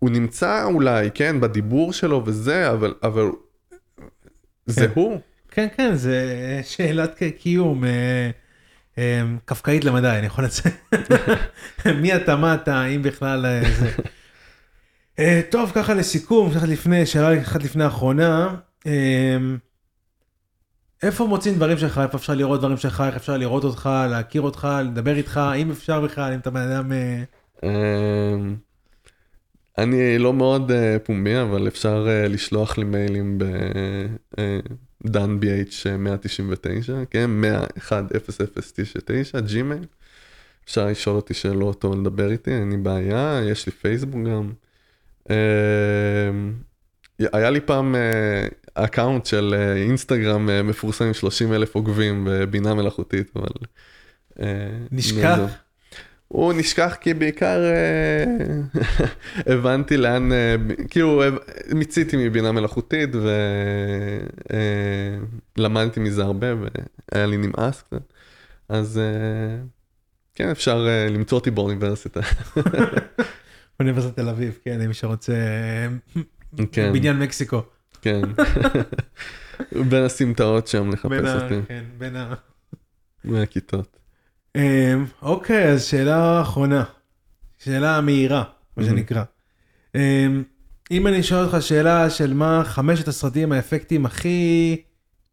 הוא 0.00 0.10
נמצא 0.10 0.64
אולי, 0.64 1.10
כן, 1.14 1.40
בדיבור 1.40 1.92
שלו 1.92 2.22
וזה, 2.26 2.70
אבל, 2.70 2.94
אבל 3.02 3.30
זה 4.66 4.88
כן. 4.88 4.92
הוא. 4.94 5.20
כן, 5.50 5.68
כן, 5.76 5.94
זה 5.94 6.60
שאלת 6.64 7.22
קיום 7.38 7.84
אה, 7.84 8.30
אה, 8.98 9.22
קפקאית 9.44 9.84
למדי, 9.84 10.08
אני 10.08 10.26
יכול 10.26 10.44
לציין. 10.44 10.74
מי 12.02 12.16
אתה, 12.16 12.36
מה 12.36 12.54
אתה, 12.54 12.84
אם 12.84 13.02
בכלל 13.02 13.46
אה, 13.46 13.62
זה. 13.78 13.90
אה, 15.18 15.40
טוב, 15.50 15.72
ככה 15.74 15.94
לסיכום, 15.94 16.50
לפני, 16.68 17.06
שאלה 17.06 17.42
אחת 17.42 17.62
לפני 17.62 17.84
האחרונה. 17.84 18.54
אה, 18.86 19.36
איפה 21.02 21.26
מוצאים 21.26 21.54
דברים 21.54 21.78
שלך, 21.78 21.98
איפה 21.98 22.18
אפשר 22.18 22.34
לראות 22.34 22.60
דברים 22.60 22.76
שלך, 22.76 23.04
איך 23.06 23.16
אפשר 23.16 23.36
לראות 23.36 23.64
אותך, 23.64 23.90
להכיר 24.10 24.42
אותך, 24.42 24.68
לדבר 24.84 25.16
איתך, 25.16 25.40
אם 25.56 25.70
אפשר 25.70 26.00
בכלל, 26.00 26.32
אם 26.32 26.38
אתה 26.38 26.50
בן 26.50 26.60
אדם... 26.60 26.92
אה, 29.80 29.84
אני 29.84 30.18
לא 30.18 30.34
מאוד 30.34 30.70
אה, 30.70 30.96
פומבי, 31.04 31.40
אבל 31.40 31.68
אפשר 31.68 32.06
אה, 32.08 32.28
לשלוח 32.28 32.78
לי 32.78 32.84
מיילים 32.84 33.38
בדן 35.04 35.38
BH 35.42 35.88
199, 35.98 36.94
כן, 37.10 37.30
1010099, 37.30 39.40
ג'ימייל. 39.40 39.84
אפשר 40.64 40.86
לשאול 40.86 41.16
אותי 41.16 41.34
שאלות 41.34 41.84
או 41.84 42.00
לדבר 42.00 42.30
איתי, 42.30 42.50
אין 42.50 42.70
לי 42.70 42.76
בעיה, 42.76 43.40
יש 43.44 43.66
לי 43.66 43.72
פייסבוק 43.72 44.26
גם. 44.26 44.52
אה, 45.30 45.36
היה 47.32 47.50
לי 47.50 47.60
פעם 47.60 47.94
אה, 47.94 48.46
account 48.74 49.26
של 49.26 49.54
אה, 49.58 49.76
אינסטגרם 49.76 50.50
אה, 50.50 50.62
מפורסם 50.62 51.04
עם 51.04 51.14
30 51.14 51.52
אלף 51.52 51.74
עוקבים 51.74 52.28
בבינה 52.30 52.74
מלאכותית, 52.74 53.30
אבל... 53.36 53.48
אה, 54.40 54.70
נשכח? 54.92 55.38
הוא 56.32 56.52
נשכח 56.52 56.96
כי 57.00 57.14
בעיקר 57.14 57.60
אה, 57.64 58.24
הבנתי 59.54 59.96
לאן, 59.96 60.32
אה, 60.32 60.56
כאילו 60.90 61.22
אה, 61.22 61.28
מיציתי 61.74 62.16
מבינה 62.16 62.52
מלאכותית 62.52 63.10
ולמדתי 65.56 66.00
מזה 66.00 66.22
הרבה 66.22 66.46
והיה 66.54 67.26
לי 67.26 67.36
נמאס 67.36 67.82
קצת. 67.82 68.12
אז 68.68 69.00
כן, 70.34 70.48
אפשר 70.48 70.86
למצוא 71.10 71.38
אותי 71.38 71.50
באוניברסיטה. 71.50 72.20
אוניברסיטת 73.80 74.16
תל 74.16 74.28
אביב, 74.28 74.58
כן, 74.64 74.86
מי 74.86 74.94
שרוצה, 74.94 75.34
כן, 76.72 76.92
בניין 76.92 77.18
מקסיקו. 77.18 77.62
כן. 78.02 78.22
בין 79.90 80.02
הסמטאות 80.04 80.66
שם 80.66 80.90
לחפש 80.90 81.42
אותי, 81.42 81.54
כן, 81.68 81.84
בין 81.98 82.16
ה... 82.16 82.34
מהכיתות. 83.24 83.99
אמ, 84.56 85.04
אוקיי, 85.22 85.68
אז 85.72 85.84
שאלה 85.84 86.40
אחרונה. 86.42 86.84
שאלה 87.58 88.00
מהירה, 88.00 88.44
מה. 88.76 88.84
שנקרא. 88.84 89.22
אמ, 89.94 90.42
אם 90.90 91.06
אני 91.06 91.22
שואל 91.22 91.44
אותך 91.44 91.56
שאלה 91.60 92.10
של 92.10 92.34
מה 92.34 92.62
חמשת 92.64 93.08
הסרטים 93.08 93.52
האפקטיים 93.52 94.06
הכי 94.06 94.82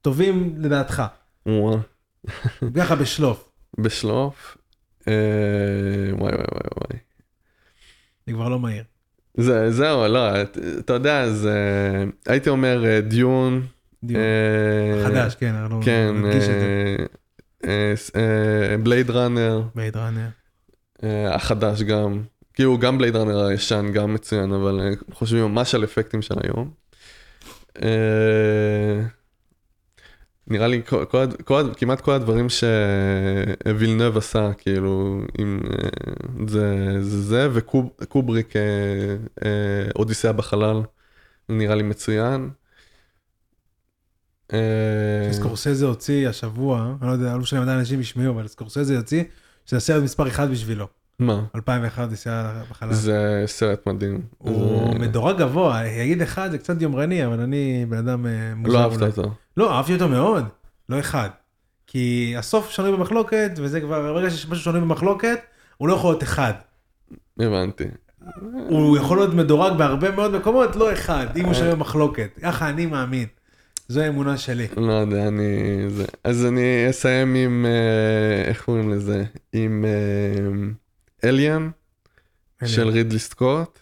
טובים 0.01 0.53
לדעתך. 0.57 1.03
ככה 2.75 2.95
בשלוף, 2.95 3.49
בשלוף, 3.83 4.57
אה, 5.07 5.13
וואי 6.11 6.31
וואי 6.33 6.45
וואי 6.51 6.67
וואי. 6.77 6.99
אני 8.27 8.35
כבר 8.35 8.49
לא 8.49 8.59
מהיר. 8.59 8.83
זה, 9.37 9.71
זהו, 9.71 10.07
לא, 10.07 10.41
את- 10.41 10.57
אתה 10.79 10.93
יודע, 10.93 11.29
זה, 11.29 11.59
הייתי 12.27 12.49
אומר 12.49 12.85
אה, 12.85 13.01
דיון. 13.01 13.65
דיון. 14.03 14.21
אה, 14.21 15.03
חדש, 15.05 15.35
כן, 15.35 15.55
אנחנו 15.55 15.81
כן. 15.83 16.15
בלייד 18.83 19.09
ראנר, 19.09 19.61
בייד 19.75 19.97
ראנר. 19.97 20.27
החדש 21.03 21.81
גם, 21.81 22.21
כאילו 22.57 22.77
גם 22.77 22.97
בלייד 22.97 23.15
ראנר 23.15 23.45
הישן 23.45 23.91
גם 23.93 24.13
מצוין, 24.13 24.53
אבל 24.53 24.79
אה, 24.79 24.89
חושבים 25.13 25.43
ממש 25.43 25.75
על 25.75 25.83
אפקטים 25.83 26.21
של 26.21 26.35
היום. 26.43 26.71
אה, 27.81 29.01
נראה 30.47 30.67
לי 30.67 30.81
כל, 30.85 31.05
כל, 31.05 31.25
כל, 31.43 31.63
כמעט 31.77 32.01
כל 32.01 32.11
הדברים 32.11 32.47
שווילנב 32.49 34.17
עשה, 34.17 34.53
כאילו, 34.57 35.21
עם 35.37 35.59
אה, 35.69 35.89
זה, 36.47 36.97
זה, 37.01 37.21
זה 37.21 37.49
וקובריק, 37.53 38.55
אה, 38.55 38.61
אה, 39.45 39.89
אודיסאה 39.95 40.33
בחלל, 40.33 40.81
נראה 41.49 41.75
לי 41.75 41.83
מצוין. 41.83 42.49
אה, 44.53 44.59
סקורסזה 45.31 45.85
הוציא 45.85 46.29
השבוע, 46.29 46.93
אני 47.01 47.07
לא 47.07 47.13
יודע, 47.13 47.33
לא 47.33 47.39
משנה 47.39 47.61
מתי 47.61 47.71
אנשים 47.71 47.99
ישמעו, 48.01 48.31
אבל 48.33 48.47
סקורסזה 48.47 48.93
יוציא, 48.93 49.23
שזה 49.65 49.77
הסרט 49.77 50.03
מספר 50.03 50.27
אחד 50.27 50.51
בשבילו. 50.51 50.87
מה? 51.19 51.41
2001 51.55 52.11
נסיעה 52.11 52.61
בחלל. 52.71 52.93
זה 52.93 53.43
סרט 53.45 53.87
מדהים. 53.87 54.21
הוא 54.37 54.93
זה- 54.93 54.99
מדורג 54.99 55.37
גבוה, 55.37 55.85
יגיד 55.87 56.21
אחד 56.21 56.51
זה 56.51 56.57
קצת 56.57 56.81
יומרני, 56.81 57.25
אבל 57.25 57.39
אני 57.39 57.85
בן 57.89 57.97
אדם 57.97 58.25
אה, 58.25 58.31
מוזר. 58.55 58.73
לא 58.73 58.83
אהבת. 58.83 59.17
אותו. 59.17 59.31
לא, 59.57 59.73
אהבתי 59.77 59.93
אותו 59.93 60.07
מאוד, 60.09 60.45
לא 60.89 60.99
אחד. 60.99 61.29
כי 61.87 62.33
הסוף 62.37 62.69
שנוי 62.69 62.91
במחלוקת, 62.91 63.51
וזה 63.57 63.81
כבר, 63.81 64.13
ברגע 64.13 64.29
שיש 64.29 64.47
משהו 64.49 64.63
שנוי 64.63 64.81
במחלוקת, 64.81 65.39
הוא 65.77 65.87
לא 65.87 65.93
יכול 65.93 66.11
להיות 66.11 66.23
אחד. 66.23 66.53
הבנתי. 67.39 67.83
הוא 68.69 68.97
יכול 68.97 69.17
להיות 69.17 69.33
מדורג 69.33 69.77
בהרבה 69.77 70.11
מאוד 70.11 70.31
מקומות, 70.35 70.75
לא 70.75 70.93
אחד, 70.93 71.27
אם 71.37 71.45
הוא 71.45 71.53
שנוי 71.53 71.71
במחלוקת. 71.71 72.29
ככה 72.43 72.69
אני 72.69 72.85
מאמין. 72.85 73.25
זו 73.87 74.01
האמונה 74.01 74.37
שלי. 74.37 74.67
לא 74.77 74.93
יודע, 74.93 75.27
אני... 75.27 75.45
זה... 75.89 76.05
אז 76.23 76.45
אני 76.45 76.89
אסיים 76.89 77.35
עם... 77.35 77.65
אה, 77.65 78.49
איך 78.49 78.63
קוראים 78.63 78.89
לזה? 78.89 79.23
עם 79.53 79.85
אליאן 81.23 81.69
של 82.65 82.87
רידלי 82.87 83.19
סקוט. 83.19 83.79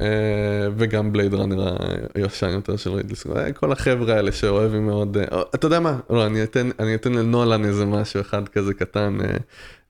אה, 0.00 0.68
וגם 0.76 1.12
בלייד 1.12 1.34
ראנר 1.34 1.76
הישן 2.14 2.48
יותר 2.48 2.76
של 2.76 2.90
רידלי 2.90 3.16
סקוט. 3.16 3.36
אה, 3.36 3.52
כל 3.52 3.72
החבר'ה 3.72 4.14
האלה 4.14 4.32
שאוהבים 4.32 4.86
מאוד... 4.86 5.16
אה, 5.16 5.42
אתה 5.54 5.66
יודע 5.66 5.80
מה? 5.80 6.00
לא, 6.10 6.26
אני 6.26 6.42
אתן, 6.42 6.70
אני 6.78 6.94
אתן 6.94 7.12
לנולן 7.12 7.64
איזה 7.64 7.86
משהו 7.86 8.20
אחד 8.20 8.48
כזה 8.48 8.74
קטן. 8.74 9.18
אה, 9.20 9.36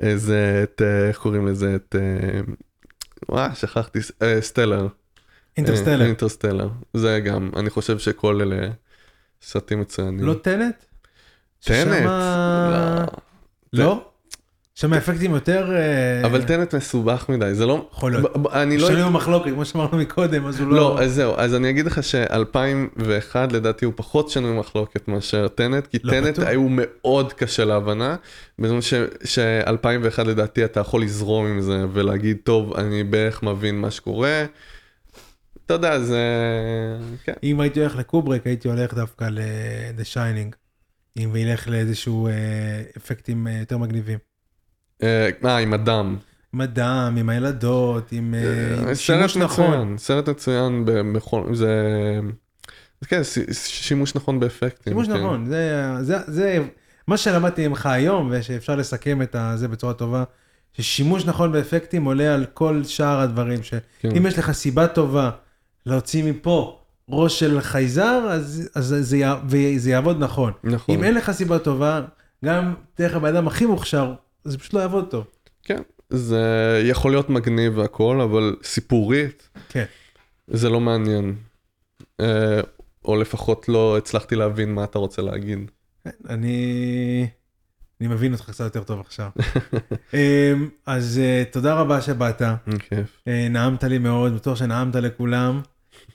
איזה... 0.01 0.61
את... 0.63 0.83
אה, 0.85 1.09
איך 1.09 1.19
קוראים 1.19 1.47
לזה? 1.47 1.75
את... 1.77 1.97
אה, 1.99 2.41
וואי, 3.29 3.51
שכחתי. 3.55 3.99
אה, 4.23 4.41
סטלר. 4.41 4.87
אינטרסטלר. 5.57 6.01
אה, 6.01 6.07
אינטרסטלר. 6.07 6.69
זה 6.95 7.21
גם, 7.25 7.51
אני 7.57 7.71
חושב 7.71 7.99
שכל 7.99 8.41
אלה 8.41 8.69
סרטים 9.43 9.81
מצוינים. 9.81 10.25
לא 10.25 10.35
טנט? 10.35 10.75
טנט? 11.65 12.11
לא. 13.73 13.83
לא? 13.85 14.05
שם 14.81 14.93
האפקטים 14.93 15.35
יותר... 15.35 15.73
אה, 15.73 16.27
אבל 16.27 16.43
טנט 16.43 16.75
מסובך 16.75 17.27
מדי, 17.29 17.55
זה 17.55 17.67
לא... 17.67 17.89
יכול 17.93 18.13
להיות. 18.13 18.47
אני 18.53 18.79
לא... 18.79 18.89
שנוי 18.89 19.03
במחלוקת, 19.03 19.51
כמו 19.51 19.65
שאמרנו 19.65 19.99
מקודם, 19.99 20.47
אז 20.47 20.61
הוא 20.61 20.69
לא... 20.69 20.77
לא, 20.77 21.01
אז 21.03 21.15
זהו, 21.15 21.35
אז 21.37 21.55
אני 21.55 21.71
אגיד 21.71 21.87
לך 21.87 22.03
ש-2001 22.03 23.37
לדעתי 23.53 23.85
הוא 23.85 23.93
פחות 23.97 24.31
שנוי 24.31 24.59
מחלוקת 24.59 25.09
מאשר 25.09 25.49
טנט, 25.49 25.87
כי 25.87 25.99
לא 26.03 26.11
טנט. 26.11 26.39
היו 26.39 26.67
מאוד 26.71 27.33
קשה 27.33 27.65
להבנה, 27.65 28.17
בזמן 28.59 28.81
ש-2001 29.25 30.25
לדעתי 30.25 30.65
אתה 30.65 30.81
יכול 30.81 31.03
לזרום 31.03 31.47
עם 31.47 31.61
זה 31.61 31.85
ולהגיד, 31.93 32.37
טוב, 32.45 32.75
אני 32.75 33.05
בערך 33.05 33.43
מבין 33.43 33.81
מה 33.81 33.91
שקורה. 33.91 34.45
אתה 35.69 35.77
יודע, 35.77 35.99
זה... 35.99 36.23
כן. 37.25 37.33
אם 37.43 37.61
הייתי 37.61 37.81
הולך 37.81 37.97
לקובריק, 37.97 38.47
הייתי 38.47 38.69
הולך 38.69 38.95
דווקא 38.95 39.25
ל-The 39.25 40.15
Shining. 40.15 40.57
אם 41.19 41.31
וילך 41.33 41.69
לאיזשהו 41.69 42.27
אה, 42.27 42.33
אפקטים 42.97 43.47
אה, 43.47 43.53
יותר 43.53 43.79
מגניבים. 43.79 44.19
אה, 45.03 45.29
אה, 45.45 45.59
עם 45.59 45.75
הדם. 45.75 46.17
עם 46.55 46.61
הדם, 46.61 47.17
עם 47.19 47.29
הילדות, 47.29 48.13
עם 48.13 48.35
שימוש 48.95 49.37
נכון. 49.37 49.99
סרט 49.99 50.29
מצוין 50.29 50.85
בכל, 51.15 51.55
זה, 51.55 51.73
כן, 53.07 53.21
שימוש 53.53 54.15
נכון 54.15 54.41
באפקטים. 54.41 54.93
שימוש 54.93 55.07
כן. 55.07 55.17
נכון, 55.17 55.47
זה, 55.47 55.95
זה, 56.01 56.19
זה 56.27 56.59
מה 57.07 57.17
שלמדתי 57.17 57.69
ממך 57.69 57.87
היום, 57.87 58.29
ושאפשר 58.33 58.77
לסכם 58.77 59.23
את 59.23 59.37
זה 59.55 59.69
בצורה 59.69 59.95
טובה, 59.95 60.25
ששימוש 60.73 61.27
נכון 61.27 61.53
באפקטים 61.53 62.05
עולה 62.05 62.35
על 62.35 62.47
כל 62.55 62.85
שאר 62.85 63.21
הדברים, 63.21 63.63
שאם 63.63 63.81
כן. 64.01 64.27
יש 64.27 64.39
לך 64.39 64.53
סיבה 64.53 64.87
טובה 64.87 65.31
להוציא 65.89 66.25
מפה 66.33 66.81
ראש 67.11 67.39
של 67.41 67.61
חייזר, 67.61 68.27
אז, 68.31 68.71
אז 68.75 68.97
זה, 69.01 69.17
יע- 69.17 69.37
וזה 69.49 69.91
יעבוד 69.91 70.17
נכון. 70.25 70.53
נכון, 70.65 70.95
אם 70.95 71.05
אין 71.05 71.15
לך 71.15 71.31
סיבה 71.31 71.59
טובה, 71.59 72.01
גם 72.45 72.75
דרך 72.99 73.15
הבן 73.15 73.37
אדם 73.37 73.47
הכי 73.49 73.67
מוכשר, 73.67 74.15
זה 74.45 74.59
פשוט 74.59 74.75
לא 74.75 74.81
יעבוד 74.81 75.11
טוב. 75.11 75.25
כן, 75.63 75.83
זה 76.11 76.43
יכול 76.85 77.11
להיות 77.11 77.31
מגניב 77.31 77.79
והכל, 77.79 78.21
אבל 78.21 78.57
סיפורית, 78.63 79.49
כן. 79.69 79.85
זה 80.49 80.69
לא 80.71 80.81
מעניין. 80.81 81.35
אה, 82.21 82.61
או 83.05 83.17
לפחות 83.17 83.69
לא 83.69 83.99
הצלחתי 83.99 84.37
להבין 84.37 84.75
מה 84.75 84.85
אתה 84.85 84.99
רוצה 84.99 85.23
להגיד. 85.23 85.71
כן, 86.05 86.11
אני, 86.29 87.29
אני 88.01 88.09
מבין 88.09 88.33
אותך 88.33 88.51
קצת 88.51 88.65
יותר 88.65 88.83
טוב 88.83 89.01
עכשיו. 89.01 89.31
אמ, 90.15 90.69
אז 90.87 91.19
אה, 91.23 91.43
תודה 91.53 91.75
רבה 91.75 92.01
שבאת. 92.01 92.43
אה, 92.43 92.55
נעמת 93.51 93.85
לי 93.85 93.99
מאוד, 93.99 94.35
בטוח 94.35 94.57
שנעמת 94.59 94.95
לכולם. 94.95 95.61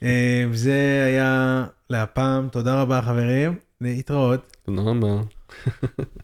אה, 0.04 0.44
זה 0.52 1.04
היה 1.06 1.64
להפעם, 1.90 2.48
תודה 2.48 2.82
רבה 2.82 3.02
חברים, 3.02 3.54
להתראות. 3.80 4.56
תודה 4.62 4.82
רבה. 4.82 5.22